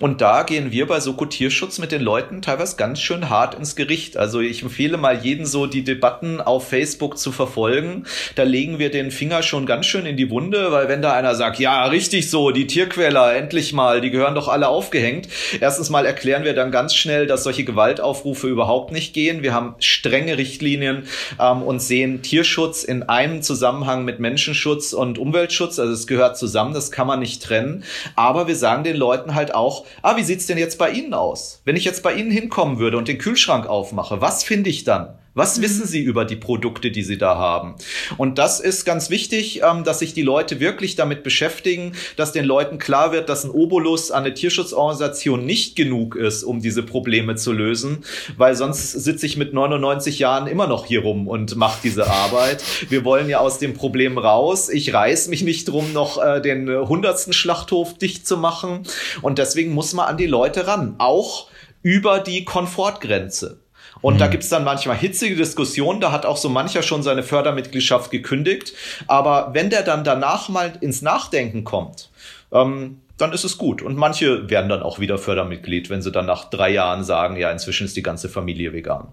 Und 0.00 0.20
da 0.20 0.42
gehen 0.42 0.72
wir 0.72 0.86
bei 0.86 0.98
Soko 0.98 1.26
Tierschutz 1.26 1.78
mit 1.78 1.92
den 1.92 2.02
Leuten 2.02 2.42
teilweise 2.42 2.76
ganz 2.76 3.00
schön 3.00 3.30
hart 3.30 3.54
ins 3.54 3.76
Gericht. 3.76 4.16
Also 4.16 4.40
ich 4.40 4.62
empfehle 4.62 4.96
mal 4.96 5.18
jeden 5.18 5.46
so 5.46 5.66
die 5.66 5.84
Debatten 5.84 6.40
auf 6.40 6.68
Facebook 6.68 7.18
zu 7.18 7.30
verfolgen. 7.30 8.04
Da 8.34 8.42
legen 8.42 8.80
wir 8.80 8.90
den 8.90 9.12
Finger 9.12 9.42
schon 9.42 9.66
ganz 9.66 9.86
schön 9.86 10.06
in 10.06 10.16
die 10.16 10.28
Wunde, 10.30 10.72
weil 10.72 10.88
wenn 10.88 11.02
da 11.02 11.12
einer 11.12 11.36
sagt, 11.36 11.60
ja, 11.60 11.84
richtig 11.84 12.30
so, 12.30 12.50
die 12.50 12.66
Tierquäler, 12.66 13.36
endlich 13.36 13.72
mal, 13.72 14.00
die 14.00 14.10
gehören 14.10 14.34
doch 14.34 14.48
alle 14.48 14.68
aufgehängt. 14.68 15.28
Erstens 15.60 15.88
mal 15.88 16.04
erklären 16.04 16.42
wir 16.42 16.54
dann 16.54 16.72
ganz 16.72 16.94
schnell, 16.94 17.28
dass 17.28 17.44
solche 17.44 17.64
Gewaltaufrufe 17.64 18.48
überhaupt 18.48 18.90
nicht 18.90 19.14
gehen. 19.14 19.42
Wir 19.42 19.54
haben 19.54 19.76
strenge 19.78 20.36
Richtlinien 20.36 21.04
ähm, 21.38 21.62
und 21.62 21.80
sehen 21.80 22.22
Tierschutz 22.22 22.82
in 22.82 23.04
einem 23.04 23.42
Zusammenhang 23.42 24.04
mit 24.04 24.18
Menschenschutz 24.18 24.92
und 24.92 25.18
Umweltschutz. 25.18 25.78
Also 25.78 25.92
es 25.92 26.08
gehört 26.08 26.36
zusammen, 26.36 26.74
das 26.74 26.90
kann 26.90 27.06
man 27.06 27.20
nicht 27.20 27.42
trennen. 27.42 27.84
Aber 28.16 28.48
wir 28.48 28.56
sagen 28.56 28.82
den 28.82 28.96
Leuten 28.96 29.36
halt 29.36 29.54
auch, 29.54 29.59
ah, 30.02 30.16
wie 30.16 30.22
sieht's 30.22 30.46
denn 30.46 30.58
jetzt 30.58 30.78
bei 30.78 30.90
Ihnen 30.90 31.14
aus? 31.14 31.60
Wenn 31.64 31.76
ich 31.76 31.84
jetzt 31.84 32.02
bei 32.02 32.14
Ihnen 32.14 32.30
hinkommen 32.30 32.78
würde 32.78 32.98
und 32.98 33.08
den 33.08 33.18
Kühlschrank 33.18 33.66
aufmache, 33.66 34.20
was 34.20 34.42
finde 34.42 34.70
ich 34.70 34.84
dann? 34.84 35.18
Was 35.34 35.58
mhm. 35.58 35.62
wissen 35.62 35.86
Sie 35.86 36.00
über 36.00 36.24
die 36.24 36.36
Produkte, 36.36 36.90
die 36.90 37.02
Sie 37.02 37.18
da 37.18 37.36
haben? 37.36 37.76
Und 38.16 38.38
das 38.38 38.60
ist 38.60 38.84
ganz 38.84 39.10
wichtig, 39.10 39.62
ähm, 39.62 39.84
dass 39.84 40.00
sich 40.00 40.12
die 40.12 40.22
Leute 40.22 40.60
wirklich 40.60 40.96
damit 40.96 41.22
beschäftigen, 41.22 41.92
dass 42.16 42.32
den 42.32 42.44
Leuten 42.44 42.78
klar 42.78 43.12
wird, 43.12 43.28
dass 43.28 43.44
ein 43.44 43.50
Obolus 43.50 44.10
an 44.10 44.24
eine 44.24 44.34
Tierschutzorganisation 44.34 45.44
nicht 45.44 45.76
genug 45.76 46.16
ist, 46.16 46.42
um 46.42 46.60
diese 46.60 46.82
Probleme 46.82 47.36
zu 47.36 47.52
lösen, 47.52 48.04
weil 48.36 48.56
sonst 48.56 48.92
sitze 48.92 49.26
ich 49.26 49.36
mit 49.36 49.52
99 49.52 50.18
Jahren 50.18 50.46
immer 50.46 50.66
noch 50.66 50.86
hier 50.86 51.02
rum 51.02 51.28
und 51.28 51.56
mache 51.56 51.80
diese 51.82 52.08
Arbeit. 52.08 52.62
Wir 52.88 53.04
wollen 53.04 53.28
ja 53.28 53.38
aus 53.38 53.58
dem 53.58 53.74
Problem 53.74 54.18
raus. 54.18 54.68
Ich 54.68 54.92
reiß 54.92 55.28
mich 55.28 55.42
nicht 55.42 55.68
drum, 55.68 55.92
noch 55.92 56.22
äh, 56.22 56.40
den 56.40 56.68
hundertsten 56.68 57.32
Schlachthof 57.32 57.96
dicht 57.98 58.26
zu 58.26 58.36
machen. 58.36 58.82
Und 59.22 59.38
deswegen 59.38 59.72
muss 59.72 59.92
man 59.92 60.08
an 60.08 60.16
die 60.16 60.26
Leute 60.26 60.66
ran, 60.66 60.96
auch 60.98 61.48
über 61.82 62.18
die 62.18 62.44
Komfortgrenze. 62.44 63.60
Und 64.02 64.14
mhm. 64.14 64.18
da 64.18 64.26
gibt's 64.28 64.48
dann 64.48 64.64
manchmal 64.64 64.96
hitzige 64.96 65.36
Diskussionen, 65.36 66.00
da 66.00 66.12
hat 66.12 66.26
auch 66.26 66.36
so 66.36 66.48
mancher 66.48 66.82
schon 66.82 67.02
seine 67.02 67.22
Fördermitgliedschaft 67.22 68.10
gekündigt. 68.10 68.72
Aber 69.06 69.50
wenn 69.52 69.70
der 69.70 69.82
dann 69.82 70.04
danach 70.04 70.48
mal 70.48 70.72
ins 70.80 71.02
Nachdenken 71.02 71.64
kommt, 71.64 72.10
ähm, 72.52 73.00
dann 73.16 73.32
ist 73.32 73.44
es 73.44 73.58
gut. 73.58 73.82
Und 73.82 73.96
manche 73.96 74.48
werden 74.48 74.68
dann 74.68 74.82
auch 74.82 74.98
wieder 74.98 75.18
Fördermitglied, 75.18 75.90
wenn 75.90 76.02
sie 76.02 76.10
dann 76.10 76.26
nach 76.26 76.48
drei 76.48 76.70
Jahren 76.70 77.04
sagen, 77.04 77.36
ja, 77.36 77.50
inzwischen 77.50 77.84
ist 77.84 77.96
die 77.96 78.02
ganze 78.02 78.28
Familie 78.28 78.72
vegan. 78.72 79.08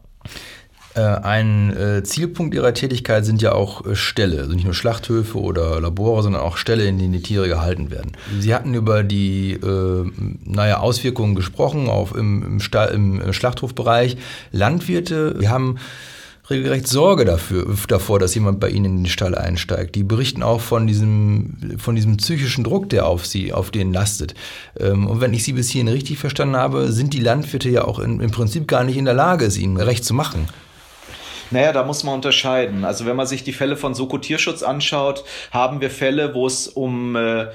Äh, 0.97 1.01
ein 1.01 1.77
äh, 1.77 2.03
Zielpunkt 2.03 2.55
ihrer 2.55 2.73
Tätigkeit 2.73 3.23
sind 3.23 3.41
ja 3.43 3.51
auch 3.51 3.85
äh, 3.85 3.95
Ställe, 3.95 4.39
also 4.39 4.53
nicht 4.53 4.65
nur 4.65 4.73
Schlachthöfe 4.73 5.37
oder 5.37 5.79
Labore, 5.79 6.23
sondern 6.23 6.41
auch 6.41 6.57
Ställe, 6.57 6.87
in 6.87 6.97
denen 6.97 7.13
die 7.13 7.21
Tiere 7.21 7.47
gehalten 7.47 7.91
werden. 7.91 8.13
Sie 8.39 8.55
hatten 8.55 8.73
über 8.73 9.03
die 9.03 9.53
äh, 9.53 10.11
naja, 10.43 10.79
Auswirkungen 10.79 11.35
gesprochen 11.35 11.87
auf, 11.87 12.15
im, 12.15 12.41
im, 12.43 12.59
Stall, 12.59 12.89
im 12.95 13.31
Schlachthofbereich. 13.31 14.17
Landwirte, 14.51 15.35
die 15.39 15.49
haben 15.49 15.77
regelrecht 16.49 16.87
Sorge 16.87 17.25
dafür, 17.25 17.67
davor, 17.87 18.17
dass 18.17 18.33
jemand 18.33 18.59
bei 18.59 18.69
ihnen 18.69 18.85
in 18.85 18.97
den 19.03 19.05
Stall 19.05 19.35
einsteigt. 19.35 19.93
Die 19.93 20.03
berichten 20.03 20.41
auch 20.41 20.61
von 20.61 20.87
diesem, 20.87 21.77
von 21.77 21.95
diesem 21.95 22.17
psychischen 22.17 22.63
Druck, 22.63 22.89
der 22.89 23.05
auf 23.05 23.27
sie, 23.27 23.53
auf 23.53 23.69
denen 23.69 23.93
lastet. 23.93 24.33
Ähm, 24.79 25.05
und 25.05 25.21
wenn 25.21 25.33
ich 25.33 25.43
sie 25.43 25.53
bis 25.53 25.69
hierhin 25.69 25.89
richtig 25.89 26.17
verstanden 26.17 26.55
habe, 26.55 26.91
sind 26.91 27.13
die 27.13 27.19
Landwirte 27.19 27.69
ja 27.69 27.85
auch 27.85 27.99
in, 27.99 28.19
im 28.19 28.31
Prinzip 28.31 28.67
gar 28.67 28.83
nicht 28.83 28.97
in 28.97 29.05
der 29.05 29.13
Lage, 29.13 29.45
es 29.45 29.57
ihnen 29.57 29.77
recht 29.77 30.03
zu 30.03 30.15
machen. 30.15 30.47
Naja, 31.51 31.71
da 31.71 31.83
muss 31.83 32.03
man 32.03 32.15
unterscheiden. 32.15 32.85
Also 32.85 33.05
wenn 33.05 33.15
man 33.15 33.27
sich 33.27 33.43
die 33.43 33.53
Fälle 33.53 33.77
von 33.77 33.93
Soko 33.93 34.17
Tierschutz 34.17 34.63
anschaut, 34.63 35.23
haben 35.51 35.81
wir 35.81 35.89
Fälle, 35.89 36.33
wo 36.33 36.45
es 36.45 36.67
um 36.67 37.15
äh, 37.15 37.47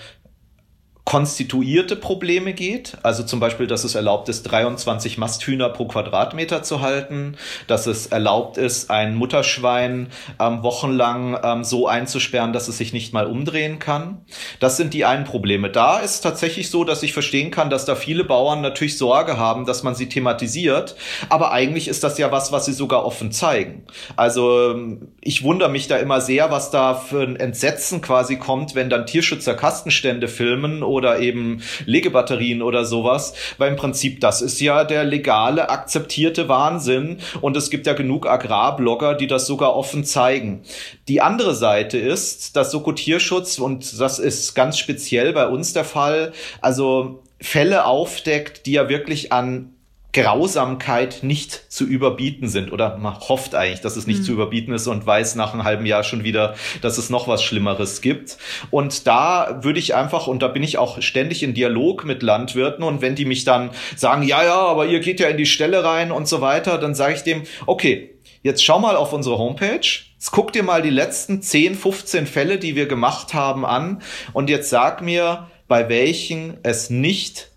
konstituierte 1.05 1.97
Probleme 1.97 2.53
geht, 2.53 2.97
also 3.03 3.25
zum 3.25 3.41
Beispiel, 3.41 3.67
dass 3.67 3.83
es 3.83 3.97
erlaubt 3.97 4.29
ist, 4.29 4.45
23 4.45 5.19
Masthühner 5.19 5.69
pro 5.69 5.87
Quadratmeter 5.87 6.63
zu 6.63 6.81
halten, 6.81 7.37
dass 7.67 7.89
es 7.89 8.07
erlaubt 8.07 8.57
ist, 8.57 8.89
ein 8.89 9.17
Mutterschwein 9.17 10.09
ähm, 10.39 10.63
wochenlang 10.63 11.37
ähm, 11.43 11.65
so 11.65 11.89
einzusperren, 11.89 12.53
dass 12.53 12.69
es 12.69 12.79
sich 12.79 12.93
nicht 12.93 13.13
mal 13.13 13.27
umdrehen 13.27 13.81
kann. 13.81 14.25
Das 14.61 14.77
sind 14.77 14.95
die 14.95 15.05
einen 15.05 15.25
Probleme. 15.25 15.71
Da 15.71 15.99
ist 15.99 16.21
tatsächlich 16.21 16.71
so, 16.71 16.85
dass 16.85 17.03
ich 17.03 17.13
verstehen 17.13 17.51
kann, 17.51 17.69
dass 17.69 17.85
da 17.85 17.97
viele 17.97 18.23
Bauern 18.23 18.61
natürlich 18.61 18.97
Sorge 18.97 19.37
haben, 19.37 19.67
dass 19.67 19.83
man 19.83 19.97
sie 19.97 20.09
thematisiert, 20.09 20.95
aber 21.29 21.51
eigentlich 21.51 21.89
ist 21.89 22.05
das 22.05 22.17
ja 22.17 22.31
was, 22.31 22.53
was 22.53 22.65
sie 22.65 22.73
sogar 22.73 23.05
offen 23.05 23.33
zeigen. 23.33 23.87
Also 24.15 24.71
ähm, 24.71 25.09
ich 25.21 25.43
wundere 25.43 25.69
mich 25.69 25.89
da 25.89 25.97
immer 25.97 26.21
sehr, 26.21 26.53
was 26.53 26.71
da 26.71 26.95
für 26.95 27.23
ein 27.23 27.35
Entsetzen 27.35 28.01
quasi 28.03 28.37
kommt, 28.37 28.77
wenn 28.77 28.89
dann 28.89 29.05
Tierschützer 29.05 29.55
Kastenstände 29.55 30.29
filmen 30.29 30.85
oder 30.93 31.19
eben 31.19 31.63
Legebatterien 31.87 32.63
oder 32.63 32.85
sowas, 32.85 33.35
weil 33.59 33.71
im 33.71 33.77
Prinzip 33.77 34.21
das 34.21 34.43
ist 34.43 34.61
ja 34.61 34.85
der 34.85 35.05
legale, 35.05 35.71
akzeptierte 35.71 36.49
Wahnsinn 36.49 37.19
und 37.41 37.57
es 37.57 37.71
gibt 37.71 37.87
ja 37.87 37.95
genug 37.95 38.27
Agrarblogger, 38.27 39.15
die 39.15 39.27
das 39.27 39.47
sogar 39.47 39.75
offen 39.75 40.05
zeigen. 40.05 40.63
Die 41.09 41.21
andere 41.21 41.55
Seite 41.55 41.99
ist, 41.99 42.57
dass 42.57 42.71
Soko 42.71 42.93
Tierschutz, 42.93 43.59
und 43.59 44.01
das 44.01 44.19
ist 44.19 44.55
ganz 44.55 44.79
speziell 44.79 45.33
bei 45.33 45.49
uns 45.49 45.73
der 45.73 45.85
Fall, 45.85 46.33
also 46.61 47.23
Fälle 47.41 47.87
aufdeckt, 47.87 48.67
die 48.67 48.73
ja 48.73 48.89
wirklich 48.89 49.33
an 49.33 49.75
Grausamkeit 50.13 51.23
nicht 51.23 51.73
zu 51.73 51.85
überbieten 51.87 52.49
sind. 52.49 52.71
Oder 52.71 52.99
man 52.99 53.19
hofft 53.19 53.55
eigentlich, 53.55 53.81
dass 53.81 53.97
es 53.97 54.07
nicht 54.07 54.21
mhm. 54.21 54.25
zu 54.25 54.33
überbieten 54.33 54.75
ist 54.75 54.87
und 54.87 55.07
weiß 55.07 55.37
nach 55.37 55.55
einem 55.55 55.65
halben 55.65 55.87
Jahr 55.87 56.05
schon 56.05 56.23
wieder, 56.23 56.55
dass 56.83 56.99
es 56.99 57.09
noch 57.09 57.29
was 57.29 57.43
Schlimmeres 57.43 58.03
gibt. 58.03 58.37
Und 58.71 59.07
da 59.07 59.61
würde 59.63 59.79
ich 59.79 59.95
einfach, 59.95 60.27
und 60.27 60.43
da 60.43 60.49
bin 60.49 60.63
ich 60.63 60.77
auch 60.77 61.01
ständig 61.01 61.43
in 61.43 61.55
Dialog 61.55 62.05
mit 62.05 62.23
Landwirten, 62.23 62.85
und 62.85 63.01
wenn 63.01 63.15
die 63.15 63.25
mich 63.25 63.45
dann 63.45 63.71
sagen, 63.97 64.23
ja, 64.23 64.45
ja, 64.45 64.59
aber 64.59 64.87
ihr 64.87 65.01
geht 65.01 65.21
ja 65.21 65.29
in 65.29 65.37
die 65.39 65.47
Stelle 65.47 65.83
rein 65.83 66.13
und 66.13 66.29
so 66.29 66.41
weiter, 66.41 66.79
dann 66.79 66.95
sage 66.95 67.15
ich 67.15 67.23
dem, 67.23 67.43
okay, 67.67 68.11
jetzt 68.43 68.63
schau 68.63 68.79
mal 68.79 68.97
auf 68.97 69.13
unsere 69.13 69.39
Homepage. 69.39 69.81
Jetzt 69.81 70.31
guck 70.31 70.53
dir 70.53 70.63
mal 70.63 70.83
die 70.83 70.91
letzten 70.91 71.43
10, 71.43 71.75
15 71.75 72.27
Fälle, 72.27 72.59
die 72.59 72.77
wir 72.77 72.87
gemacht 72.87 73.35
haben, 73.35 73.65
an. 73.65 74.03
Und 74.33 74.51
jetzt 74.51 74.69
sag 74.69 75.01
mir, 75.03 75.49
bei 75.69 75.89
welchen 75.89 76.59
es 76.63 76.91
nicht 76.91 77.52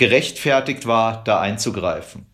gerechtfertigt 0.00 0.86
war, 0.86 1.22
da 1.24 1.40
einzugreifen. 1.40 2.24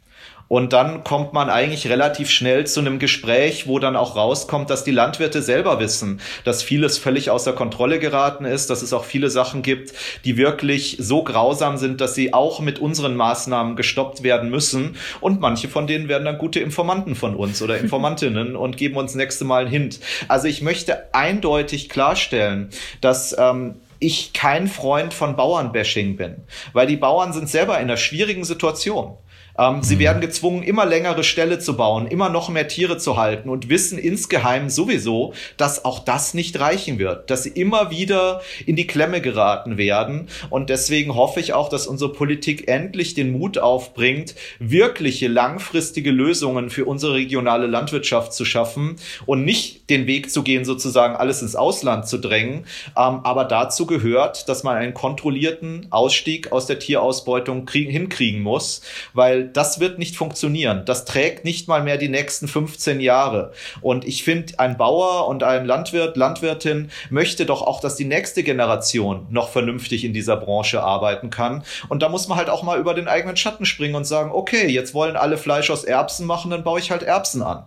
Und 0.46 0.72
dann 0.72 1.02
kommt 1.02 1.32
man 1.32 1.50
eigentlich 1.50 1.88
relativ 1.88 2.30
schnell 2.30 2.64
zu 2.64 2.78
einem 2.78 3.00
Gespräch, 3.00 3.66
wo 3.66 3.80
dann 3.80 3.96
auch 3.96 4.14
rauskommt, 4.14 4.70
dass 4.70 4.84
die 4.84 4.92
Landwirte 4.92 5.42
selber 5.42 5.80
wissen, 5.80 6.20
dass 6.44 6.62
vieles 6.62 6.96
völlig 6.96 7.30
außer 7.30 7.52
Kontrolle 7.54 7.98
geraten 7.98 8.44
ist, 8.44 8.70
dass 8.70 8.82
es 8.82 8.92
auch 8.92 9.04
viele 9.04 9.30
Sachen 9.30 9.62
gibt, 9.62 9.92
die 10.24 10.36
wirklich 10.36 10.98
so 11.00 11.24
grausam 11.24 11.76
sind, 11.76 12.00
dass 12.00 12.14
sie 12.14 12.32
auch 12.32 12.60
mit 12.60 12.78
unseren 12.78 13.16
Maßnahmen 13.16 13.74
gestoppt 13.74 14.22
werden 14.22 14.48
müssen. 14.48 14.94
Und 15.20 15.40
manche 15.40 15.66
von 15.68 15.88
denen 15.88 16.08
werden 16.08 16.26
dann 16.26 16.38
gute 16.38 16.60
Informanten 16.60 17.16
von 17.16 17.34
uns 17.34 17.60
oder 17.60 17.78
Informantinnen 17.80 18.54
und 18.54 18.76
geben 18.76 18.94
uns 18.94 19.16
nächste 19.16 19.44
Mal 19.44 19.62
einen 19.62 19.70
Hint. 19.72 19.98
Also 20.28 20.46
ich 20.46 20.62
möchte 20.62 21.12
eindeutig 21.12 21.88
klarstellen, 21.88 22.68
dass 23.00 23.34
ähm, 23.36 23.74
ich 24.06 24.32
kein 24.32 24.68
Freund 24.68 25.12
von 25.12 25.34
Bauernbashing 25.34 26.16
bin, 26.16 26.44
weil 26.72 26.86
die 26.86 26.96
Bauern 26.96 27.32
sind 27.32 27.48
selber 27.48 27.74
in 27.76 27.84
einer 27.84 27.96
schwierigen 27.96 28.44
Situation. 28.44 29.16
Ähm, 29.58 29.76
mhm. 29.76 29.82
Sie 29.82 29.98
werden 29.98 30.20
gezwungen, 30.20 30.62
immer 30.62 30.86
längere 30.86 31.24
Ställe 31.24 31.58
zu 31.58 31.76
bauen, 31.76 32.06
immer 32.06 32.28
noch 32.28 32.48
mehr 32.48 32.68
Tiere 32.68 32.98
zu 32.98 33.16
halten 33.16 33.48
und 33.48 33.68
wissen 33.68 33.98
insgeheim 33.98 34.68
sowieso, 34.68 35.34
dass 35.56 35.84
auch 35.84 36.00
das 36.00 36.34
nicht 36.34 36.58
reichen 36.60 36.98
wird, 36.98 37.30
dass 37.30 37.42
sie 37.42 37.50
immer 37.50 37.90
wieder 37.90 38.42
in 38.66 38.76
die 38.76 38.86
Klemme 38.86 39.20
geraten 39.20 39.78
werden. 39.78 40.28
Und 40.50 40.70
deswegen 40.70 41.14
hoffe 41.14 41.40
ich 41.40 41.52
auch, 41.52 41.68
dass 41.68 41.86
unsere 41.86 42.12
Politik 42.12 42.68
endlich 42.68 43.14
den 43.14 43.32
Mut 43.32 43.58
aufbringt, 43.58 44.34
wirkliche 44.58 45.28
langfristige 45.28 46.10
Lösungen 46.10 46.70
für 46.70 46.84
unsere 46.84 47.14
regionale 47.14 47.66
Landwirtschaft 47.66 48.32
zu 48.32 48.44
schaffen 48.44 48.96
und 49.26 49.44
nicht 49.44 49.90
den 49.90 50.06
Weg 50.06 50.30
zu 50.30 50.42
gehen, 50.42 50.64
sozusagen 50.64 51.16
alles 51.16 51.42
ins 51.42 51.56
Ausland 51.56 52.06
zu 52.06 52.18
drängen. 52.18 52.66
Ähm, 52.96 53.20
aber 53.24 53.44
dazu 53.44 53.86
gehört, 53.86 54.48
dass 54.48 54.62
man 54.62 54.76
einen 54.76 54.94
kontrollierten 54.94 55.86
Ausstieg 55.90 56.52
aus 56.52 56.66
der 56.66 56.78
Tierausbeutung 56.78 57.68
hinkriegen 57.70 58.42
muss, 58.42 58.82
weil 59.12 59.45
das 59.52 59.80
wird 59.80 59.98
nicht 59.98 60.16
funktionieren. 60.16 60.82
Das 60.84 61.04
trägt 61.04 61.44
nicht 61.44 61.68
mal 61.68 61.82
mehr 61.82 61.96
die 61.96 62.08
nächsten 62.08 62.48
15 62.48 63.00
Jahre. 63.00 63.52
Und 63.80 64.06
ich 64.06 64.24
finde, 64.24 64.58
ein 64.58 64.76
Bauer 64.76 65.28
und 65.28 65.42
ein 65.42 65.66
Landwirt, 65.66 66.16
Landwirtin 66.16 66.90
möchte 67.10 67.46
doch 67.46 67.62
auch, 67.62 67.80
dass 67.80 67.96
die 67.96 68.04
nächste 68.04 68.42
Generation 68.42 69.26
noch 69.30 69.48
vernünftig 69.48 70.04
in 70.04 70.12
dieser 70.12 70.36
Branche 70.36 70.82
arbeiten 70.82 71.30
kann. 71.30 71.62
Und 71.88 72.02
da 72.02 72.08
muss 72.08 72.28
man 72.28 72.38
halt 72.38 72.50
auch 72.50 72.62
mal 72.62 72.78
über 72.78 72.94
den 72.94 73.08
eigenen 73.08 73.36
Schatten 73.36 73.66
springen 73.66 73.94
und 73.94 74.04
sagen, 74.04 74.30
okay, 74.32 74.68
jetzt 74.68 74.94
wollen 74.94 75.16
alle 75.16 75.38
Fleisch 75.38 75.70
aus 75.70 75.84
Erbsen 75.84 76.26
machen, 76.26 76.50
dann 76.50 76.64
baue 76.64 76.80
ich 76.80 76.90
halt 76.90 77.02
Erbsen 77.02 77.42
an. 77.42 77.64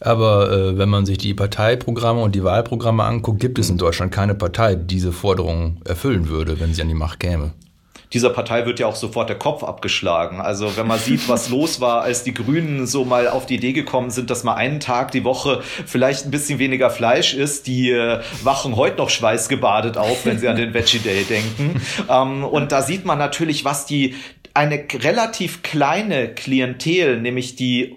Aber 0.00 0.50
äh, 0.50 0.78
wenn 0.78 0.88
man 0.88 1.06
sich 1.06 1.18
die 1.18 1.34
Parteiprogramme 1.34 2.22
und 2.22 2.34
die 2.34 2.44
Wahlprogramme 2.44 3.04
anguckt, 3.04 3.40
gibt 3.40 3.58
es 3.58 3.70
in 3.70 3.78
Deutschland 3.78 4.12
keine 4.12 4.34
Partei, 4.34 4.74
die 4.74 4.86
diese 4.86 5.12
Forderungen 5.12 5.80
erfüllen 5.84 6.28
würde, 6.28 6.60
wenn 6.60 6.74
sie 6.74 6.82
an 6.82 6.88
die 6.88 6.94
Macht 6.94 7.20
käme 7.20 7.52
dieser 8.12 8.30
Partei 8.30 8.66
wird 8.66 8.78
ja 8.78 8.86
auch 8.86 8.96
sofort 8.96 9.28
der 9.28 9.38
Kopf 9.38 9.64
abgeschlagen. 9.64 10.40
Also 10.40 10.76
wenn 10.76 10.86
man 10.86 10.98
sieht, 10.98 11.28
was 11.28 11.48
los 11.50 11.80
war, 11.80 12.02
als 12.02 12.22
die 12.22 12.34
Grünen 12.34 12.86
so 12.86 13.04
mal 13.04 13.28
auf 13.28 13.46
die 13.46 13.56
Idee 13.56 13.72
gekommen 13.72 14.10
sind, 14.10 14.30
dass 14.30 14.44
mal 14.44 14.54
einen 14.54 14.80
Tag 14.80 15.10
die 15.10 15.24
Woche 15.24 15.62
vielleicht 15.86 16.24
ein 16.24 16.30
bisschen 16.30 16.58
weniger 16.58 16.90
Fleisch 16.90 17.34
ist, 17.34 17.66
die 17.66 17.90
äh, 17.90 18.20
wachen 18.42 18.76
heute 18.76 18.98
noch 18.98 19.10
schweißgebadet 19.10 19.96
auf, 19.98 20.24
wenn 20.24 20.38
sie 20.38 20.48
an 20.48 20.56
den 20.56 20.74
Veggie 20.74 20.98
Day 20.98 21.24
denken. 21.24 21.80
Ähm, 22.08 22.44
und 22.44 22.72
da 22.72 22.82
sieht 22.82 23.04
man 23.04 23.18
natürlich, 23.18 23.64
was 23.64 23.86
die 23.86 24.14
eine 24.54 24.84
relativ 25.02 25.62
kleine 25.62 26.28
Klientel, 26.28 27.20
nämlich 27.20 27.56
die 27.56 27.96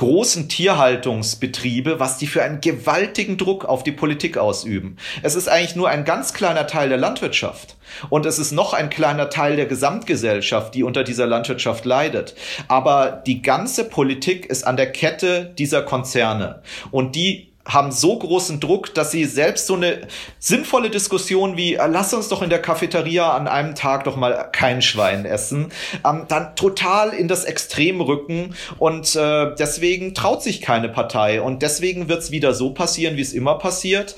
großen 0.00 0.48
Tierhaltungsbetriebe, 0.48 2.00
was 2.00 2.16
die 2.16 2.26
für 2.26 2.42
einen 2.42 2.62
gewaltigen 2.62 3.36
Druck 3.36 3.66
auf 3.66 3.82
die 3.82 3.92
Politik 3.92 4.38
ausüben. 4.38 4.96
Es 5.20 5.34
ist 5.34 5.46
eigentlich 5.46 5.76
nur 5.76 5.90
ein 5.90 6.06
ganz 6.06 6.32
kleiner 6.32 6.66
Teil 6.66 6.88
der 6.88 6.96
Landwirtschaft. 6.96 7.76
Und 8.08 8.24
es 8.24 8.38
ist 8.38 8.50
noch 8.50 8.72
ein 8.72 8.88
kleiner 8.88 9.28
Teil 9.28 9.56
der 9.56 9.66
Gesamtgesellschaft, 9.66 10.74
die 10.74 10.84
unter 10.84 11.04
dieser 11.04 11.26
Landwirtschaft 11.26 11.84
leidet. 11.84 12.34
Aber 12.66 13.22
die 13.26 13.42
ganze 13.42 13.84
Politik 13.84 14.46
ist 14.46 14.66
an 14.66 14.78
der 14.78 14.90
Kette 14.90 15.52
dieser 15.58 15.82
Konzerne. 15.82 16.62
Und 16.90 17.14
die 17.14 17.49
haben 17.72 17.92
so 17.92 18.18
großen 18.18 18.60
Druck, 18.60 18.94
dass 18.94 19.10
sie 19.10 19.24
selbst 19.24 19.66
so 19.66 19.74
eine 19.74 20.06
sinnvolle 20.38 20.90
Diskussion 20.90 21.56
wie 21.56 21.74
äh, 21.74 21.86
lass 21.86 22.12
uns 22.12 22.28
doch 22.28 22.42
in 22.42 22.50
der 22.50 22.60
Cafeteria 22.60 23.32
an 23.32 23.48
einem 23.48 23.74
Tag 23.74 24.04
doch 24.04 24.16
mal 24.16 24.48
kein 24.52 24.82
Schwein 24.82 25.24
essen, 25.24 25.72
ähm, 26.04 26.26
dann 26.28 26.54
total 26.56 27.10
in 27.10 27.28
das 27.28 27.44
Extrem 27.44 28.00
rücken 28.00 28.54
und 28.78 29.14
äh, 29.16 29.54
deswegen 29.58 30.14
traut 30.14 30.42
sich 30.42 30.60
keine 30.60 30.88
Partei 30.88 31.40
und 31.40 31.62
deswegen 31.62 32.08
wird 32.08 32.20
es 32.20 32.30
wieder 32.30 32.54
so 32.54 32.70
passieren, 32.70 33.16
wie 33.16 33.22
es 33.22 33.32
immer 33.32 33.56
passiert. 33.56 34.16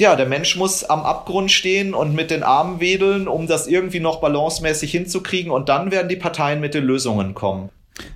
Ja, 0.00 0.14
der 0.14 0.26
Mensch 0.26 0.54
muss 0.54 0.84
am 0.84 1.02
Abgrund 1.02 1.50
stehen 1.50 1.92
und 1.92 2.14
mit 2.14 2.30
den 2.30 2.44
Armen 2.44 2.78
wedeln, 2.78 3.26
um 3.26 3.48
das 3.48 3.66
irgendwie 3.66 3.98
noch 3.98 4.20
balancemäßig 4.20 4.92
hinzukriegen 4.92 5.50
und 5.50 5.68
dann 5.68 5.90
werden 5.90 6.08
die 6.08 6.16
Parteien 6.16 6.60
mit 6.60 6.74
den 6.74 6.84
Lösungen 6.84 7.34
kommen. 7.34 7.70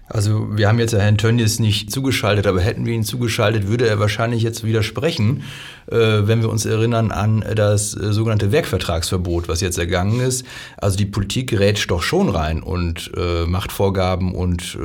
Also 0.08 0.48
wir 0.56 0.68
haben 0.68 0.78
jetzt 0.78 0.92
Herrn 0.92 1.16
Tönnies 1.16 1.58
nicht 1.58 1.90
zugeschaltet, 1.90 2.46
aber 2.46 2.60
hätten 2.60 2.84
wir 2.84 2.92
ihn 2.92 3.04
zugeschaltet, 3.04 3.68
würde 3.68 3.88
er 3.88 3.98
wahrscheinlich 3.98 4.42
jetzt 4.42 4.62
widersprechen, 4.62 5.42
äh, 5.90 5.96
wenn 5.96 6.42
wir 6.42 6.50
uns 6.50 6.66
erinnern 6.66 7.10
an 7.10 7.42
das 7.54 7.96
äh, 7.96 8.12
sogenannte 8.12 8.52
Werkvertragsverbot, 8.52 9.48
was 9.48 9.62
jetzt 9.62 9.78
ergangen 9.78 10.20
ist. 10.20 10.44
Also 10.76 10.98
die 10.98 11.06
Politik 11.06 11.50
gerät 11.50 11.82
doch 11.88 12.02
schon 12.02 12.28
rein 12.28 12.62
und 12.62 13.10
äh, 13.16 13.46
macht 13.46 13.72
Vorgaben 13.72 14.34
und 14.34 14.78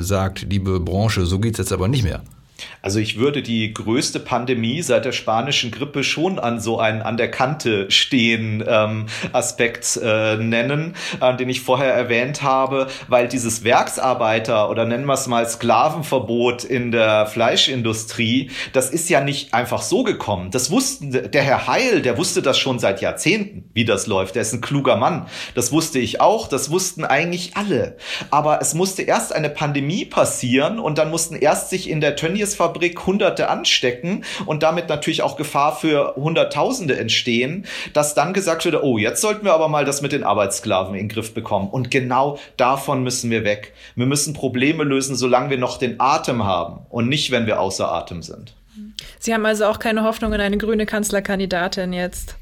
sagt, 0.00 0.46
liebe 0.48 0.80
Branche, 0.80 1.26
so 1.26 1.38
geht's 1.38 1.58
jetzt 1.58 1.72
aber 1.72 1.88
nicht 1.88 2.02
mehr. 2.02 2.22
Also 2.82 2.98
ich 2.98 3.18
würde 3.18 3.42
die 3.42 3.72
größte 3.72 4.20
Pandemie 4.20 4.82
seit 4.82 5.04
der 5.04 5.12
spanischen 5.12 5.70
Grippe 5.70 6.04
schon 6.04 6.38
an 6.38 6.60
so 6.60 6.78
einen 6.78 7.02
an 7.02 7.16
der 7.16 7.30
Kante 7.30 7.90
stehen 7.90 8.64
ähm, 8.66 9.06
Aspekt 9.32 9.98
äh, 10.02 10.36
nennen, 10.36 10.94
äh, 11.20 11.36
den 11.36 11.48
ich 11.48 11.60
vorher 11.60 11.92
erwähnt 11.92 12.42
habe, 12.42 12.88
weil 13.08 13.28
dieses 13.28 13.64
Werksarbeiter 13.64 14.70
oder 14.70 14.84
nennen 14.84 15.06
wir 15.06 15.14
es 15.14 15.26
mal 15.26 15.48
Sklavenverbot 15.48 16.64
in 16.64 16.92
der 16.92 17.26
Fleischindustrie, 17.26 18.50
das 18.72 18.90
ist 18.90 19.08
ja 19.10 19.20
nicht 19.20 19.52
einfach 19.54 19.82
so 19.82 20.02
gekommen. 20.02 20.50
Das 20.50 20.70
wussten 20.70 21.10
der 21.10 21.42
Herr 21.42 21.66
Heil, 21.66 22.02
der 22.02 22.16
wusste 22.18 22.42
das 22.42 22.58
schon 22.58 22.78
seit 22.78 23.00
Jahrzehnten, 23.00 23.70
wie 23.74 23.84
das 23.84 24.06
läuft. 24.06 24.34
Der 24.34 24.42
ist 24.42 24.52
ein 24.52 24.60
kluger 24.60 24.96
Mann. 24.96 25.26
Das 25.54 25.72
wusste 25.72 25.98
ich 25.98 26.20
auch. 26.20 26.48
Das 26.48 26.70
wussten 26.70 27.04
eigentlich 27.04 27.56
alle. 27.56 27.96
Aber 28.30 28.60
es 28.60 28.74
musste 28.74 29.02
erst 29.02 29.34
eine 29.34 29.50
Pandemie 29.50 30.04
passieren 30.04 30.78
und 30.78 30.98
dann 30.98 31.10
mussten 31.10 31.34
erst 31.34 31.70
sich 31.70 31.88
in 31.88 32.00
der 32.00 32.16
Tönnies 32.16 32.45
Fabrik 32.54 33.06
Hunderte 33.06 33.48
anstecken 33.48 34.24
und 34.46 34.62
damit 34.62 34.88
natürlich 34.88 35.22
auch 35.22 35.36
Gefahr 35.36 35.76
für 35.76 36.14
Hunderttausende 36.16 36.96
entstehen, 36.96 37.66
dass 37.92 38.14
dann 38.14 38.32
gesagt 38.32 38.64
wurde, 38.64 38.84
oh, 38.84 38.98
jetzt 38.98 39.20
sollten 39.20 39.44
wir 39.44 39.52
aber 39.52 39.68
mal 39.68 39.84
das 39.84 40.02
mit 40.02 40.12
den 40.12 40.24
Arbeitssklaven 40.24 40.94
in 40.94 41.04
den 41.04 41.08
Griff 41.08 41.34
bekommen. 41.34 41.68
Und 41.68 41.90
genau 41.90 42.38
davon 42.56 43.02
müssen 43.02 43.30
wir 43.30 43.44
weg. 43.44 43.72
Wir 43.94 44.06
müssen 44.06 44.34
Probleme 44.34 44.84
lösen, 44.84 45.16
solange 45.16 45.50
wir 45.50 45.58
noch 45.58 45.78
den 45.78 46.00
Atem 46.00 46.44
haben 46.44 46.86
und 46.90 47.08
nicht, 47.08 47.30
wenn 47.30 47.46
wir 47.46 47.60
außer 47.60 47.90
Atem 47.90 48.22
sind. 48.22 48.54
Sie 49.18 49.34
haben 49.34 49.46
also 49.46 49.64
auch 49.66 49.78
keine 49.78 50.04
Hoffnung 50.04 50.32
in 50.32 50.40
eine 50.40 50.58
grüne 50.58 50.86
Kanzlerkandidatin 50.86 51.92
jetzt? 51.92 52.36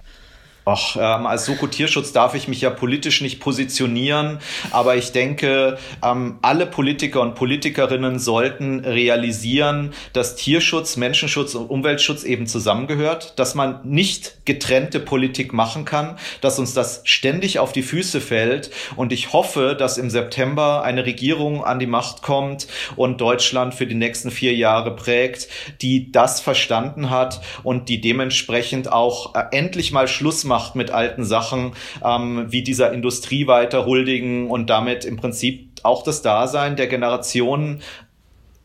Ach, 0.67 0.97
ähm, 0.97 1.27
als 1.27 1.45
Soko 1.45 1.67
Tierschutz 1.67 2.13
darf 2.13 2.35
ich 2.35 2.49
mich 2.49 2.63
ja 2.63 2.71
politisch 2.71 3.21
nicht 3.21 3.39
positionieren, 3.39 4.39
aber 4.71 4.97
ich 4.97 5.13
denke, 5.13 5.77
ähm, 6.03 6.39
alle 6.41 6.65
Politiker 6.65 7.21
und 7.21 7.35
Politikerinnen 7.35 8.19
sollten 8.19 8.81
realisieren, 8.81 9.93
dass 10.15 10.37
Tierschutz, 10.37 10.97
Menschenschutz 10.97 11.55
und 11.55 11.69
Umweltschutz 11.69 12.25
eben 12.25 12.47
zusammengehört, 12.47 13.39
dass 13.39 13.55
man 13.55 13.81
nicht 13.85 14.47
getrennte 14.47 15.01
Politik 15.01 15.53
machen 15.53 15.85
kann, 15.85 16.17
dass 16.41 16.59
uns 16.59 16.73
das 16.73 17.03
ständig 17.05 17.59
auf 17.59 17.73
die 17.73 17.83
Füße 17.83 18.23
fällt. 18.23 18.71
Und 18.97 19.13
ich 19.13 19.35
hoffe, 19.35 19.77
dass 19.79 19.99
im 19.99 20.09
September 20.09 20.83
eine 20.83 21.05
Regierung 21.05 21.63
an 21.63 21.79
die 21.79 21.87
Macht 21.87 22.23
kommt 22.23 22.69
und 22.97 23.21
Deutschland 23.21 23.75
für 23.75 23.87
die 23.87 23.95
nächsten 23.95 24.31
vier 24.31 24.55
Jahre 24.55 24.97
prägt, 24.97 25.47
die 25.83 26.11
das 26.11 26.41
verstanden 26.41 27.11
hat 27.11 27.43
und 27.63 27.91
die 27.91 28.01
dementsprechend 28.01 28.91
auch 28.91 29.35
äh, 29.35 29.45
endlich 29.51 29.93
mal 29.93 30.09
Schluss 30.09 30.45
macht 30.45 30.54
macht 30.55 30.77
mit 30.77 30.93
alten 30.93 31.25
Sachen, 31.25 31.73
ähm, 32.05 32.47
wie 32.53 32.63
dieser 32.63 32.93
Industrie 32.93 33.49
weiter 33.49 33.87
huldigen 33.87 34.49
und 34.49 34.71
damit 34.71 35.05
im 35.05 35.17
Prinzip 35.17 35.69
auch 35.83 36.05
das 36.05 36.23
Dasein 36.23 36.77
der 36.77 36.87
Generationen 36.87 37.83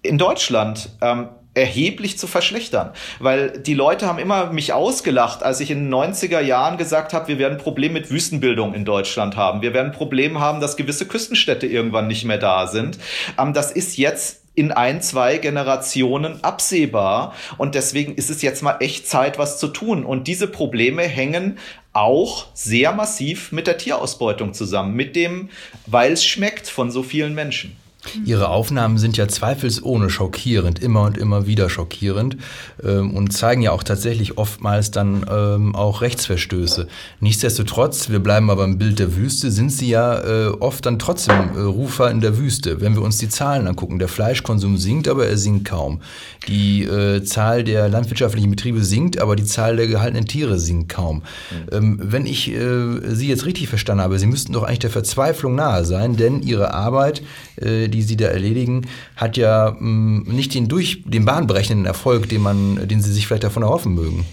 in 0.04 0.20
Deutschland 0.20 0.92
ähm, 1.02 1.30
erheblich 1.56 2.20
zu 2.20 2.28
verschlechtern. 2.28 2.92
Weil 3.18 3.60
die 3.60 3.74
Leute 3.74 4.06
haben 4.06 4.20
immer 4.20 4.54
mich 4.54 4.72
ausgelacht, 4.72 5.42
als 5.42 5.62
ich 5.62 5.72
in 5.72 5.86
den 5.86 5.94
90er 5.94 6.42
Jahren 6.42 6.78
gesagt 6.78 7.12
habe, 7.12 7.28
wir 7.28 7.40
werden 7.40 7.56
ein 7.56 7.64
Problem 7.64 7.94
mit 7.94 8.12
Wüstenbildung 8.12 8.76
in 8.76 8.86
Deutschland 8.86 9.36
haben. 9.36 9.64
Wir 9.64 9.74
werden 9.74 9.88
ein 9.88 9.98
Problem 9.98 10.40
haben, 10.40 10.62
dass 10.62 10.78
gewisse 10.78 11.08
Küstenstädte 11.08 11.66
irgendwann 11.66 12.06
nicht 12.06 12.24
mehr 12.24 12.38
da 12.38 12.68
sind. 12.68 13.00
Ähm, 13.40 13.54
das 13.54 13.72
ist 13.72 13.98
jetzt 13.98 14.39
in 14.60 14.74
ein, 14.74 15.02
zwei 15.02 15.38
Generationen 15.38 16.44
absehbar. 16.44 17.34
Und 17.58 17.76
deswegen 17.76 18.16
ist 18.16 18.30
es 18.30 18.42
jetzt 18.42 18.62
mal 18.62 18.76
echt 18.82 19.08
Zeit, 19.08 19.40
was 19.40 19.58
zu 19.58 19.70
tun. 19.70 20.04
Und 20.04 20.28
diese 20.28 20.48
Probleme 20.48 21.04
hängen 21.04 21.58
auch 21.94 22.48
sehr 22.54 22.92
massiv 22.92 23.54
mit 23.54 23.68
der 23.68 23.78
Tierausbeutung 23.78 24.54
zusammen, 24.54 24.96
mit 24.96 25.16
dem, 25.16 25.50
weil 25.86 26.12
es 26.12 26.26
schmeckt 26.26 26.68
von 26.68 26.92
so 26.92 27.04
vielen 27.04 27.34
Menschen. 27.34 27.78
Ihre 28.26 28.48
Aufnahmen 28.48 28.98
sind 28.98 29.18
ja 29.18 29.28
zweifelsohne 29.28 30.10
schockierend, 30.10 30.80
immer 30.80 31.04
und 31.04 31.18
immer 31.18 31.48
wieder 31.48 31.70
schockierend 31.70 32.38
ähm, 32.82 33.14
und 33.14 33.34
zeigen 33.34 33.62
ja 33.62 33.72
auch 33.72 33.84
tatsächlich 33.84 34.38
oftmals 34.38 34.92
dann 34.92 35.26
ähm, 35.30 35.76
auch 35.76 36.02
Rechtsverstöße. 36.02 36.88
Nichtsdestotrotz, 37.20 38.10
wir 38.10 38.20
bleiben 38.20 38.50
aber 38.50 38.64
im 38.64 38.78
Bild 38.78 39.00
der 39.00 39.18
Wüste, 39.18 39.52
sind 39.52 39.72
sie 39.72 39.90
ja 39.90 40.18
äh, 40.18 40.48
oft 40.48 40.86
dann 40.86 40.98
trotzdem 40.98 41.50
äh, 41.56 41.60
Rufer 41.60 42.10
in 42.10 42.22
der 42.22 42.38
Wüste. 42.38 42.80
Wenn 42.80 42.96
wir 42.96 43.02
uns 43.02 43.18
die 43.18 43.28
Zahlen 43.28 43.68
angucken, 43.68 44.00
der 44.00 44.08
Fleischkonsum 44.08 44.78
sinkt, 44.78 45.10
aber 45.10 45.28
er 45.28 45.38
sinkt 45.38 45.66
kaum. 45.66 46.02
Die 46.48 46.84
äh, 46.84 47.24
Zahl 47.24 47.66
der 47.66 47.90
landwirtschaftlichen 47.90 48.50
Betriebe 48.50 48.84
sinkt, 48.84 49.20
aber 49.20 49.36
die 49.36 49.46
Zahl 49.46 49.76
der 49.76 49.88
gehaltenen 49.88 50.26
Tiere 50.26 50.58
sinkt 50.58 50.90
kaum. 50.90 51.18
Mhm. 51.18 51.76
Ähm, 51.76 52.00
wenn 52.02 52.26
ich 52.26 52.50
äh, 52.50 53.14
Sie 53.14 53.28
jetzt 53.28 53.46
richtig 53.46 53.68
verstanden 53.68 54.04
habe, 54.04 54.18
Sie 54.20 54.28
müssten 54.28 54.54
doch 54.54 54.64
eigentlich 54.64 54.80
der 54.80 54.90
Verzweiflung 54.90 55.56
nahe 55.56 55.84
sein, 55.84 56.16
denn 56.16 56.42
Ihre 56.42 56.74
Arbeit, 56.74 57.22
die 57.60 58.02
Sie 58.02 58.18
da 58.18 58.28
erledigen, 58.28 58.88
hat 59.16 59.38
ja 59.38 59.76
mm, 59.78 60.24
nicht 60.28 60.54
den 60.54 60.68
durch 60.68 61.04
den 61.06 61.26
bahnbrechenden 61.26 61.86
Erfolg, 61.86 62.30
den 62.30 62.42
man, 62.42 62.88
den 62.88 63.02
Sie 63.02 63.14
sich 63.14 63.28
vielleicht 63.28 63.44
davon 63.44 63.64
erhoffen 63.64 63.94
mögen. 63.94 64.26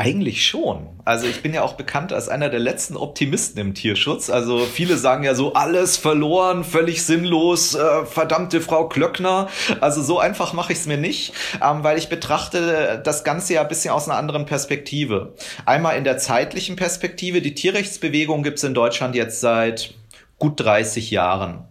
Eigentlich 0.00 0.46
schon. 0.46 0.86
Also 1.04 1.26
ich 1.26 1.42
bin 1.42 1.52
ja 1.52 1.62
auch 1.62 1.72
bekannt 1.72 2.12
als 2.12 2.28
einer 2.28 2.50
der 2.50 2.60
letzten 2.60 2.96
Optimisten 2.96 3.60
im 3.60 3.74
Tierschutz. 3.74 4.30
Also 4.30 4.60
viele 4.60 4.96
sagen 4.96 5.24
ja 5.24 5.34
so, 5.34 5.54
alles 5.54 5.96
verloren, 5.96 6.62
völlig 6.62 7.02
sinnlos, 7.02 7.74
äh, 7.74 8.06
verdammte 8.06 8.60
Frau 8.60 8.86
Klöckner. 8.86 9.48
Also 9.80 10.00
so 10.00 10.20
einfach 10.20 10.52
mache 10.52 10.72
ich 10.72 10.78
es 10.78 10.86
mir 10.86 10.98
nicht, 10.98 11.32
ähm, 11.60 11.82
weil 11.82 11.98
ich 11.98 12.08
betrachte 12.08 13.02
das 13.02 13.24
Ganze 13.24 13.54
ja 13.54 13.62
ein 13.62 13.68
bisschen 13.68 13.92
aus 13.92 14.08
einer 14.08 14.16
anderen 14.16 14.46
Perspektive. 14.46 15.34
Einmal 15.66 15.98
in 15.98 16.04
der 16.04 16.18
zeitlichen 16.18 16.76
Perspektive. 16.76 17.42
Die 17.42 17.54
Tierrechtsbewegung 17.54 18.44
gibt 18.44 18.58
es 18.58 18.64
in 18.64 18.74
Deutschland 18.74 19.16
jetzt 19.16 19.40
seit 19.40 19.94
gut 20.38 20.60
30 20.60 21.10
Jahren. 21.10 21.64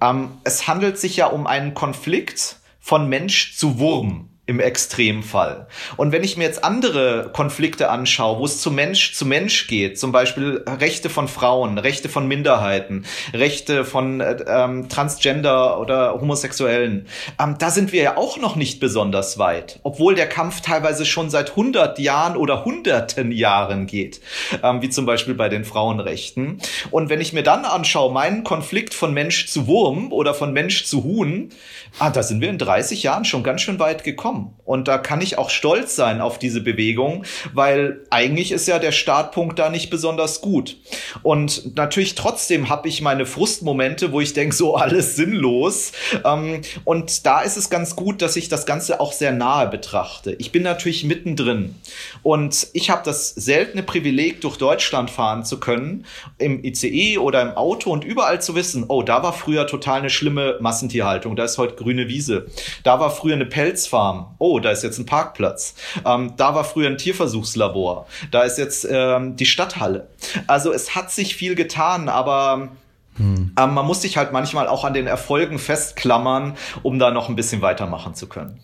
Ähm, 0.00 0.38
es 0.44 0.68
handelt 0.68 0.98
sich 0.98 1.16
ja 1.16 1.26
um 1.26 1.46
einen 1.46 1.74
Konflikt 1.74 2.56
von 2.80 3.08
Mensch 3.08 3.56
zu 3.56 3.78
Wurm 3.78 4.28
im 4.48 4.60
Extremfall. 4.60 5.66
Und 5.98 6.10
wenn 6.10 6.24
ich 6.24 6.38
mir 6.38 6.44
jetzt 6.44 6.64
andere 6.64 7.28
Konflikte 7.34 7.90
anschaue, 7.90 8.38
wo 8.38 8.46
es 8.46 8.62
zu 8.62 8.70
Mensch 8.70 9.12
zu 9.12 9.26
Mensch 9.26 9.66
geht, 9.66 9.98
zum 9.98 10.10
Beispiel 10.10 10.64
Rechte 10.66 11.10
von 11.10 11.28
Frauen, 11.28 11.76
Rechte 11.76 12.08
von 12.08 12.26
Minderheiten, 12.26 13.04
Rechte 13.34 13.84
von 13.84 14.22
äh, 14.22 14.42
ähm, 14.48 14.88
Transgender 14.88 15.78
oder 15.78 16.14
Homosexuellen, 16.14 17.08
ähm, 17.38 17.56
da 17.58 17.70
sind 17.70 17.92
wir 17.92 18.02
ja 18.02 18.16
auch 18.16 18.38
noch 18.38 18.56
nicht 18.56 18.80
besonders 18.80 19.38
weit, 19.38 19.80
obwohl 19.82 20.14
der 20.14 20.26
Kampf 20.26 20.62
teilweise 20.62 21.04
schon 21.04 21.28
seit 21.28 21.50
100 21.50 21.98
Jahren 21.98 22.34
oder 22.34 22.64
hunderten 22.64 23.30
Jahren 23.32 23.86
geht, 23.86 24.22
ähm, 24.62 24.80
wie 24.80 24.88
zum 24.88 25.04
Beispiel 25.04 25.34
bei 25.34 25.50
den 25.50 25.66
Frauenrechten. 25.66 26.58
Und 26.90 27.10
wenn 27.10 27.20
ich 27.20 27.34
mir 27.34 27.42
dann 27.42 27.66
anschaue, 27.66 28.14
meinen 28.14 28.44
Konflikt 28.44 28.94
von 28.94 29.12
Mensch 29.12 29.48
zu 29.48 29.66
Wurm 29.66 30.10
oder 30.10 30.32
von 30.32 30.54
Mensch 30.54 30.86
zu 30.86 31.04
Huhn, 31.04 31.50
ah, 31.98 32.08
da 32.08 32.22
sind 32.22 32.40
wir 32.40 32.48
in 32.48 32.56
30 32.56 33.02
Jahren 33.02 33.26
schon 33.26 33.42
ganz 33.42 33.60
schön 33.60 33.78
weit 33.78 34.04
gekommen 34.04 34.37
gekommen. 34.38 34.54
Und 34.64 34.86
da 34.86 34.98
kann 34.98 35.22
ich 35.22 35.38
auch 35.38 35.48
stolz 35.48 35.96
sein 35.96 36.20
auf 36.20 36.38
diese 36.38 36.60
Bewegung, 36.60 37.24
weil 37.54 38.00
eigentlich 38.10 38.52
ist 38.52 38.68
ja 38.68 38.78
der 38.78 38.92
Startpunkt 38.92 39.58
da 39.58 39.70
nicht 39.70 39.88
besonders 39.88 40.42
gut. 40.42 40.76
Und 41.22 41.74
natürlich 41.74 42.14
trotzdem 42.14 42.68
habe 42.68 42.86
ich 42.86 43.00
meine 43.00 43.24
Frustmomente, 43.24 44.12
wo 44.12 44.20
ich 44.20 44.34
denke, 44.34 44.54
so 44.54 44.76
alles 44.76 45.16
sinnlos. 45.16 45.92
Ähm, 46.22 46.60
und 46.84 47.24
da 47.24 47.40
ist 47.40 47.56
es 47.56 47.70
ganz 47.70 47.96
gut, 47.96 48.20
dass 48.20 48.36
ich 48.36 48.50
das 48.50 48.66
Ganze 48.66 49.00
auch 49.00 49.14
sehr 49.14 49.32
nahe 49.32 49.68
betrachte. 49.68 50.32
Ich 50.38 50.52
bin 50.52 50.64
natürlich 50.64 51.02
mittendrin. 51.02 51.74
Und 52.22 52.68
ich 52.74 52.90
habe 52.90 53.00
das 53.06 53.30
seltene 53.30 53.82
Privileg, 53.82 54.42
durch 54.42 54.58
Deutschland 54.58 55.10
fahren 55.10 55.46
zu 55.46 55.60
können, 55.60 56.04
im 56.36 56.62
ICE 56.62 57.16
oder 57.16 57.40
im 57.40 57.52
Auto 57.52 57.90
und 57.90 58.04
überall 58.04 58.42
zu 58.42 58.54
wissen, 58.54 58.84
oh, 58.88 59.02
da 59.02 59.22
war 59.22 59.32
früher 59.32 59.66
total 59.66 60.00
eine 60.00 60.10
schlimme 60.10 60.58
Massentierhaltung, 60.60 61.36
da 61.36 61.44
ist 61.44 61.56
heute 61.56 61.76
grüne 61.76 62.08
Wiese. 62.08 62.48
Da 62.82 63.00
war 63.00 63.10
früher 63.10 63.34
eine 63.34 63.46
Pelzfarm 63.46 64.27
oh, 64.38 64.60
da 64.60 64.70
ist 64.70 64.82
jetzt 64.82 64.98
ein 64.98 65.06
Parkplatz. 65.06 65.74
Ähm, 66.04 66.34
da 66.36 66.54
war 66.54 66.64
früher 66.64 66.88
ein 66.88 66.98
Tierversuchslabor. 66.98 68.06
Da 68.30 68.42
ist 68.42 68.58
jetzt 68.58 68.86
ähm, 68.90 69.36
die 69.36 69.46
Stadthalle. 69.46 70.08
Also 70.46 70.72
es 70.72 70.94
hat 70.94 71.10
sich 71.10 71.36
viel 71.36 71.54
getan, 71.54 72.08
aber 72.08 72.68
hm. 73.16 73.52
ähm, 73.58 73.74
man 73.74 73.86
muss 73.86 74.02
sich 74.02 74.16
halt 74.16 74.32
manchmal 74.32 74.68
auch 74.68 74.84
an 74.84 74.94
den 74.94 75.06
Erfolgen 75.06 75.58
festklammern, 75.58 76.56
um 76.82 76.98
da 76.98 77.10
noch 77.10 77.28
ein 77.28 77.36
bisschen 77.36 77.62
weitermachen 77.62 78.14
zu 78.14 78.28
können. 78.28 78.60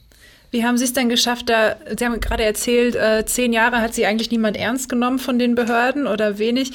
Wie 0.54 0.64
haben 0.64 0.78
Sie 0.78 0.84
es 0.84 0.92
denn 0.92 1.08
geschafft, 1.08 1.48
da, 1.48 1.74
Sie 1.98 2.04
haben 2.04 2.20
gerade 2.20 2.44
erzählt, 2.44 2.94
äh, 2.94 3.26
zehn 3.26 3.52
Jahre 3.52 3.80
hat 3.80 3.92
Sie 3.92 4.06
eigentlich 4.06 4.30
niemand 4.30 4.56
ernst 4.56 4.88
genommen 4.88 5.18
von 5.18 5.36
den 5.36 5.56
Behörden 5.56 6.06
oder 6.06 6.38
wenig. 6.38 6.70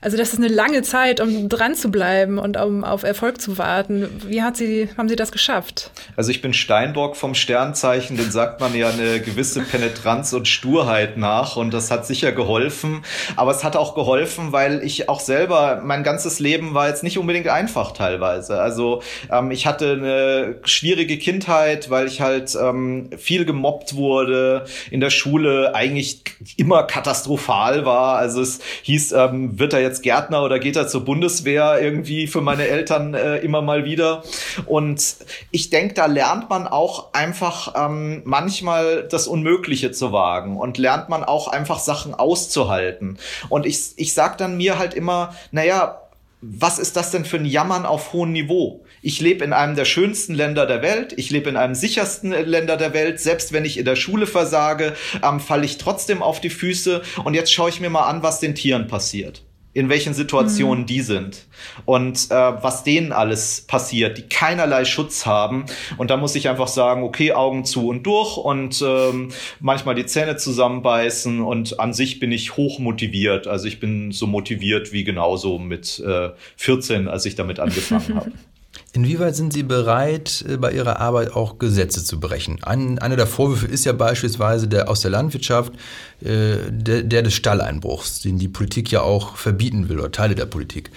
Also 0.00 0.16
das 0.16 0.32
ist 0.32 0.40
eine 0.40 0.48
lange 0.48 0.82
Zeit, 0.82 1.20
um 1.20 1.48
dran 1.48 1.76
zu 1.76 1.92
bleiben 1.92 2.38
und 2.38 2.56
um 2.56 2.82
auf 2.82 3.04
Erfolg 3.04 3.40
zu 3.40 3.56
warten. 3.56 4.08
Wie 4.26 4.42
hat 4.42 4.56
Sie, 4.56 4.88
haben 4.98 5.08
Sie 5.08 5.14
das 5.14 5.30
geschafft? 5.30 5.92
Also 6.16 6.32
ich 6.32 6.42
bin 6.42 6.52
Steinbock 6.52 7.14
vom 7.14 7.36
Sternzeichen, 7.36 8.16
den 8.16 8.32
sagt 8.32 8.60
man 8.60 8.74
ja 8.74 8.88
eine 8.88 9.20
gewisse 9.20 9.60
Penetranz 9.60 10.32
und 10.32 10.48
Sturheit 10.48 11.16
nach 11.16 11.54
und 11.54 11.72
das 11.72 11.92
hat 11.92 12.06
sicher 12.06 12.32
geholfen. 12.32 13.04
Aber 13.36 13.52
es 13.52 13.62
hat 13.62 13.76
auch 13.76 13.94
geholfen, 13.94 14.50
weil 14.50 14.82
ich 14.82 15.08
auch 15.08 15.20
selber, 15.20 15.82
mein 15.84 16.02
ganzes 16.02 16.40
Leben 16.40 16.74
war 16.74 16.88
jetzt 16.88 17.04
nicht 17.04 17.16
unbedingt 17.18 17.46
einfach 17.46 17.92
teilweise. 17.92 18.60
Also 18.60 19.02
ähm, 19.30 19.52
ich 19.52 19.68
hatte 19.68 19.92
eine 19.92 20.56
schwierige 20.64 21.16
Kindheit, 21.16 21.90
weil 21.90 22.08
ich 22.08 22.20
halt 22.20 22.56
ähm, 22.60 23.10
viel 23.20 23.44
gemobbt 23.44 23.94
wurde 23.94 24.64
in 24.90 25.00
der 25.00 25.10
Schule, 25.10 25.74
eigentlich 25.74 26.22
immer 26.56 26.84
katastrophal 26.84 27.84
war. 27.84 28.16
Also 28.16 28.40
es 28.40 28.60
hieß, 28.82 29.12
ähm, 29.12 29.58
wird 29.58 29.72
er 29.72 29.80
jetzt 29.80 30.02
Gärtner 30.02 30.42
oder 30.42 30.58
geht 30.58 30.76
er 30.76 30.88
zur 30.88 31.04
Bundeswehr 31.04 31.80
irgendwie 31.80 32.26
für 32.26 32.40
meine 32.40 32.66
Eltern 32.66 33.14
äh, 33.14 33.38
immer 33.38 33.62
mal 33.62 33.84
wieder. 33.84 34.22
Und 34.66 35.16
ich 35.50 35.70
denke, 35.70 35.94
da 35.94 36.06
lernt 36.06 36.48
man 36.50 36.66
auch 36.66 37.12
einfach 37.12 37.74
ähm, 37.76 38.22
manchmal 38.24 39.06
das 39.08 39.26
Unmögliche 39.26 39.92
zu 39.92 40.12
wagen 40.12 40.56
und 40.56 40.78
lernt 40.78 41.08
man 41.08 41.24
auch 41.24 41.48
einfach 41.48 41.78
Sachen 41.78 42.14
auszuhalten. 42.14 43.18
Und 43.48 43.66
ich, 43.66 43.92
ich 43.96 44.14
sag 44.14 44.38
dann 44.38 44.56
mir 44.56 44.78
halt 44.78 44.94
immer, 44.94 45.34
naja, 45.50 46.00
was 46.42 46.78
ist 46.78 46.96
das 46.96 47.10
denn 47.10 47.24
für 47.24 47.36
ein 47.36 47.44
Jammern 47.44 47.84
auf 47.84 48.12
hohem 48.12 48.32
Niveau? 48.32 48.84
Ich 49.02 49.20
lebe 49.20 49.44
in 49.44 49.52
einem 49.52 49.76
der 49.76 49.84
schönsten 49.84 50.34
Länder 50.34 50.66
der 50.66 50.80
Welt, 50.82 51.12
ich 51.16 51.30
lebe 51.30 51.50
in 51.50 51.56
einem 51.56 51.74
sichersten 51.74 52.30
Länder 52.30 52.76
der 52.76 52.94
Welt. 52.94 53.20
Selbst 53.20 53.52
wenn 53.52 53.64
ich 53.64 53.78
in 53.78 53.84
der 53.84 53.96
Schule 53.96 54.26
versage, 54.26 54.94
ähm, 55.22 55.40
falle 55.40 55.64
ich 55.64 55.78
trotzdem 55.78 56.22
auf 56.22 56.40
die 56.40 56.50
Füße. 56.50 57.02
Und 57.24 57.34
jetzt 57.34 57.52
schaue 57.52 57.68
ich 57.68 57.80
mir 57.80 57.90
mal 57.90 58.06
an, 58.06 58.22
was 58.22 58.40
den 58.40 58.54
Tieren 58.54 58.86
passiert 58.86 59.42
in 59.72 59.88
welchen 59.88 60.14
Situationen 60.14 60.82
mhm. 60.82 60.86
die 60.86 61.00
sind 61.00 61.46
und 61.84 62.30
äh, 62.30 62.34
was 62.34 62.82
denen 62.82 63.12
alles 63.12 63.60
passiert, 63.62 64.18
die 64.18 64.22
keinerlei 64.22 64.84
Schutz 64.84 65.26
haben. 65.26 65.66
Und 65.96 66.10
da 66.10 66.16
muss 66.16 66.34
ich 66.34 66.48
einfach 66.48 66.66
sagen, 66.66 67.04
okay, 67.04 67.32
Augen 67.32 67.64
zu 67.64 67.88
und 67.88 68.04
durch 68.04 68.36
und 68.36 68.82
ähm, 68.84 69.28
manchmal 69.60 69.94
die 69.94 70.06
Zähne 70.06 70.36
zusammenbeißen 70.36 71.40
und 71.40 71.78
an 71.78 71.92
sich 71.92 72.18
bin 72.18 72.32
ich 72.32 72.56
hoch 72.56 72.80
motiviert. 72.80 73.46
Also 73.46 73.68
ich 73.68 73.78
bin 73.78 74.10
so 74.10 74.26
motiviert 74.26 74.92
wie 74.92 75.04
genauso 75.04 75.58
mit 75.58 76.02
äh, 76.04 76.30
14, 76.56 77.06
als 77.06 77.24
ich 77.26 77.36
damit 77.36 77.60
angefangen 77.60 78.14
habe. 78.16 78.32
Inwieweit 78.92 79.36
sind 79.36 79.52
Sie 79.52 79.62
bereit, 79.62 80.44
äh, 80.48 80.56
bei 80.56 80.72
Ihrer 80.72 80.98
Arbeit 81.00 81.32
auch 81.32 81.58
Gesetze 81.58 82.04
zu 82.04 82.18
brechen? 82.18 82.62
Ein, 82.64 82.98
einer 82.98 83.16
der 83.16 83.26
Vorwürfe 83.26 83.66
ist 83.66 83.84
ja 83.84 83.92
beispielsweise 83.92 84.66
der 84.68 84.88
aus 84.88 85.00
der 85.00 85.10
Landwirtschaft, 85.10 85.72
äh, 86.20 86.56
der, 86.70 87.02
der, 87.02 87.22
des 87.22 87.34
Stalleinbruchs, 87.34 88.20
den 88.20 88.38
die 88.38 88.48
Politik 88.48 88.90
ja 88.90 89.02
auch 89.02 89.36
verbieten 89.36 89.88
will 89.88 89.98
oder 89.98 90.10
Teile 90.10 90.34
der 90.34 90.46
Politik. 90.46 90.90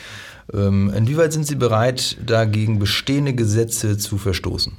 Ähm, 0.54 0.92
inwieweit 0.96 1.34
sind 1.34 1.48
Sie 1.48 1.56
bereit, 1.56 2.18
dagegen 2.26 2.80
bestehende 2.80 3.34
Gesetze 3.34 3.98
zu 3.98 4.18
verstoßen? 4.18 4.74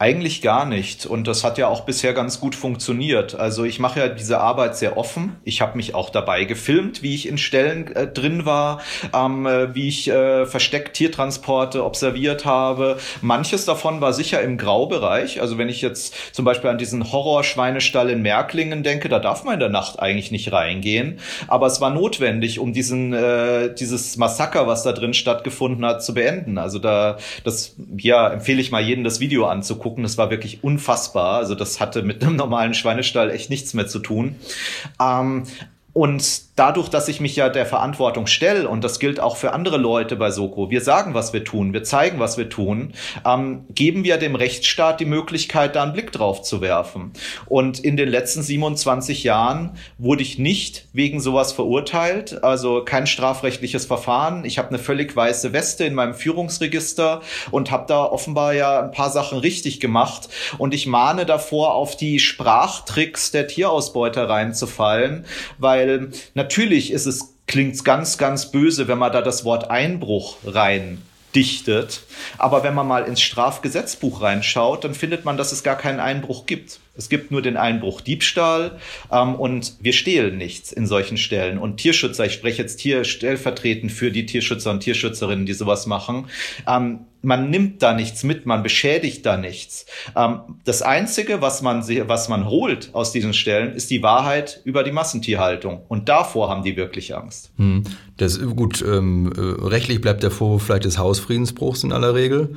Eigentlich 0.00 0.42
gar 0.42 0.66
nicht. 0.66 1.06
Und 1.06 1.28
das 1.28 1.44
hat 1.44 1.56
ja 1.56 1.68
auch 1.68 1.82
bisher 1.82 2.14
ganz 2.14 2.40
gut 2.40 2.56
funktioniert. 2.56 3.36
Also 3.36 3.62
ich 3.62 3.78
mache 3.78 4.00
ja 4.00 4.08
diese 4.08 4.40
Arbeit 4.40 4.76
sehr 4.76 4.96
offen. 4.96 5.36
Ich 5.44 5.60
habe 5.60 5.76
mich 5.76 5.94
auch 5.94 6.10
dabei 6.10 6.44
gefilmt, 6.44 7.02
wie 7.02 7.14
ich 7.14 7.28
in 7.28 7.38
Stellen 7.38 7.94
äh, 7.94 8.08
drin 8.08 8.44
war, 8.44 8.80
ähm, 9.14 9.46
äh, 9.46 9.72
wie 9.72 9.86
ich 9.86 10.08
äh, 10.10 10.46
versteckt 10.46 10.96
Tiertransporte 10.96 11.84
observiert 11.84 12.44
habe. 12.44 12.98
Manches 13.22 13.66
davon 13.66 14.00
war 14.00 14.12
sicher 14.12 14.42
im 14.42 14.58
Graubereich. 14.58 15.40
Also 15.40 15.58
wenn 15.58 15.68
ich 15.68 15.80
jetzt 15.80 16.34
zum 16.34 16.44
Beispiel 16.44 16.70
an 16.70 16.78
diesen 16.78 17.12
Horrorschweinestall 17.12 18.10
in 18.10 18.20
Märklingen 18.20 18.82
denke, 18.82 19.08
da 19.08 19.20
darf 19.20 19.44
man 19.44 19.54
in 19.54 19.60
der 19.60 19.68
Nacht 19.68 20.00
eigentlich 20.00 20.32
nicht 20.32 20.50
reingehen. 20.50 21.20
Aber 21.46 21.68
es 21.68 21.80
war 21.80 21.90
notwendig, 21.90 22.58
um 22.58 22.72
diesen, 22.72 23.12
äh, 23.12 23.72
dieses 23.72 24.16
Massaker, 24.16 24.66
was 24.66 24.82
da 24.82 24.90
drin 24.90 25.14
stattgefunden 25.14 25.86
hat, 25.86 26.02
zu 26.02 26.14
beenden. 26.14 26.58
Also 26.58 26.80
da, 26.80 27.18
das, 27.44 27.76
ja, 27.96 28.32
empfehle 28.32 28.60
ich 28.60 28.72
mal 28.72 28.82
jedem, 28.82 29.04
das 29.04 29.20
Video 29.20 29.46
anzugucken 29.46 29.83
gucken. 29.84 30.02
Das 30.02 30.16
war 30.16 30.30
wirklich 30.30 30.64
unfassbar. 30.64 31.36
Also 31.36 31.54
das 31.54 31.78
hatte 31.78 32.02
mit 32.02 32.24
einem 32.24 32.36
normalen 32.36 32.72
Schweinestall 32.72 33.30
echt 33.30 33.50
nichts 33.50 33.74
mehr 33.74 33.86
zu 33.86 33.98
tun. 33.98 34.36
Ähm, 34.98 35.44
und 35.94 36.42
dadurch, 36.56 36.88
dass 36.88 37.06
ich 37.06 37.20
mich 37.20 37.36
ja 37.36 37.48
der 37.48 37.66
Verantwortung 37.66 38.26
stelle, 38.26 38.68
und 38.68 38.82
das 38.82 38.98
gilt 38.98 39.20
auch 39.20 39.36
für 39.36 39.52
andere 39.52 39.76
Leute 39.76 40.16
bei 40.16 40.32
Soko, 40.32 40.68
wir 40.68 40.80
sagen, 40.80 41.14
was 41.14 41.32
wir 41.32 41.44
tun, 41.44 41.72
wir 41.72 41.84
zeigen, 41.84 42.18
was 42.18 42.36
wir 42.36 42.48
tun, 42.48 42.92
ähm, 43.24 43.64
geben 43.70 44.02
wir 44.02 44.16
dem 44.16 44.34
Rechtsstaat 44.34 44.98
die 44.98 45.04
Möglichkeit, 45.04 45.76
da 45.76 45.84
einen 45.84 45.92
Blick 45.92 46.10
drauf 46.10 46.42
zu 46.42 46.60
werfen. 46.60 47.12
Und 47.46 47.78
in 47.78 47.96
den 47.96 48.08
letzten 48.08 48.42
27 48.42 49.22
Jahren 49.22 49.76
wurde 49.96 50.22
ich 50.22 50.38
nicht 50.38 50.86
wegen 50.92 51.20
sowas 51.20 51.52
verurteilt, 51.52 52.42
also 52.42 52.84
kein 52.84 53.06
strafrechtliches 53.06 53.86
Verfahren. 53.86 54.44
Ich 54.44 54.58
habe 54.58 54.70
eine 54.70 54.80
völlig 54.80 55.14
weiße 55.14 55.52
Weste 55.52 55.84
in 55.84 55.94
meinem 55.94 56.14
Führungsregister 56.14 57.20
und 57.52 57.70
habe 57.70 57.84
da 57.86 58.04
offenbar 58.04 58.52
ja 58.52 58.80
ein 58.82 58.90
paar 58.90 59.10
Sachen 59.10 59.38
richtig 59.38 59.78
gemacht. 59.78 60.28
Und 60.58 60.74
ich 60.74 60.88
mahne 60.88 61.24
davor, 61.24 61.74
auf 61.74 61.96
die 61.96 62.18
Sprachtricks 62.18 63.30
der 63.30 63.46
Tierausbeuter 63.46 64.28
reinzufallen, 64.28 65.24
weil 65.58 65.83
weil 65.84 66.08
natürlich 66.34 66.92
ist 66.92 67.06
es, 67.06 67.34
klingt 67.46 67.84
ganz, 67.84 68.16
ganz 68.16 68.50
böse, 68.50 68.88
wenn 68.88 68.98
man 68.98 69.12
da 69.12 69.20
das 69.20 69.44
Wort 69.44 69.70
Einbruch 69.70 70.38
rein 70.46 71.02
dichtet. 71.34 72.02
Aber 72.38 72.62
wenn 72.62 72.74
man 72.74 72.86
mal 72.86 73.04
ins 73.04 73.20
Strafgesetzbuch 73.20 74.22
reinschaut, 74.22 74.84
dann 74.84 74.94
findet 74.94 75.24
man, 75.24 75.36
dass 75.36 75.52
es 75.52 75.62
gar 75.62 75.76
keinen 75.76 76.00
Einbruch 76.00 76.46
gibt. 76.46 76.80
Es 76.96 77.08
gibt 77.08 77.30
nur 77.30 77.42
den 77.42 77.56
Einbruch 77.56 78.00
Diebstahl 78.00 78.78
ähm, 79.10 79.34
und 79.34 79.74
wir 79.80 79.92
stehlen 79.92 80.38
nichts 80.38 80.72
in 80.72 80.86
solchen 80.86 81.16
Stellen. 81.16 81.58
Und 81.58 81.78
Tierschützer, 81.78 82.26
ich 82.26 82.32
spreche 82.32 82.62
jetzt 82.62 82.80
hier 82.80 83.04
stellvertretend 83.04 83.90
für 83.90 84.10
die 84.10 84.26
Tierschützer 84.26 84.70
und 84.70 84.80
Tierschützerinnen, 84.80 85.46
die 85.46 85.54
sowas 85.54 85.86
machen, 85.86 86.26
ähm, 86.66 87.00
man 87.24 87.50
nimmt 87.50 87.82
da 87.82 87.94
nichts 87.94 88.22
mit, 88.22 88.46
man 88.46 88.62
beschädigt 88.62 89.26
da 89.26 89.36
nichts. 89.36 89.86
Ähm, 90.14 90.40
das 90.64 90.82
Einzige, 90.82 91.40
was 91.40 91.62
man, 91.62 91.82
was 92.06 92.28
man 92.28 92.46
holt 92.46 92.90
aus 92.92 93.12
diesen 93.12 93.34
Stellen, 93.34 93.74
ist 93.74 93.90
die 93.90 94.02
Wahrheit 94.02 94.60
über 94.64 94.84
die 94.84 94.92
Massentierhaltung. 94.92 95.82
Und 95.88 96.08
davor 96.08 96.50
haben 96.50 96.62
die 96.62 96.76
wirklich 96.76 97.16
Angst. 97.16 97.50
Hm. 97.56 97.84
Das, 98.16 98.40
gut, 98.40 98.84
ähm, 98.86 99.32
äh, 99.36 99.66
rechtlich 99.66 100.00
bleibt 100.00 100.22
der 100.22 100.30
Vorwurf 100.30 100.64
vielleicht 100.64 100.84
des 100.84 100.98
Hausfriedensbruchs 100.98 101.82
in 101.82 101.92
aller 101.92 102.14
Regel, 102.14 102.56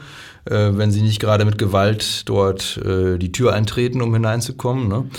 äh, 0.49 0.77
wenn 0.77 0.91
sie 0.91 1.01
nicht 1.01 1.19
gerade 1.19 1.45
mit 1.45 1.57
Gewalt 1.57 2.27
dort 2.27 2.77
äh, 2.77 3.17
die 3.17 3.31
Tür 3.31 3.53
eintreten, 3.53 4.01
um 4.01 4.13
hineinzukommen. 4.13 4.87
Ne? 4.87 5.09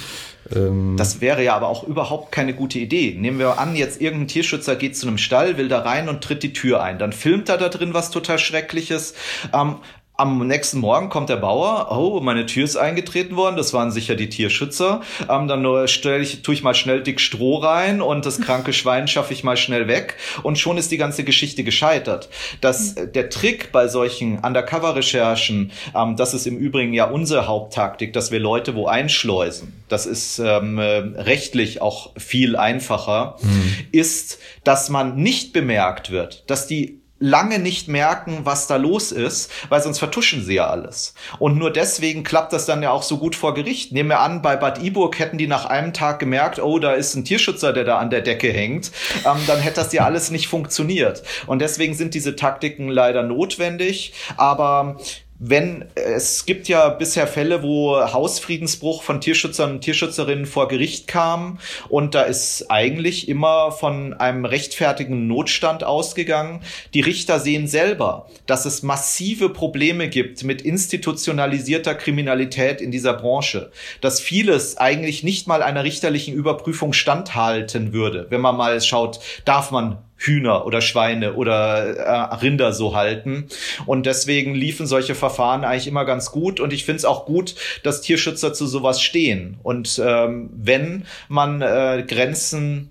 Ähm 0.55 0.97
das 0.97 1.21
wäre 1.21 1.43
ja 1.45 1.55
aber 1.55 1.69
auch 1.69 1.85
überhaupt 1.85 2.33
keine 2.33 2.55
gute 2.55 2.79
Idee. 2.79 3.15
Nehmen 3.19 3.39
wir 3.39 3.59
an, 3.59 3.77
jetzt 3.77 4.01
irgendein 4.01 4.29
Tierschützer 4.29 4.77
geht 4.77 4.97
zu 4.97 5.07
einem 5.07 5.19
Stall, 5.19 5.59
will 5.59 5.69
da 5.69 5.81
rein 5.81 6.09
und 6.09 6.23
tritt 6.23 6.43
die 6.43 6.53
Tür 6.53 6.83
ein. 6.83 6.99
Dann 6.99 7.13
filmt 7.13 7.49
er 7.49 7.59
da 7.59 7.69
drin 7.69 7.95
was 7.95 8.11
total 8.11 8.39
Schreckliches. 8.39 9.15
Ähm, 9.53 9.77
am 10.19 10.45
nächsten 10.49 10.81
Morgen 10.81 11.11
kommt 11.11 11.29
der 11.29 11.37
Bauer, 11.37 11.97
oh, 11.97 12.19
meine 12.21 12.45
Tür 12.45 12.65
ist 12.65 12.77
eingetreten 12.77 13.37
worden, 13.37 13.57
das 13.57 13.73
waren 13.73 13.93
sicher 13.93 14.17
die 14.17 14.29
Tierschützer. 14.29 15.01
Ähm, 15.29 15.47
dann 15.47 15.87
stelle 15.87 16.25
ich, 16.25 16.43
tue 16.43 16.55
ich 16.55 16.65
mal 16.65 16.75
schnell 16.75 17.05
dick 17.05 17.21
Stroh 17.21 17.59
rein 17.59 18.03
und 18.03 18.27
das 18.27 18.41
kranke 18.41 18.73
Schwein 18.75 19.07
schaffe 19.07 19.33
ich 19.33 19.45
mal 19.45 19.57
schnell 19.57 19.87
weg 19.87 20.17
und 20.43 20.59
schon 20.59 20.77
ist 20.77 20.91
die 20.91 20.97
ganze 20.97 21.23
Geschichte 21.23 21.63
gescheitert. 21.63 22.29
Das, 22.61 22.95
äh, 22.95 23.07
der 23.07 23.31
Trick 23.31 23.71
bei 23.71 23.87
solchen 23.87 24.41
Undercover-Recherchen, 24.41 25.71
ähm, 25.95 26.17
das 26.17 26.35
ist 26.35 26.49
im 26.49 26.57
Übrigen 26.57 26.95
ja 26.95 27.05
unsere 27.05 27.47
Haupttaktik, 27.47 28.13
dass 28.13 28.33
wir 28.33 28.41
Leute 28.41 28.75
wo 28.75 28.89
einschleusen. 28.89 29.73
Das 29.89 30.05
ist 30.05 30.41
ähm, 30.41 30.79
äh, 30.79 30.99
rechtlich 30.99 31.81
auch 31.81 32.11
viel 32.19 32.57
einfacher, 32.57 33.37
mhm. 33.41 33.77
ist, 33.93 34.41
dass 34.65 34.91
man 34.91 35.15
nicht 35.15 35.53
bemerkt 35.53 36.11
wird, 36.11 36.43
dass 36.51 36.67
die 36.67 36.99
lange 37.21 37.59
nicht 37.59 37.89
merken, 37.89 38.41
was 38.45 38.67
da 38.67 38.77
los 38.77 39.13
ist, 39.13 39.51
weil 39.69 39.83
sonst 39.83 39.99
vertuschen 39.99 40.45
sie 40.45 40.55
ja 40.55 40.69
alles. 40.69 41.15
Und 41.39 41.59
nur 41.59 41.73
deswegen 41.73 42.23
klappt 42.23 42.53
das 42.53 42.67
dann 42.67 42.83
ja 42.83 42.91
auch 42.91 43.03
so 43.03 43.19
gut 43.19 43.35
vor 43.35 43.55
Gericht. 43.55 43.93
Nehmen 43.93 44.11
wir 44.11 44.21
an, 44.21 44.43
bei 44.43 44.57
Bad 44.57 44.83
Iburg 44.83 45.19
hätten 45.19 45.39
die 45.39 45.47
nach 45.47 45.67
einem 45.67 45.93
Tag 45.93 46.19
gemerkt, 46.19 46.61
oh, 46.61 46.79
da 46.79 46.93
ist 46.93 47.15
ein 47.15 47.25
Tierschützer, 47.25 47.73
der 47.73 47.85
da 47.85 47.99
an 47.99 48.11
der 48.11 48.21
Decke 48.21 48.53
hängt, 48.53 48.93
ähm, 49.25 49.39
dann 49.47 49.59
hätte 49.59 49.77
das 49.77 49.93
ja 49.93 50.05
alles 50.05 50.31
nicht 50.31 50.49
funktioniert. 50.49 51.23
Und 51.47 51.61
deswegen 51.61 51.95
sind 51.95 52.15
diese 52.15 52.37
Taktiken 52.37 52.89
leider 52.89 53.23
notwendig. 53.23 54.13
Aber 54.37 54.97
wenn 55.39 55.85
es 55.95 56.47
gibt 56.47 56.69
ja 56.69 56.89
bisher 56.89 57.27
Fälle, 57.27 57.63
wo 57.63 57.97
Hausfriedensbruch 57.97 59.03
von 59.03 59.21
Tierschützern 59.21 59.73
und 59.73 59.81
Tierschützerinnen 59.83 60.47
vor 60.47 60.69
Gericht 60.69 61.07
kam 61.07 61.59
und 61.89 62.15
da 62.15 62.23
ist 62.23 62.71
eigentlich 62.71 63.29
immer 63.29 63.71
von 63.71 64.15
einem 64.15 64.45
rechtfertigen 64.45 65.29
Notstand 65.29 65.85
ausgegangen. 65.85 66.61
Die 66.93 67.01
Richter 67.01 67.39
sehen 67.39 67.69
selber, 67.69 68.27
dass 68.47 68.67
es 68.67 68.83
massive 68.83 69.49
Probleme 69.49 70.09
gibt 70.09 70.43
mit 70.43 70.63
institutionalisierter 70.63 71.95
Kriminalität 71.95 72.81
in 72.81 72.91
dieser 72.91 73.15
Branche, 73.15 73.71
dass 74.01 74.21
vieles 74.21 74.77
eigentlich 74.77 75.23
nicht 75.23 75.47
mal 75.47 75.63
einer 75.63 75.85
richterlichen 75.85 76.35
Überprüfung 76.35 76.93
standhalten 76.93 77.93
würde. 77.93 78.27
Wenn 78.31 78.41
man 78.41 78.57
mal 78.57 78.81
schaut, 78.81 79.21
darf 79.45 79.71
man 79.71 79.99
Hühner 80.19 80.67
oder 80.67 80.81
Schweine 80.81 81.35
oder 81.35 81.97
äh, 81.97 82.35
Rinder 82.37 82.73
so 82.73 82.95
halten. 82.95 83.47
Und 83.87 84.05
deswegen 84.05 84.55
liefen 84.55 84.87
solche 84.87 85.15
Verfahren 85.15 85.65
eigentlich 85.65 85.87
immer 85.87 86.05
ganz 86.05 86.31
gut. 86.31 86.61
Und 86.61 86.73
ich 86.73 86.85
finde 86.85 86.99
es 86.99 87.05
auch 87.05 87.25
gut, 87.25 87.55
dass 87.85 88.03
Tierschützer 88.03 88.53
zu 88.53 88.67
sowas 88.67 89.01
stehen. 89.01 89.59
Und 89.63 90.01
ähm, 90.05 90.51
wenn 90.53 91.05
man 91.29 91.63
äh, 91.63 92.05
Grenzen 92.07 92.91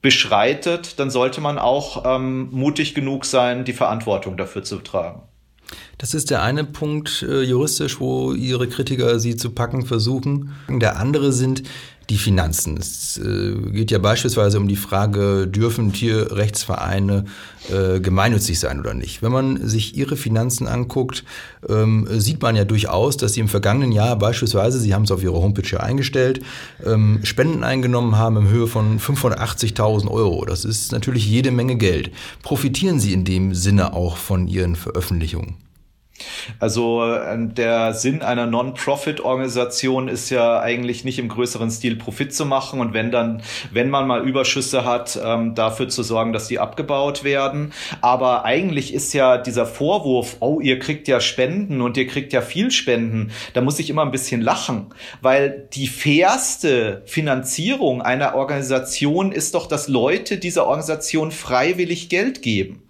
beschreitet, 0.00 0.98
dann 0.98 1.10
sollte 1.10 1.40
man 1.40 1.58
auch 1.58 2.04
ähm, 2.06 2.48
mutig 2.50 2.94
genug 2.94 3.24
sein, 3.24 3.64
die 3.64 3.72
Verantwortung 3.72 4.36
dafür 4.36 4.62
zu 4.62 4.78
tragen. 4.78 5.22
Das 5.98 6.14
ist 6.14 6.30
der 6.30 6.42
eine 6.42 6.64
Punkt 6.64 7.26
äh, 7.28 7.42
juristisch, 7.42 8.00
wo 8.00 8.32
Ihre 8.32 8.68
Kritiker 8.68 9.18
Sie 9.18 9.36
zu 9.36 9.50
packen 9.50 9.84
versuchen. 9.84 10.54
Der 10.68 10.96
andere 10.98 11.32
sind 11.32 11.64
die 12.10 12.16
Finanzen. 12.16 12.78
Es 12.78 13.18
äh, 13.18 13.54
geht 13.70 13.90
ja 13.90 13.98
beispielsweise 13.98 14.58
um 14.58 14.66
die 14.66 14.76
Frage, 14.76 15.46
dürfen 15.46 15.92
Tierrechtsvereine 15.92 17.26
äh, 17.70 18.00
gemeinnützig 18.00 18.58
sein 18.58 18.80
oder 18.80 18.94
nicht. 18.94 19.22
Wenn 19.22 19.32
man 19.32 19.66
sich 19.68 19.96
ihre 19.96 20.16
Finanzen 20.16 20.66
anguckt, 20.66 21.24
ähm, 21.68 22.08
sieht 22.10 22.40
man 22.40 22.56
ja 22.56 22.64
durchaus, 22.64 23.18
dass 23.18 23.34
sie 23.34 23.40
im 23.40 23.48
vergangenen 23.48 23.92
Jahr 23.92 24.16
beispielsweise, 24.16 24.80
Sie 24.80 24.94
haben 24.94 25.02
es 25.02 25.10
auf 25.10 25.22
Ihrer 25.22 25.34
Homepage 25.34 25.68
ja 25.68 25.80
eingestellt, 25.80 26.40
ähm, 26.84 27.20
Spenden 27.24 27.62
eingenommen 27.62 28.16
haben 28.16 28.38
in 28.38 28.48
Höhe 28.48 28.66
von 28.66 28.98
580.000 28.98 30.10
Euro. 30.10 30.46
Das 30.46 30.64
ist 30.64 30.92
natürlich 30.92 31.26
jede 31.26 31.50
Menge 31.50 31.76
Geld. 31.76 32.10
Profitieren 32.42 33.00
Sie 33.00 33.12
in 33.12 33.24
dem 33.24 33.54
Sinne 33.54 33.92
auch 33.92 34.16
von 34.16 34.48
Ihren 34.48 34.76
Veröffentlichungen? 34.76 35.67
Also 36.58 37.04
äh, 37.04 37.36
der 37.38 37.94
Sinn 37.94 38.22
einer 38.22 38.46
Non-Profit-Organisation 38.46 40.08
ist 40.08 40.30
ja 40.30 40.60
eigentlich 40.60 41.04
nicht 41.04 41.18
im 41.18 41.28
größeren 41.28 41.70
Stil 41.70 41.96
Profit 41.96 42.34
zu 42.34 42.46
machen 42.46 42.80
und 42.80 42.94
wenn 42.94 43.10
dann, 43.10 43.42
wenn 43.70 43.90
man 43.90 44.06
mal 44.06 44.26
Überschüsse 44.26 44.84
hat, 44.84 45.18
ähm, 45.22 45.54
dafür 45.54 45.88
zu 45.88 46.02
sorgen, 46.02 46.32
dass 46.32 46.48
die 46.48 46.58
abgebaut 46.58 47.24
werden. 47.24 47.72
Aber 48.00 48.44
eigentlich 48.44 48.94
ist 48.94 49.12
ja 49.12 49.38
dieser 49.38 49.66
Vorwurf, 49.66 50.36
oh, 50.40 50.60
ihr 50.60 50.78
kriegt 50.78 51.08
ja 51.08 51.20
Spenden 51.20 51.80
und 51.80 51.96
ihr 51.96 52.06
kriegt 52.06 52.32
ja 52.32 52.40
viel 52.40 52.70
Spenden, 52.70 53.30
da 53.54 53.60
muss 53.60 53.78
ich 53.78 53.90
immer 53.90 54.02
ein 54.02 54.10
bisschen 54.10 54.40
lachen, 54.40 54.86
weil 55.20 55.68
die 55.72 55.86
fairste 55.86 57.02
Finanzierung 57.06 58.02
einer 58.02 58.34
Organisation 58.34 59.32
ist 59.32 59.54
doch, 59.54 59.66
dass 59.66 59.88
Leute 59.88 60.38
dieser 60.38 60.66
Organisation 60.66 61.30
freiwillig 61.30 62.08
Geld 62.08 62.42
geben. 62.42 62.82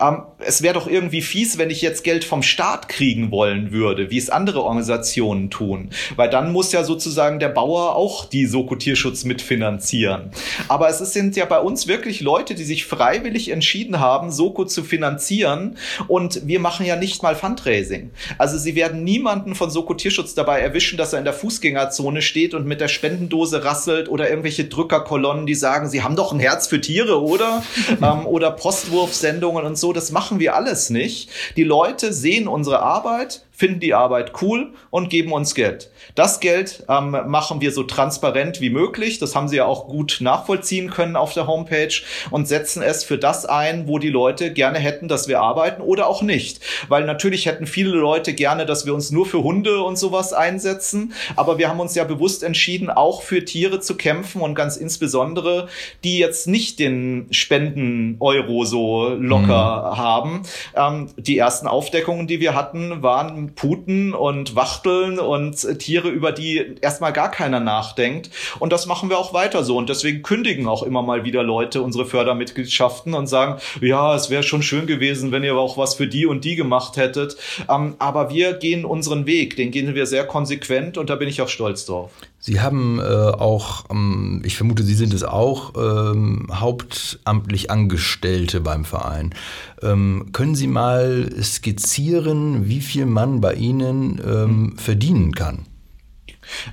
Ähm, 0.00 0.22
es 0.38 0.62
wäre 0.62 0.74
doch 0.74 0.86
irgendwie 0.86 1.22
fies, 1.22 1.58
wenn 1.58 1.70
ich 1.70 1.82
jetzt 1.82 2.04
Geld 2.04 2.24
vom 2.24 2.42
Staat 2.42 2.88
kriegen 2.88 3.30
wollen 3.30 3.72
würde, 3.72 4.10
wie 4.10 4.18
es 4.18 4.30
andere 4.30 4.62
Organisationen 4.62 5.50
tun. 5.50 5.90
Weil 6.16 6.30
dann 6.30 6.52
muss 6.52 6.72
ja 6.72 6.84
sozusagen 6.84 7.38
der 7.38 7.48
Bauer 7.48 7.94
auch 7.94 8.24
die 8.24 8.46
Soko-Tierschutz 8.46 9.24
mitfinanzieren. 9.24 10.30
Aber 10.68 10.88
es 10.88 10.98
sind 10.98 11.36
ja 11.36 11.44
bei 11.44 11.60
uns 11.60 11.86
wirklich 11.86 12.20
Leute, 12.20 12.54
die 12.54 12.64
sich 12.64 12.84
freiwillig 12.84 13.50
entschieden 13.50 14.00
haben, 14.00 14.30
Soko 14.30 14.64
zu 14.64 14.82
finanzieren. 14.82 15.76
Und 16.08 16.46
wir 16.46 16.60
machen 16.60 16.86
ja 16.86 16.96
nicht 16.96 17.22
mal 17.22 17.34
Fundraising. 17.34 18.10
Also 18.38 18.58
sie 18.58 18.74
werden 18.74 19.04
niemanden 19.04 19.54
von 19.54 19.70
Soko-Tierschutz 19.70 20.34
dabei 20.34 20.60
erwischen, 20.60 20.96
dass 20.96 21.12
er 21.12 21.18
in 21.18 21.24
der 21.24 21.34
Fußgängerzone 21.34 22.22
steht 22.22 22.54
und 22.54 22.66
mit 22.66 22.80
der 22.80 22.88
Spendendose 22.88 23.64
rasselt 23.64 24.08
oder 24.08 24.28
irgendwelche 24.28 24.64
Drückerkolonnen, 24.64 25.46
die 25.46 25.54
sagen, 25.54 25.88
sie 25.88 26.02
haben 26.02 26.16
doch 26.16 26.32
ein 26.32 26.40
Herz 26.40 26.66
für 26.66 26.80
Tiere, 26.80 27.22
oder? 27.22 27.62
ähm, 28.02 28.26
oder 28.26 28.50
Postwurfsendungen 28.50 29.49
Ausstellungen 29.50 29.66
und 29.66 29.76
so, 29.76 29.92
das 29.92 30.10
machen 30.12 30.38
wir 30.38 30.54
alles 30.54 30.90
nicht. 30.90 31.30
Die 31.56 31.64
Leute 31.64 32.12
sehen 32.12 32.48
unsere 32.48 32.80
Arbeit, 32.80 33.42
finden 33.60 33.80
die 33.80 33.92
Arbeit 33.92 34.32
cool 34.40 34.72
und 34.88 35.10
geben 35.10 35.32
uns 35.32 35.54
Geld. 35.54 35.90
Das 36.14 36.40
Geld 36.40 36.82
ähm, 36.88 37.14
machen 37.26 37.60
wir 37.60 37.72
so 37.72 37.82
transparent 37.82 38.62
wie 38.62 38.70
möglich. 38.70 39.18
Das 39.18 39.36
haben 39.36 39.48
Sie 39.48 39.56
ja 39.56 39.66
auch 39.66 39.86
gut 39.86 40.16
nachvollziehen 40.20 40.88
können 40.88 41.14
auf 41.14 41.34
der 41.34 41.46
Homepage 41.46 41.92
und 42.30 42.48
setzen 42.48 42.82
es 42.82 43.04
für 43.04 43.18
das 43.18 43.44
ein, 43.44 43.86
wo 43.86 43.98
die 43.98 44.08
Leute 44.08 44.54
gerne 44.54 44.78
hätten, 44.78 45.08
dass 45.08 45.28
wir 45.28 45.42
arbeiten 45.42 45.82
oder 45.82 46.06
auch 46.06 46.22
nicht. 46.22 46.60
Weil 46.88 47.04
natürlich 47.04 47.44
hätten 47.44 47.66
viele 47.66 47.90
Leute 47.90 48.32
gerne, 48.32 48.64
dass 48.64 48.86
wir 48.86 48.94
uns 48.94 49.10
nur 49.10 49.26
für 49.26 49.42
Hunde 49.42 49.82
und 49.82 49.98
sowas 49.98 50.32
einsetzen. 50.32 51.12
Aber 51.36 51.58
wir 51.58 51.68
haben 51.68 51.80
uns 51.80 51.94
ja 51.94 52.04
bewusst 52.04 52.42
entschieden, 52.42 52.88
auch 52.88 53.20
für 53.20 53.44
Tiere 53.44 53.80
zu 53.80 53.94
kämpfen 53.94 54.40
und 54.40 54.54
ganz 54.54 54.78
insbesondere, 54.78 55.68
die 56.02 56.16
jetzt 56.16 56.46
nicht 56.46 56.78
den 56.78 57.26
Spenden-Euro 57.30 58.64
so 58.64 59.10
locker 59.10 59.92
mhm. 59.92 59.98
haben. 59.98 60.42
Ähm, 60.74 61.08
die 61.18 61.36
ersten 61.36 61.66
Aufdeckungen, 61.66 62.26
die 62.26 62.40
wir 62.40 62.54
hatten, 62.54 63.02
waren 63.02 63.49
Puten 63.54 64.14
und 64.14 64.56
Wachteln 64.56 65.18
und 65.18 65.78
Tiere, 65.78 66.00
Tiere, 66.00 66.08
über 66.08 66.32
die 66.32 66.76
erstmal 66.80 67.12
gar 67.12 67.30
keiner 67.30 67.60
nachdenkt. 67.60 68.30
Und 68.58 68.72
das 68.72 68.86
machen 68.86 69.10
wir 69.10 69.18
auch 69.18 69.34
weiter 69.34 69.64
so. 69.64 69.76
Und 69.76 69.88
deswegen 69.88 70.22
kündigen 70.22 70.68
auch 70.68 70.82
immer 70.82 71.02
mal 71.02 71.24
wieder 71.24 71.42
Leute 71.42 71.82
unsere 71.82 72.06
Fördermitgliedschaften 72.06 73.14
und 73.14 73.26
sagen, 73.26 73.60
ja, 73.80 74.14
es 74.14 74.30
wäre 74.30 74.42
schon 74.42 74.62
schön 74.62 74.86
gewesen, 74.86 75.32
wenn 75.32 75.42
ihr 75.42 75.56
auch 75.56 75.76
was 75.76 75.94
für 75.94 76.06
die 76.06 76.26
und 76.26 76.44
die 76.44 76.56
gemacht 76.56 76.96
hättet. 76.96 77.36
Ähm, 77.68 77.96
aber 77.98 78.30
wir 78.30 78.54
gehen 78.54 78.84
unseren 78.84 79.26
Weg, 79.26 79.56
den 79.56 79.70
gehen 79.70 79.94
wir 79.94 80.06
sehr 80.06 80.26
konsequent 80.26 80.96
und 80.96 81.10
da 81.10 81.16
bin 81.16 81.28
ich 81.28 81.42
auch 81.42 81.48
stolz 81.48 81.84
drauf. 81.86 82.12
Sie 82.42 82.60
haben 82.60 82.98
äh, 82.98 83.02
auch, 83.02 83.84
ähm, 83.90 84.40
ich 84.44 84.56
vermute, 84.56 84.82
Sie 84.82 84.94
sind 84.94 85.12
es 85.12 85.24
auch, 85.24 85.74
ähm, 85.76 86.46
hauptamtlich 86.50 87.70
Angestellte 87.70 88.62
beim 88.62 88.86
Verein. 88.86 89.34
Ähm, 89.82 90.30
können 90.32 90.54
Sie 90.54 90.66
mal 90.66 91.30
skizzieren, 91.42 92.66
wie 92.66 92.80
viel 92.80 93.04
man 93.04 93.42
bei 93.42 93.54
Ihnen 93.54 94.20
ähm, 94.26 94.78
verdienen 94.78 95.34
kann? 95.34 95.66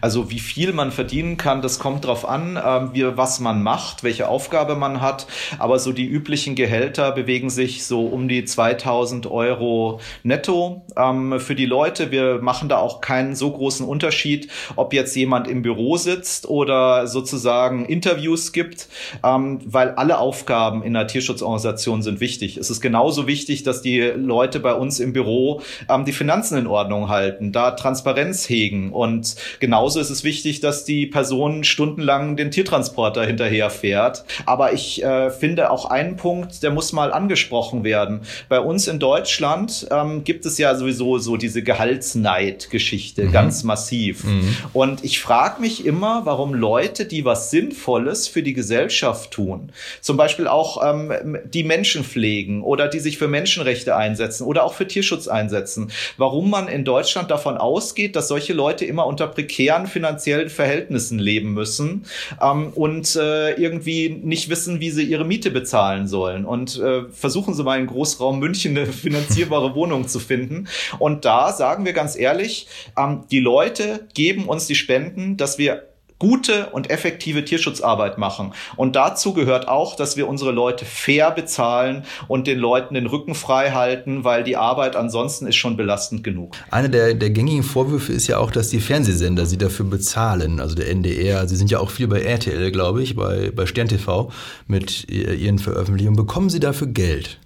Also 0.02 0.30
wie 0.32 0.40
viel 0.40 0.74
man 0.74 0.92
verdienen 0.92 1.38
kann, 1.38 1.62
das 1.62 1.80
kommt 1.80 2.06
drauf 2.06 2.28
an, 2.28 2.58
äh, 2.58 2.94
wie, 2.94 3.18
was 3.18 3.40
man 3.40 3.64
macht, 3.64 4.04
welche 4.04 4.28
Aufgabe 4.28 4.76
man 4.76 5.02
hat. 5.02 5.28
Aber 5.60 5.80
so 5.80 5.92
die 5.92 6.06
üblichen 6.06 6.56
Gehälter 6.56 7.12
bewegen 7.12 7.50
sich 7.50 7.86
so 7.86 8.06
um 8.06 8.28
die 8.28 8.46
2000 8.46 9.28
Euro 9.28 10.00
netto 10.24 10.86
ähm, 10.96 11.40
für 11.40 11.56
die 11.56 11.66
Leute. 11.66 12.12
Wir 12.12 12.40
machen 12.42 12.70
da 12.70 12.78
auch 12.78 13.02
keinen 13.02 13.36
so 13.36 13.52
großen 13.52 13.86
Unterschied, 13.86 14.50
ob 14.76 14.94
jetzt 14.94 15.16
jemand 15.16 15.48
im 15.48 15.62
Büro 15.62 15.98
sitzt 15.98 16.48
oder 16.48 17.08
sozusagen 17.08 17.86
Interviews 17.86 18.52
gibt, 18.52 18.88
ähm, 19.24 19.60
weil 19.66 19.92
alle 19.92 20.20
Aufgaben 20.20 20.84
in 20.84 20.96
einer 20.96 21.08
Tierschutzorganisation 21.08 22.02
sind 22.02 22.20
wichtig. 22.20 22.58
Es 22.58 22.70
ist 22.70 22.82
genauso 22.82 23.28
wichtig, 23.28 23.64
dass 23.64 23.82
die 23.82 24.02
Leute 24.02 24.60
bei 24.60 24.74
uns 24.74 25.00
im 25.00 25.14
Büro 25.14 25.62
ähm, 25.90 26.06
die 26.06 26.14
Finanzen 26.14 26.58
in 26.58 26.68
Ordnung 26.68 27.10
halten, 27.10 27.52
da 27.52 27.72
Transparenz 27.72 28.50
hegen 28.50 28.92
und 28.92 29.36
Genauso 29.68 30.00
ist 30.00 30.10
es 30.10 30.24
wichtig, 30.24 30.62
dass 30.62 30.86
die 30.86 31.08
Person 31.08 31.66
stundenlang 31.66 32.38
den 32.38 32.52
Tiertransporter 32.52 33.26
hinterherfährt. 33.26 34.24
Aber 34.46 34.72
ich 34.72 35.04
äh, 35.04 35.30
finde 35.30 35.72
auch 35.72 35.84
einen 35.84 36.16
Punkt, 36.16 36.64
der 36.64 36.72
muss 36.72 36.94
mal 36.94 37.12
angesprochen 37.12 37.84
werden. 37.84 38.22
Bei 38.48 38.62
uns 38.62 38.88
in 38.88 38.98
Deutschland 38.98 39.86
ähm, 39.92 40.24
gibt 40.24 40.46
es 40.46 40.58
ja 40.58 40.74
sowieso 40.74 41.18
so 41.18 41.36
diese 41.36 41.64
Gehaltsneid-Geschichte 41.64 43.26
mhm. 43.26 43.32
ganz 43.34 43.64
massiv. 43.66 44.24
Mhm. 44.24 44.56
Und 44.72 45.04
ich 45.04 45.20
frage 45.20 45.60
mich 45.60 45.86
immer, 45.86 46.22
warum 46.24 46.54
Leute, 46.54 47.04
die 47.04 47.26
was 47.26 47.52
Sinnvolles 47.52 48.30
für 48.30 48.44
die 48.44 48.54
Gesellschaft 48.54 49.32
tun, 49.32 49.74
zum 50.00 50.16
Beispiel 50.16 50.48
auch 50.48 50.82
ähm, 50.82 51.40
die 51.44 51.66
Menschen 51.66 52.06
pflegen 52.06 52.64
oder 52.64 52.88
die 52.88 53.00
sich 53.00 53.18
für 53.18 53.28
Menschenrechte 53.28 53.98
einsetzen 53.98 54.46
oder 54.46 54.64
auch 54.64 54.76
für 54.76 54.88
Tierschutz 54.88 55.28
einsetzen, 55.28 55.92
warum 56.16 56.50
man 56.50 56.70
in 56.70 56.86
Deutschland 56.86 57.30
davon 57.30 57.58
ausgeht, 57.58 58.16
dass 58.16 58.30
solche 58.30 58.54
Leute 58.54 58.86
immer 58.86 59.06
unter 59.06 59.28
prekären 59.28 59.57
finanziellen 59.88 60.50
Verhältnissen 60.50 61.20
leben 61.20 61.54
müssen 61.54 62.06
ähm, 62.42 62.72
und 62.76 63.16
äh, 63.16 63.54
irgendwie 63.54 64.10
nicht 64.10 64.50
wissen, 64.50 64.80
wie 64.80 64.92
sie 64.92 65.04
ihre 65.04 65.26
Miete 65.26 65.52
bezahlen 65.52 66.08
sollen. 66.08 66.46
Und 66.46 66.80
äh, 66.80 67.04
versuchen 67.10 67.54
sie 67.54 67.64
mal 67.64 67.80
in 67.80 67.88
Großraum 67.88 68.40
München 68.40 68.78
eine 68.78 68.86
finanzierbare 68.88 69.76
Wohnung 69.76 70.08
zu 70.08 70.20
finden. 70.20 70.68
Und 71.00 71.26
da 71.26 71.52
sagen 71.52 71.86
wir 71.86 71.94
ganz 71.94 72.18
ehrlich, 72.18 72.68
ähm, 72.98 73.24
die 73.32 73.40
Leute 73.40 74.08
geben 74.14 74.46
uns 74.46 74.68
die 74.68 74.76
Spenden, 74.76 75.38
dass 75.38 75.58
wir 75.58 75.84
gute 76.20 76.68
und 76.72 76.90
effektive 76.90 77.46
Tierschutzarbeit 77.46 78.18
machen. 78.18 78.54
Und 78.76 78.96
dazu 78.96 79.34
gehört 79.34 79.68
auch, 79.68 79.96
dass 79.96 80.18
wir 80.18 80.28
unsere 80.28 80.52
Leute 80.52 80.86
fair 80.86 81.32
bezahlen 81.32 82.04
und 82.28 82.48
den 82.48 82.60
Leuten 82.60 82.96
den 82.96 83.06
Rücken 83.06 83.36
frei 83.36 83.72
halten, 83.72 84.24
weil 84.24 84.44
die 84.44 84.58
Arbeit 84.58 84.96
ansonsten 84.96 85.48
ist 85.48 85.56
schon 85.56 85.78
belastend 85.78 86.24
genug. 86.24 86.56
Eine 86.72 86.90
der, 86.90 87.14
der 87.14 87.30
gängigen 87.30 87.64
Vorwürfe 87.64 88.14
ist 88.14 88.28
ja 88.28 88.38
auch, 88.40 88.52
dass 88.52 88.70
die 88.70 88.80
Fernsehsender 88.80 89.46
sie 89.46 89.58
dafür 89.58 89.86
bezahlen. 89.86 90.60
Also 90.60 90.76
der 90.76 90.90
NDR, 90.90 91.48
sie 91.48 91.56
sind 91.56 91.70
ja 91.72 91.80
auch 91.80 91.92
viel 91.92 92.08
bei 92.08 92.22
RTL, 92.22 92.72
glaube 92.72 93.04
ich, 93.04 93.16
bei, 93.16 93.52
bei 93.56 93.66
Stern 93.66 93.88
TV 93.88 94.32
mit 94.68 95.10
ihren 95.10 95.60
Veröffentlichungen. 95.60 96.18
Bekommen 96.18 96.50
sie 96.50 96.60
dafür 96.60 96.88
Geld? 96.88 97.40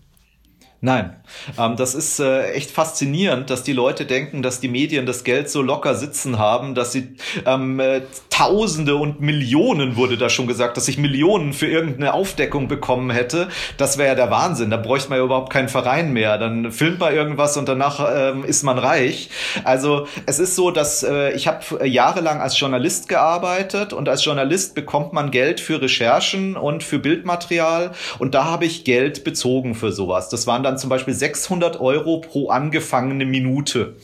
Nein, 0.83 1.15
ähm, 1.59 1.75
das 1.75 1.93
ist 1.93 2.19
äh, 2.19 2.53
echt 2.53 2.71
faszinierend, 2.71 3.51
dass 3.51 3.61
die 3.61 3.71
Leute 3.71 4.07
denken, 4.07 4.41
dass 4.41 4.59
die 4.59 4.67
Medien 4.67 5.05
das 5.05 5.23
Geld 5.23 5.47
so 5.47 5.61
locker 5.61 5.93
sitzen 5.93 6.39
haben, 6.39 6.73
dass 6.73 6.91
sie 6.91 7.17
ähm, 7.45 7.79
äh, 7.79 8.01
Tausende 8.31 8.95
und 8.95 9.21
Millionen 9.21 9.97
wurde 9.97 10.17
da 10.17 10.27
schon 10.27 10.47
gesagt, 10.47 10.75
dass 10.75 10.87
ich 10.87 10.97
Millionen 10.97 11.53
für 11.53 11.67
irgendeine 11.67 12.15
Aufdeckung 12.15 12.67
bekommen 12.67 13.11
hätte. 13.11 13.49
Das 13.77 13.99
wäre 13.99 14.07
ja 14.09 14.15
der 14.15 14.31
Wahnsinn. 14.31 14.71
Da 14.71 14.77
bräuchte 14.77 15.09
man 15.09 15.19
ja 15.19 15.25
überhaupt 15.25 15.53
keinen 15.53 15.69
Verein 15.69 16.11
mehr. 16.11 16.39
Dann 16.39 16.71
filmt 16.71 16.99
man 16.99 17.13
irgendwas 17.13 17.55
und 17.57 17.69
danach 17.69 17.99
ähm, 18.11 18.43
ist 18.43 18.63
man 18.63 18.79
reich. 18.79 19.29
Also 19.63 20.07
es 20.25 20.39
ist 20.39 20.55
so, 20.55 20.71
dass 20.71 21.03
äh, 21.03 21.33
ich 21.33 21.47
habe 21.47 21.87
jahrelang 21.87 22.41
als 22.41 22.59
Journalist 22.59 23.07
gearbeitet 23.07 23.93
und 23.93 24.09
als 24.09 24.25
Journalist 24.25 24.73
bekommt 24.73 25.13
man 25.13 25.29
Geld 25.29 25.59
für 25.59 25.79
Recherchen 25.79 26.57
und 26.57 26.83
für 26.83 26.97
Bildmaterial 26.97 27.91
und 28.17 28.33
da 28.33 28.45
habe 28.45 28.65
ich 28.65 28.85
Geld 28.85 29.23
bezogen 29.23 29.75
für 29.75 29.91
sowas. 29.91 30.29
Das 30.29 30.47
waren 30.47 30.63
dann 30.63 30.70
zum 30.77 30.89
Beispiel 30.89 31.13
600 31.13 31.79
Euro 31.79 32.21
pro 32.21 32.49
angefangene 32.49 33.25
Minute. 33.25 33.95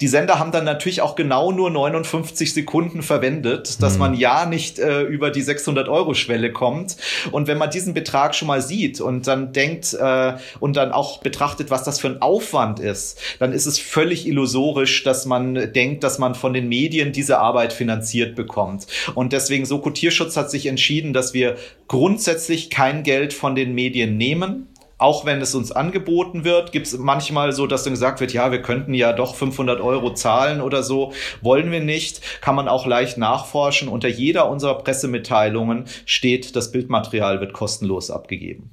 Die 0.00 0.08
Sender 0.08 0.38
haben 0.38 0.52
dann 0.52 0.64
natürlich 0.64 1.00
auch 1.00 1.14
genau 1.14 1.52
nur 1.52 1.70
59 1.70 2.52
Sekunden 2.52 3.02
verwendet 3.02 3.74
dass 3.84 3.98
man 3.98 4.12
mhm. 4.12 4.18
ja 4.18 4.46
nicht 4.46 4.78
äh, 4.78 5.02
über 5.02 5.30
die 5.30 5.42
600 5.42 5.88
Euro 5.88 6.14
Schwelle 6.14 6.52
kommt. 6.52 6.96
Und 7.30 7.46
wenn 7.46 7.58
man 7.58 7.70
diesen 7.70 7.94
Betrag 7.94 8.34
schon 8.34 8.48
mal 8.48 8.62
sieht 8.62 9.00
und 9.00 9.26
dann 9.26 9.52
denkt 9.52 9.94
äh, 9.94 10.34
und 10.60 10.76
dann 10.76 10.92
auch 10.92 11.18
betrachtet, 11.18 11.70
was 11.70 11.84
das 11.84 12.00
für 12.00 12.08
ein 12.08 12.22
Aufwand 12.22 12.80
ist, 12.80 13.20
dann 13.38 13.52
ist 13.52 13.66
es 13.66 13.78
völlig 13.78 14.26
illusorisch, 14.26 15.04
dass 15.04 15.26
man 15.26 15.72
denkt, 15.72 16.04
dass 16.04 16.18
man 16.18 16.34
von 16.34 16.52
den 16.52 16.68
Medien 16.68 17.12
diese 17.12 17.38
Arbeit 17.38 17.72
finanziert 17.72 18.34
bekommt. 18.34 18.86
Und 19.14 19.32
deswegen 19.32 19.66
Soko 19.66 19.90
Tierschutz 19.90 20.36
hat 20.36 20.50
sich 20.50 20.66
entschieden, 20.66 21.12
dass 21.12 21.34
wir 21.34 21.56
grundsätzlich 21.88 22.70
kein 22.70 23.02
Geld 23.02 23.32
von 23.32 23.54
den 23.54 23.74
Medien 23.74 24.16
nehmen 24.16 24.68
auch 24.98 25.24
wenn 25.24 25.40
es 25.40 25.54
uns 25.54 25.72
angeboten 25.72 26.44
wird, 26.44 26.72
gibt 26.72 26.86
es 26.86 26.98
manchmal 26.98 27.52
so, 27.52 27.66
dass 27.66 27.84
dann 27.84 27.92
gesagt 27.92 28.20
wird, 28.20 28.32
ja, 28.32 28.52
wir 28.52 28.62
könnten 28.62 28.94
ja 28.94 29.12
doch 29.12 29.34
500 29.34 29.80
Euro 29.80 30.14
zahlen 30.14 30.60
oder 30.60 30.82
so. 30.82 31.12
Wollen 31.42 31.70
wir 31.70 31.80
nicht, 31.80 32.20
kann 32.40 32.54
man 32.54 32.68
auch 32.68 32.86
leicht 32.86 33.18
nachforschen. 33.18 33.88
Unter 33.88 34.08
jeder 34.08 34.48
unserer 34.48 34.78
Pressemitteilungen 34.78 35.86
steht, 36.06 36.54
das 36.56 36.70
Bildmaterial 36.70 37.40
wird 37.40 37.52
kostenlos 37.52 38.10
abgegeben. 38.10 38.70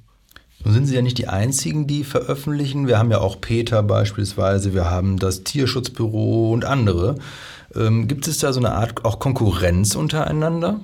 Nun 0.64 0.74
sind 0.74 0.86
Sie 0.86 0.94
ja 0.94 1.02
nicht 1.02 1.18
die 1.18 1.26
Einzigen, 1.26 1.88
die 1.88 2.04
veröffentlichen. 2.04 2.86
Wir 2.86 2.98
haben 2.98 3.10
ja 3.10 3.20
auch 3.20 3.40
Peter 3.40 3.82
beispielsweise, 3.82 4.74
wir 4.74 4.88
haben 4.88 5.18
das 5.18 5.42
Tierschutzbüro 5.42 6.52
und 6.52 6.64
andere. 6.64 7.16
Ähm, 7.74 8.06
gibt 8.06 8.28
es 8.28 8.38
da 8.38 8.52
so 8.52 8.60
eine 8.60 8.72
Art 8.72 9.04
auch 9.04 9.18
Konkurrenz 9.18 9.96
untereinander? 9.96 10.80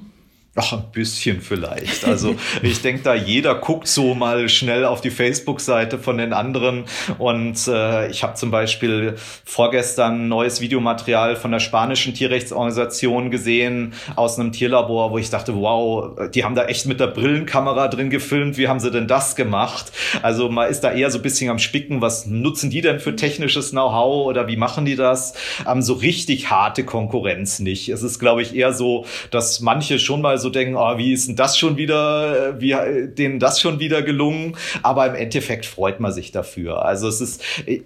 Ach, 0.61 0.73
ein 0.73 0.85
bisschen 0.93 1.41
vielleicht. 1.41 2.05
Also 2.05 2.35
ich 2.63 2.83
denke 2.83 3.03
da, 3.05 3.15
jeder 3.15 3.55
guckt 3.55 3.87
so 3.87 4.15
mal 4.15 4.49
schnell 4.49 4.85
auf 4.85 5.01
die 5.01 5.11
Facebook-Seite 5.11 5.99
von 5.99 6.19
den 6.19 6.33
anderen. 6.33 6.85
Und 7.19 7.69
äh, 7.69 8.09
ich 8.11 8.25
habe 8.25 8.35
zum 8.35 8.51
Beispiel 8.51 9.15
vorgestern 9.45 10.27
neues 10.27 10.61
Videomaterial 10.61 11.37
von 11.37 11.53
der 11.53 11.61
spanischen 11.61 12.13
Tierrechtsorganisation 12.13 13.31
gesehen 13.31 13.93
aus 14.17 14.37
einem 14.37 14.51
Tierlabor, 14.51 15.13
wo 15.13 15.19
ich 15.19 15.31
dachte, 15.31 15.55
wow, 15.55 16.29
die 16.35 16.43
haben 16.43 16.57
da 16.57 16.65
echt 16.65 16.87
mit 16.87 16.99
der 16.99 17.07
Brillenkamera 17.07 17.87
drin 17.87 18.11
gefilmt. 18.11 18.59
Wie 18.59 18.67
haben 18.67 18.81
sie 18.81 18.91
denn 18.91 19.07
das 19.07 19.37
gemacht? 19.37 19.93
Also 20.23 20.49
man 20.49 20.69
ist 20.69 20.81
da 20.81 20.91
eher 20.91 21.13
so 21.13 21.21
ein 21.21 21.23
bisschen 21.23 21.51
am 21.51 21.61
Spicken. 21.61 22.01
Was 22.01 22.27
nutzen 22.27 22.71
die 22.71 22.81
denn 22.81 22.99
für 22.99 23.15
technisches 23.15 23.71
Know-how 23.71 24.27
oder 24.27 24.49
wie 24.49 24.57
machen 24.57 24.85
die 24.85 24.97
das? 24.97 25.35
Ähm, 25.71 25.83
so 25.83 25.93
richtig 25.93 26.51
harte 26.51 26.85
Konkurrenz 26.85 27.61
nicht. 27.61 27.91
Es 27.91 28.03
ist, 28.03 28.19
glaube 28.19 28.43
ich, 28.43 28.57
eher 28.57 28.73
so, 28.73 29.05
dass 29.31 29.61
manche 29.61 30.01
schon 30.01 30.21
mal 30.21 30.39
so 30.39 30.48
so 30.49 30.53
denken, 30.53 30.77
oh, 30.77 30.97
wie 30.97 31.13
ist 31.13 31.29
denn 31.29 31.37
das 31.37 31.59
schon 31.59 31.77
wieder, 31.77 32.49
äh, 32.49 32.61
wie 32.61 32.73
äh, 32.73 33.09
denen 33.09 33.39
das 33.39 33.61
schon 33.61 33.79
wieder 33.79 34.03
gelungen? 34.03 34.57
Aber 34.83 35.07
im 35.07 35.15
Endeffekt 35.15 35.67
freut 35.67 36.01
man 36.01 36.13
sich 36.13 36.33
dafür. 36.33 36.85
Also 36.85 37.09
es 37.09 37.21
ist, 37.21 37.43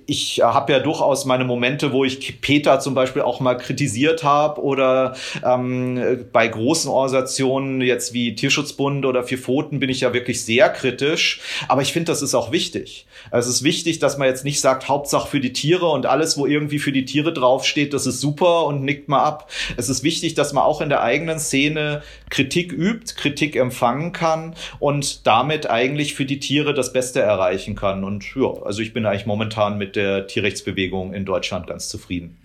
ich 0.07 0.41
habe 0.43 0.73
ja 0.73 0.79
durchaus 0.79 1.25
meine 1.25 1.45
Momente, 1.45 1.93
wo 1.93 2.05
ich 2.05 2.41
Peter 2.41 2.81
zum 2.81 2.95
Beispiel 2.95 3.23
auch 3.23 3.41
mal 3.41 3.57
kritisiert 3.57 4.23
habe 4.23 4.63
oder 4.63 5.15
ähm, 5.45 6.27
bei 6.33 6.47
großen 6.47 6.91
Organisationen 6.91 7.81
jetzt 7.81 8.13
wie 8.13 8.35
Tierschutzbund 8.35 9.05
oder 9.05 9.25
Vier 9.25 9.39
Pfoten 9.39 9.81
bin 9.81 9.91
ich 9.91 10.01
ja 10.01 10.13
wirklich 10.13 10.45
sehr 10.45 10.69
kritisch. 10.69 11.41
Aber 11.69 11.83
ich 11.83 11.93
finde, 11.93 12.13
das 12.13 12.23
ist 12.23 12.35
auch 12.35 12.53
wichtig. 12.53 13.07
Also 13.31 13.51
es 13.51 13.57
ist 13.57 13.63
wichtig, 13.63 13.99
dass 13.99 14.19
man 14.19 14.29
jetzt 14.29 14.45
nicht 14.45 14.61
sagt, 14.61 14.89
Hauptsache 14.89 15.29
für 15.29 15.41
die 15.41 15.53
Tiere 15.53 15.89
und 15.89 16.07
alles, 16.07 16.37
wo 16.37 16.47
irgendwie 16.47 16.79
für 16.79 16.93
die 16.93 17.05
Tiere 17.05 17.33
draufsteht, 17.33 17.93
das 17.95 18.07
ist 18.07 18.21
super 18.21 18.67
und 18.67 18.83
nickt 18.83 19.09
mal 19.09 19.23
ab. 19.23 19.51
Es 19.77 19.89
ist 19.89 20.03
wichtig, 20.03 20.35
dass 20.35 20.53
man 20.53 20.65
auch 20.65 20.81
in 20.81 20.89
der 20.89 21.03
eigenen 21.03 21.39
Szene 21.39 22.03
Kritik 22.43 22.73
übt, 22.73 23.15
Kritik 23.15 23.55
empfangen 23.55 24.13
kann 24.13 24.55
und 24.81 25.29
damit 25.29 25.71
eigentlich 25.71 26.15
für 26.15 26.25
die 26.25 26.41
Tiere 26.41 26.75
das 26.75 26.93
Beste 26.93 27.21
erreichen 27.21 27.77
kann. 27.77 28.03
Und 28.03 28.25
ja, 28.35 28.53
also 28.65 28.83
ich 28.83 28.93
bin 28.93 29.07
eigentlich 29.07 29.27
momentan 29.27 29.79
mit 29.79 29.95
der 29.95 30.27
Tierrechtsbewegung 30.27 31.15
in 31.15 31.25
Deutschland 31.25 31.69
ganz 31.69 31.89
zufrieden. 31.89 32.37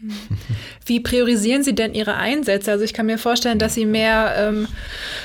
Wie 0.86 1.00
priorisieren 1.00 1.64
Sie 1.64 1.74
denn 1.74 1.96
Ihre 1.96 2.14
Einsätze? 2.14 2.72
Also 2.72 2.84
ich 2.84 2.94
kann 2.94 3.08
mir 3.08 3.18
vorstellen, 3.18 3.58
dass 3.58 3.74
Sie 3.74 3.86
mehr 3.86 4.36
ähm, 4.38 4.68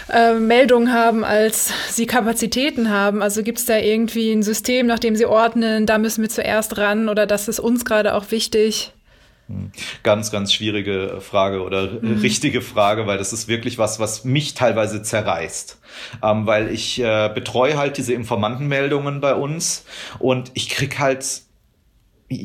äh, 0.09 0.39
Meldungen 0.39 0.91
haben, 0.91 1.23
als 1.23 1.71
Sie 1.91 2.07
Kapazitäten 2.07 2.89
haben. 2.89 3.21
Also 3.21 3.43
gibt 3.43 3.59
es 3.59 3.67
da 3.67 3.77
irgendwie 3.77 4.33
ein 4.33 4.43
System, 4.43 4.87
nach 4.87 5.01
dem 5.01 5.17
Sie 5.17 5.27
ordnen, 5.27 5.85
da 5.85 5.99
müssen 5.99 6.23
wir 6.23 6.31
zuerst 6.31 6.79
ran 6.79 7.11
oder 7.11 7.27
das 7.27 7.47
ist 7.49 7.61
uns 7.61 7.85
gerade 7.85 8.15
auch 8.15 8.31
wichtig? 8.31 8.93
Ganz, 10.03 10.31
ganz 10.31 10.53
schwierige 10.53 11.19
Frage 11.21 11.63
oder 11.63 11.91
mhm. 12.01 12.21
richtige 12.21 12.61
Frage, 12.61 13.07
weil 13.07 13.19
das 13.19 13.33
ist 13.33 13.49
wirklich 13.49 13.79
was, 13.79 14.01
was 14.01 14.25
mich 14.25 14.55
teilweise 14.55 15.03
zerreißt. 15.03 15.79
Ähm, 16.23 16.47
weil 16.47 16.71
ich 16.71 17.01
äh, 17.01 17.31
betreue 17.35 17.77
halt 17.77 17.99
diese 17.99 18.15
Informantenmeldungen 18.15 19.21
bei 19.21 19.35
uns 19.35 19.85
und 20.19 20.51
ich 20.55 20.69
krieg 20.69 20.99
halt 20.99 21.43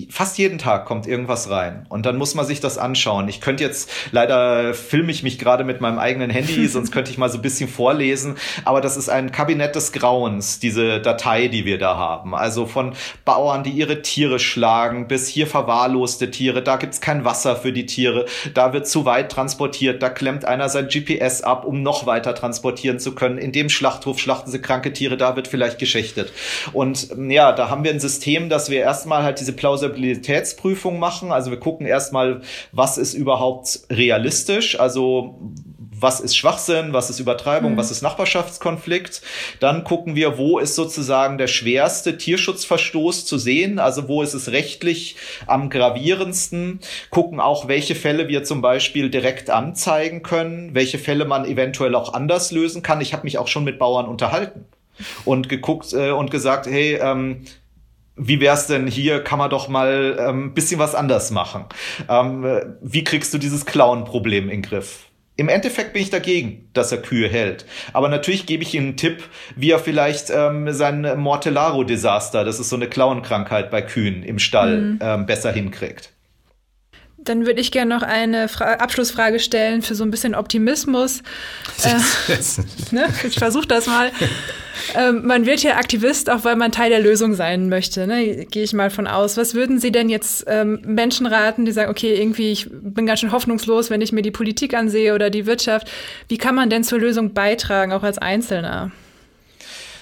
fast 0.09 0.37
jeden 0.37 0.57
Tag 0.57 0.85
kommt 0.85 1.07
irgendwas 1.07 1.49
rein 1.49 1.85
und 1.89 2.05
dann 2.05 2.17
muss 2.17 2.35
man 2.35 2.45
sich 2.45 2.59
das 2.59 2.77
anschauen. 2.77 3.27
Ich 3.27 3.41
könnte 3.41 3.63
jetzt, 3.63 3.89
leider 4.11 4.73
filme 4.73 5.11
ich 5.11 5.23
mich 5.23 5.39
gerade 5.39 5.63
mit 5.63 5.81
meinem 5.81 5.99
eigenen 5.99 6.29
Handy, 6.29 6.67
sonst 6.67 6.91
könnte 6.91 7.11
ich 7.11 7.17
mal 7.17 7.29
so 7.29 7.37
ein 7.37 7.41
bisschen 7.41 7.69
vorlesen, 7.69 8.35
aber 8.65 8.81
das 8.81 8.97
ist 8.97 9.09
ein 9.09 9.31
Kabinett 9.31 9.75
des 9.75 9.91
Grauens, 9.91 10.59
diese 10.59 10.99
Datei, 11.01 11.47
die 11.47 11.65
wir 11.65 11.77
da 11.77 11.97
haben. 11.97 12.35
Also 12.35 12.65
von 12.65 12.93
Bauern, 13.25 13.63
die 13.63 13.71
ihre 13.71 14.01
Tiere 14.01 14.39
schlagen, 14.39 15.07
bis 15.07 15.27
hier 15.27 15.47
verwahrloste 15.47 16.31
Tiere, 16.31 16.61
da 16.61 16.77
gibt's 16.77 17.01
kein 17.01 17.25
Wasser 17.25 17.55
für 17.55 17.73
die 17.73 17.85
Tiere, 17.85 18.25
da 18.53 18.73
wird 18.73 18.87
zu 18.87 19.05
weit 19.05 19.31
transportiert, 19.31 20.01
da 20.01 20.09
klemmt 20.09 20.45
einer 20.45 20.69
sein 20.69 20.87
GPS 20.87 21.41
ab, 21.41 21.65
um 21.65 21.81
noch 21.81 22.05
weiter 22.05 22.35
transportieren 22.35 22.99
zu 22.99 23.13
können. 23.15 23.37
In 23.37 23.51
dem 23.51 23.69
Schlachthof 23.69 24.19
schlachten 24.19 24.51
sie 24.51 24.61
kranke 24.61 24.93
Tiere, 24.93 25.17
da 25.17 25.35
wird 25.35 25.47
vielleicht 25.47 25.79
geschächtet. 25.79 26.31
Und 26.73 27.09
ja, 27.29 27.51
da 27.51 27.69
haben 27.69 27.83
wir 27.83 27.91
ein 27.91 27.99
System, 27.99 28.49
dass 28.49 28.69
wir 28.69 28.79
erstmal 28.79 29.23
halt 29.23 29.39
diese 29.39 29.53
Plausibilitätsprüfung 29.77 30.99
machen. 30.99 31.31
Also 31.31 31.51
wir 31.51 31.59
gucken 31.59 31.85
erstmal, 31.85 32.41
was 32.71 32.97
ist 32.97 33.13
überhaupt 33.13 33.81
realistisch, 33.89 34.79
also 34.79 35.39
was 35.99 36.19
ist 36.19 36.37
Schwachsinn, 36.37 36.93
was 36.93 37.09
ist 37.09 37.19
Übertreibung, 37.19 37.73
mhm. 37.73 37.77
was 37.77 37.89
ist 37.89 38.03
Nachbarschaftskonflikt. 38.03 39.21
Dann 39.59 39.83
gucken 39.83 40.15
wir, 40.15 40.37
wo 40.37 40.59
ist 40.59 40.75
sozusagen 40.75 41.39
der 41.39 41.47
schwerste 41.47 42.17
Tierschutzverstoß 42.17 43.25
zu 43.25 43.39
sehen, 43.39 43.79
also 43.79 44.07
wo 44.07 44.21
ist 44.21 44.35
es 44.35 44.51
rechtlich 44.51 45.15
am 45.47 45.71
gravierendsten. 45.71 46.81
Gucken 47.09 47.39
auch, 47.39 47.67
welche 47.67 47.95
Fälle 47.95 48.27
wir 48.27 48.43
zum 48.43 48.61
Beispiel 48.61 49.09
direkt 49.09 49.49
anzeigen 49.49 50.21
können, 50.21 50.75
welche 50.75 50.99
Fälle 50.99 51.25
man 51.25 51.45
eventuell 51.45 51.95
auch 51.95 52.13
anders 52.13 52.51
lösen 52.51 52.83
kann. 52.83 53.01
Ich 53.01 53.13
habe 53.13 53.23
mich 53.23 53.39
auch 53.39 53.47
schon 53.47 53.63
mit 53.63 53.79
Bauern 53.79 54.05
unterhalten 54.05 54.65
und 55.25 55.49
geguckt 55.49 55.93
äh, 55.93 56.11
und 56.11 56.29
gesagt, 56.29 56.67
hey, 56.67 56.99
ähm, 57.01 57.43
wie 58.17 58.39
wär's 58.41 58.67
denn 58.67 58.87
hier, 58.87 59.23
kann 59.23 59.39
man 59.39 59.49
doch 59.49 59.67
mal 59.67 60.17
ähm, 60.19 60.53
bisschen 60.53 60.79
was 60.79 60.95
anders 60.95 61.31
machen. 61.31 61.65
Ähm, 62.09 62.45
wie 62.81 63.03
kriegst 63.03 63.33
du 63.33 63.37
dieses 63.37 63.65
Clown-Problem 63.65 64.45
in 64.45 64.61
den 64.61 64.61
Griff? 64.63 65.05
Im 65.39 65.49
Endeffekt 65.49 65.93
bin 65.93 66.01
ich 66.01 66.09
dagegen, 66.09 66.67
dass 66.73 66.91
er 66.91 66.97
Kühe 66.97 67.29
hält. 67.29 67.65
Aber 67.93 68.09
natürlich 68.09 68.47
gebe 68.47 68.63
ich 68.63 68.73
ihm 68.73 68.83
einen 68.83 68.97
Tipp, 68.97 69.23
wie 69.55 69.69
er 69.69 69.77
vielleicht 69.77 70.31
ähm, 70.31 70.73
sein 70.73 71.07
Mortellaro-Desaster, 71.19 72.43
das 72.43 72.59
ist 72.59 72.69
so 72.69 72.75
eine 72.75 72.87
Klauenkrankheit 72.87 73.69
bei 73.69 73.83
Kühen 73.83 74.23
im 74.23 74.39
Stall, 74.39 74.77
mhm. 74.77 74.99
ähm, 74.99 75.25
besser 75.27 75.51
hinkriegt. 75.51 76.11
Dann 77.29 77.45
würde 77.45 77.61
ich 77.61 77.71
gerne 77.71 77.93
noch 77.93 78.03
eine 78.03 78.47
Fra 78.47 78.73
Abschlussfrage 78.75 79.39
stellen 79.39 79.81
für 79.81 79.95
so 79.95 80.03
ein 80.03 80.11
bisschen 80.11 80.35
Optimismus. 80.35 81.21
Äh, 81.83 82.35
ne? 82.95 83.07
Ich 83.27 83.37
versuche 83.37 83.67
das 83.67 83.87
mal. 83.87 84.11
Ähm, 84.95 85.25
man 85.25 85.45
wird 85.45 85.63
ja 85.63 85.75
Aktivist, 85.75 86.29
auch 86.29 86.43
weil 86.43 86.55
man 86.55 86.71
Teil 86.71 86.89
der 86.89 86.99
Lösung 86.99 87.33
sein 87.33 87.69
möchte. 87.69 88.07
Ne? 88.07 88.45
Gehe 88.45 88.63
ich 88.63 88.73
mal 88.73 88.89
von 88.89 89.07
aus. 89.07 89.37
Was 89.37 89.53
würden 89.53 89.79
Sie 89.79 89.91
denn 89.91 90.09
jetzt 90.09 90.45
ähm, 90.47 90.79
Menschen 90.85 91.25
raten, 91.25 91.65
die 91.65 91.71
sagen, 91.71 91.89
okay, 91.89 92.15
irgendwie, 92.15 92.51
ich 92.51 92.67
bin 92.69 93.05
ganz 93.05 93.19
schön 93.19 93.31
hoffnungslos, 93.31 93.89
wenn 93.89 94.01
ich 94.01 94.11
mir 94.11 94.21
die 94.21 94.31
Politik 94.31 94.73
ansehe 94.73 95.13
oder 95.13 95.29
die 95.29 95.45
Wirtschaft. 95.45 95.89
Wie 96.27 96.37
kann 96.37 96.55
man 96.55 96.69
denn 96.69 96.83
zur 96.83 96.99
Lösung 96.99 97.33
beitragen, 97.33 97.91
auch 97.91 98.03
als 98.03 98.17
Einzelner? 98.17 98.91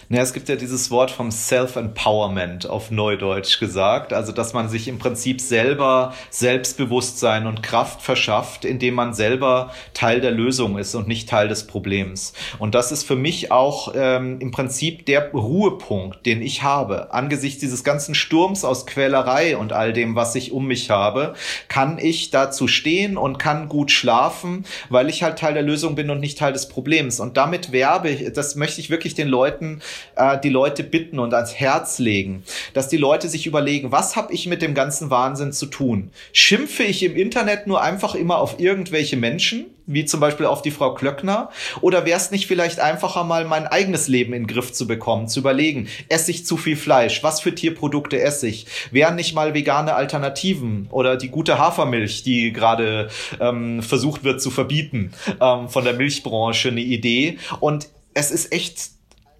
Naja, 0.07 0.21
es 0.21 0.33
gibt 0.33 0.49
ja 0.49 0.55
dieses 0.55 0.91
Wort 0.91 1.09
vom 1.09 1.31
Self-Empowerment 1.31 2.69
auf 2.69 2.91
Neudeutsch 2.91 3.59
gesagt, 3.59 4.13
also 4.13 4.31
dass 4.31 4.53
man 4.53 4.69
sich 4.69 4.87
im 4.87 4.99
Prinzip 4.99 5.41
selber 5.41 6.13
Selbstbewusstsein 6.29 7.47
und 7.47 7.63
Kraft 7.63 8.03
verschafft, 8.03 8.65
indem 8.65 8.93
man 8.93 9.15
selber 9.15 9.71
Teil 9.95 10.21
der 10.21 10.29
Lösung 10.29 10.77
ist 10.77 10.93
und 10.93 11.07
nicht 11.07 11.27
Teil 11.27 11.47
des 11.47 11.65
Problems. 11.65 12.33
Und 12.59 12.75
das 12.75 12.91
ist 12.91 13.03
für 13.03 13.15
mich 13.15 13.51
auch 13.51 13.93
ähm, 13.95 14.39
im 14.41 14.51
Prinzip 14.51 15.07
der 15.07 15.31
Ruhepunkt, 15.31 16.23
den 16.27 16.43
ich 16.43 16.61
habe. 16.61 17.11
Angesichts 17.11 17.59
dieses 17.59 17.83
ganzen 17.83 18.13
Sturms 18.13 18.63
aus 18.63 18.85
Quälerei 18.85 19.57
und 19.57 19.73
all 19.73 19.91
dem, 19.91 20.15
was 20.15 20.35
ich 20.35 20.51
um 20.51 20.67
mich 20.67 20.91
habe, 20.91 21.33
kann 21.67 21.97
ich 21.97 22.29
dazu 22.29 22.67
stehen 22.67 23.17
und 23.17 23.39
kann 23.39 23.69
gut 23.69 23.89
schlafen, 23.89 24.65
weil 24.89 25.09
ich 25.09 25.23
halt 25.23 25.39
Teil 25.39 25.55
der 25.55 25.63
Lösung 25.63 25.95
bin 25.95 26.11
und 26.11 26.19
nicht 26.19 26.37
Teil 26.37 26.53
des 26.53 26.69
Problems. 26.69 27.19
Und 27.19 27.37
damit 27.37 27.71
werbe 27.71 28.09
ich, 28.09 28.31
das 28.33 28.55
möchte 28.55 28.81
ich 28.81 28.91
wirklich 28.91 29.15
den 29.15 29.29
Leuten 29.29 29.81
äh, 30.15 30.39
die 30.39 30.49
Leute 30.49 30.83
bitten 30.83 31.19
und 31.19 31.33
ans 31.33 31.55
Herz 31.55 31.99
legen, 31.99 32.43
dass 32.73 32.87
die 32.87 32.97
Leute 32.97 33.29
sich 33.29 33.47
überlegen, 33.47 33.91
was 33.91 34.15
habe 34.15 34.33
ich 34.33 34.47
mit 34.47 34.61
dem 34.61 34.73
ganzen 34.73 35.09
Wahnsinn 35.09 35.51
zu 35.51 35.67
tun? 35.67 36.11
Schimpfe 36.31 36.83
ich 36.83 37.03
im 37.03 37.15
Internet 37.15 37.67
nur 37.67 37.81
einfach 37.81 38.15
immer 38.15 38.37
auf 38.37 38.59
irgendwelche 38.59 39.17
Menschen? 39.17 39.67
wie 39.87 40.05
zum 40.05 40.19
Beispiel 40.19 40.45
auf 40.45 40.61
die 40.61 40.71
Frau 40.71 40.93
Klöckner? 40.93 41.49
Oder 41.81 42.05
wäre 42.05 42.17
es 42.17 42.31
nicht 42.31 42.47
vielleicht 42.47 42.79
einfacher, 42.79 43.23
mal 43.23 43.45
mein 43.45 43.67
eigenes 43.67 44.07
Leben 44.07 44.33
in 44.33 44.43
den 44.43 44.47
Griff 44.47 44.73
zu 44.73 44.87
bekommen, 44.87 45.27
zu 45.27 45.39
überlegen, 45.39 45.87
esse 46.09 46.31
ich 46.31 46.45
zu 46.45 46.57
viel 46.57 46.75
Fleisch? 46.75 47.23
Was 47.23 47.41
für 47.41 47.53
Tierprodukte 47.53 48.19
esse 48.19 48.47
ich? 48.47 48.65
Wären 48.91 49.15
nicht 49.15 49.35
mal 49.35 49.53
vegane 49.53 49.95
Alternativen 49.95 50.87
oder 50.91 51.17
die 51.17 51.29
gute 51.29 51.59
Hafermilch, 51.59 52.23
die 52.23 52.51
gerade 52.51 53.09
ähm, 53.39 53.81
versucht 53.81 54.23
wird 54.23 54.41
zu 54.41 54.51
verbieten 54.51 55.11
ähm, 55.39 55.69
von 55.69 55.83
der 55.83 55.93
Milchbranche, 55.93 56.69
eine 56.69 56.81
Idee? 56.81 57.37
Und 57.59 57.89
es 58.13 58.31
ist 58.31 58.51
echt 58.51 58.94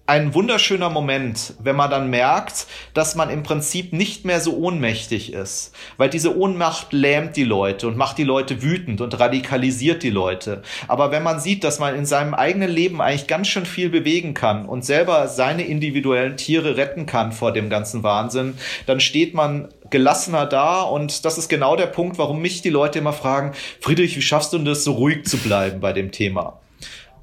ein 0.08 0.34
wunderschöner 0.34 0.88
Moment, 0.88 1.54
wenn 1.58 1.74
man 1.74 1.90
dann 1.90 2.10
merkt, 2.10 2.66
dass 2.94 3.16
man 3.16 3.28
im 3.28 3.42
Prinzip 3.42 3.92
nicht 3.92 4.24
mehr 4.24 4.40
so 4.40 4.56
ohnmächtig 4.56 5.32
ist, 5.32 5.74
weil 5.96 6.08
diese 6.08 6.36
Ohnmacht 6.36 6.92
lähmt 6.92 7.36
die 7.36 7.44
Leute 7.44 7.88
und 7.88 7.96
macht 7.96 8.16
die 8.18 8.24
Leute 8.24 8.62
wütend 8.62 9.00
und 9.00 9.18
radikalisiert 9.18 10.04
die 10.04 10.10
Leute. 10.10 10.62
Aber 10.86 11.10
wenn 11.10 11.24
man 11.24 11.40
sieht, 11.40 11.64
dass 11.64 11.80
man 11.80 11.96
in 11.96 12.06
seinem 12.06 12.34
eigenen 12.34 12.70
Leben 12.70 13.00
eigentlich 13.00 13.26
ganz 13.26 13.48
schön 13.48 13.66
viel 13.66 13.88
bewegen 13.88 14.32
kann 14.32 14.66
und 14.66 14.84
selber 14.84 15.26
seine 15.26 15.64
individuellen 15.64 16.36
Tiere 16.36 16.76
retten 16.76 17.06
kann 17.06 17.32
vor 17.32 17.52
dem 17.52 17.68
ganzen 17.68 18.04
Wahnsinn, 18.04 18.56
dann 18.86 19.00
steht 19.00 19.34
man 19.34 19.68
gelassener 19.90 20.46
da 20.46 20.82
und 20.82 21.24
das 21.24 21.36
ist 21.36 21.48
genau 21.48 21.74
der 21.74 21.86
Punkt, 21.86 22.16
warum 22.16 22.40
mich 22.40 22.62
die 22.62 22.70
Leute 22.70 23.00
immer 23.00 23.12
fragen, 23.12 23.52
Friedrich, 23.80 24.16
wie 24.16 24.22
schaffst 24.22 24.52
du 24.52 24.58
denn 24.58 24.66
das 24.66 24.84
so 24.84 24.92
ruhig 24.92 25.24
zu 25.24 25.36
bleiben 25.38 25.80
bei 25.80 25.92
dem 25.92 26.12
Thema? 26.12 26.60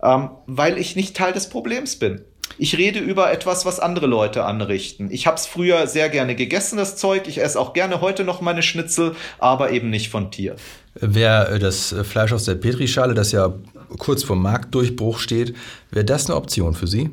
Ähm, 0.03 0.31
weil 0.47 0.77
ich 0.77 0.97
nicht 0.97 1.15
Teil 1.15 1.31
des 1.31 1.47
Problems 1.47 1.97
bin. 1.97 2.25
Ich 2.57 2.77
rede 2.77 2.99
über 2.99 3.31
etwas, 3.31 3.65
was 3.65 3.79
andere 3.79 4.05
Leute 4.05 4.45
anrichten. 4.45 5.09
Ich 5.11 5.25
habe 5.25 5.37
es 5.37 5.47
früher 5.47 5.87
sehr 5.87 6.09
gerne 6.09 6.35
gegessen, 6.35 6.77
das 6.77 6.97
Zeug. 6.97 7.27
Ich 7.27 7.41
esse 7.41 7.59
auch 7.59 7.73
gerne 7.73 8.01
heute 8.01 8.23
noch 8.23 8.41
meine 8.41 8.61
Schnitzel, 8.61 9.15
aber 9.39 9.71
eben 9.71 9.89
nicht 9.89 10.09
von 10.09 10.29
Tier. 10.29 10.55
Wäre 10.95 11.55
äh, 11.55 11.59
das 11.59 11.95
Fleisch 12.03 12.31
aus 12.31 12.45
der 12.45 12.55
Petrischale, 12.55 13.13
das 13.13 13.31
ja 13.31 13.53
kurz 13.97 14.23
vor 14.23 14.35
Marktdurchbruch 14.35 15.19
steht, 15.19 15.55
wäre 15.91 16.05
das 16.05 16.27
eine 16.27 16.35
Option 16.35 16.75
für 16.75 16.87
Sie? 16.87 17.09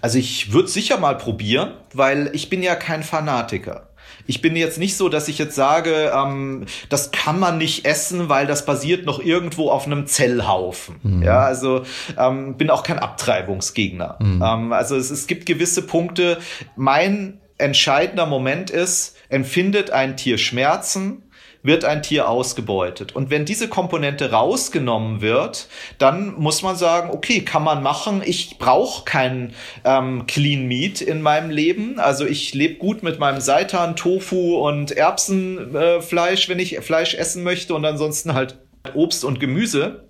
Also 0.00 0.18
ich 0.18 0.52
würde 0.52 0.68
sicher 0.68 0.98
mal 0.98 1.16
probieren, 1.16 1.74
weil 1.92 2.30
ich 2.32 2.50
bin 2.50 2.62
ja 2.62 2.74
kein 2.74 3.02
Fanatiker. 3.02 3.88
Ich 4.26 4.40
bin 4.40 4.56
jetzt 4.56 4.78
nicht 4.78 4.96
so, 4.96 5.08
dass 5.08 5.28
ich 5.28 5.38
jetzt 5.38 5.54
sage, 5.54 6.12
ähm, 6.14 6.66
das 6.88 7.10
kann 7.10 7.38
man 7.38 7.58
nicht 7.58 7.84
essen, 7.84 8.28
weil 8.28 8.46
das 8.46 8.64
basiert 8.64 9.04
noch 9.04 9.20
irgendwo 9.20 9.70
auf 9.70 9.86
einem 9.86 10.06
Zellhaufen. 10.06 10.96
Mhm. 11.02 11.22
Ja, 11.22 11.40
also 11.40 11.84
ähm, 12.16 12.56
bin 12.56 12.70
auch 12.70 12.82
kein 12.82 12.98
Abtreibungsgegner. 12.98 14.16
Mhm. 14.20 14.42
Ähm, 14.42 14.72
also 14.72 14.96
es, 14.96 15.10
es 15.10 15.26
gibt 15.26 15.46
gewisse 15.46 15.82
Punkte. 15.82 16.38
Mein 16.76 17.40
entscheidender 17.58 18.26
Moment 18.26 18.70
ist, 18.70 19.16
empfindet 19.28 19.90
ein 19.90 20.16
Tier 20.16 20.38
Schmerzen, 20.38 21.23
wird 21.64 21.84
ein 21.84 22.02
Tier 22.02 22.28
ausgebeutet. 22.28 23.16
Und 23.16 23.30
wenn 23.30 23.46
diese 23.46 23.68
Komponente 23.68 24.30
rausgenommen 24.30 25.22
wird, 25.22 25.66
dann 25.98 26.34
muss 26.34 26.62
man 26.62 26.76
sagen, 26.76 27.10
okay, 27.10 27.40
kann 27.40 27.64
man 27.64 27.82
machen. 27.82 28.22
Ich 28.24 28.58
brauche 28.58 29.04
kein 29.04 29.54
ähm, 29.84 30.26
Clean 30.26 30.66
Meat 30.66 31.00
in 31.00 31.22
meinem 31.22 31.50
Leben. 31.50 31.98
Also 31.98 32.26
ich 32.26 32.52
lebe 32.52 32.74
gut 32.74 33.02
mit 33.02 33.18
meinem 33.18 33.40
Seitan, 33.40 33.96
Tofu 33.96 34.58
und 34.58 34.92
Erbsenfleisch, 34.92 36.46
äh, 36.46 36.48
wenn 36.50 36.58
ich 36.58 36.78
Fleisch 36.80 37.14
essen 37.14 37.42
möchte 37.42 37.74
und 37.74 37.84
ansonsten 37.86 38.34
halt 38.34 38.58
Obst 38.92 39.24
und 39.24 39.40
Gemüse. 39.40 40.04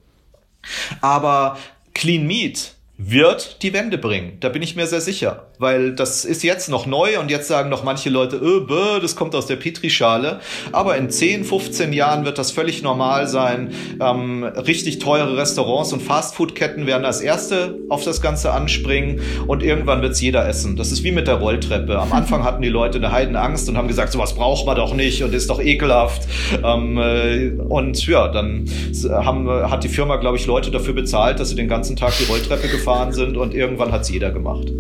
Aber 1.00 1.57
Clean 1.94 2.26
Meat 2.26 2.74
wird 2.96 3.62
die 3.62 3.72
Wende 3.72 3.98
bringen. 3.98 4.38
Da 4.40 4.48
bin 4.48 4.62
ich 4.62 4.74
mir 4.74 4.88
sehr 4.88 5.00
sicher, 5.00 5.46
weil 5.59 5.92
das 5.94 6.24
ist 6.24 6.42
jetzt 6.42 6.68
noch 6.68 6.86
neu 6.86 7.18
und 7.20 7.30
jetzt 7.30 7.48
sagen 7.48 7.68
noch 7.68 7.84
manche 7.84 8.11
Leute, 8.11 8.36
öh, 8.36 8.61
bäh, 8.61 9.00
das 9.00 9.16
kommt 9.16 9.34
aus 9.34 9.46
der 9.46 9.57
Petrischale. 9.57 10.40
Aber 10.72 10.96
in 10.96 11.11
10, 11.11 11.44
15 11.44 11.92
Jahren 11.92 12.24
wird 12.24 12.38
das 12.38 12.50
völlig 12.50 12.82
normal 12.82 13.26
sein. 13.26 13.72
Ähm, 14.00 14.44
richtig 14.44 14.98
teure 14.98 15.36
Restaurants 15.36 15.92
und 15.92 16.02
Fastfood-Ketten 16.02 16.86
werden 16.86 17.05
als 17.05 17.20
erste 17.20 17.78
auf 17.88 18.05
das 18.05 18.20
Ganze 18.20 18.52
anspringen 18.52 19.20
und 19.46 19.62
irgendwann 19.62 20.02
wird's 20.02 20.20
jeder 20.20 20.48
essen. 20.48 20.76
Das 20.76 20.92
ist 20.92 21.05
wie 21.05 21.12
mit 21.12 21.26
der 21.26 21.36
Rolltreppe. 21.36 21.98
Am 21.98 22.12
Anfang 22.12 22.44
hatten 22.44 22.62
die 22.62 22.68
Leute 22.68 22.98
eine 22.98 23.12
Heidenangst 23.12 23.68
und 23.68 23.76
haben 23.76 23.88
gesagt, 23.88 24.12
sowas 24.12 24.34
braucht 24.34 24.66
man 24.66 24.76
doch 24.76 24.94
nicht 24.94 25.22
und 25.22 25.34
ist 25.34 25.50
doch 25.50 25.61
ekelhaft. 25.61 26.22
Ähm, 26.64 26.98
äh, 26.98 27.50
und 27.68 28.07
ja, 28.07 28.28
dann 28.28 28.64
haben, 29.11 29.48
hat 29.48 29.84
die 29.84 29.88
Firma, 29.88 30.16
glaube 30.16 30.36
ich, 30.36 30.46
Leute 30.46 30.70
dafür 30.70 30.94
bezahlt, 30.94 31.40
dass 31.40 31.50
sie 31.50 31.57
den 31.57 31.68
ganzen 31.68 31.96
Tag 31.96 32.12
die 32.18 32.24
Rolltreppe 32.24 32.68
gefahren 32.68 32.84
gefahren 32.84 33.12
sind 33.12 33.36
und 33.36 33.55
irgendwann 33.55 33.92
hat 33.92 34.02
es 34.02 34.11
jeder 34.11 34.30
gemacht. 34.30 34.70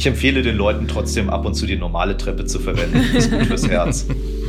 Ich 0.00 0.06
empfehle 0.06 0.40
den 0.40 0.56
Leuten 0.56 0.88
trotzdem 0.88 1.28
ab 1.28 1.44
und 1.44 1.52
zu 1.52 1.66
die 1.66 1.76
normale 1.76 2.16
Treppe 2.16 2.46
zu 2.46 2.58
verwenden. 2.58 3.04
Das 3.12 3.26
ist 3.26 3.30
gut 3.30 3.44
fürs 3.44 3.68
Herz. 3.68 4.06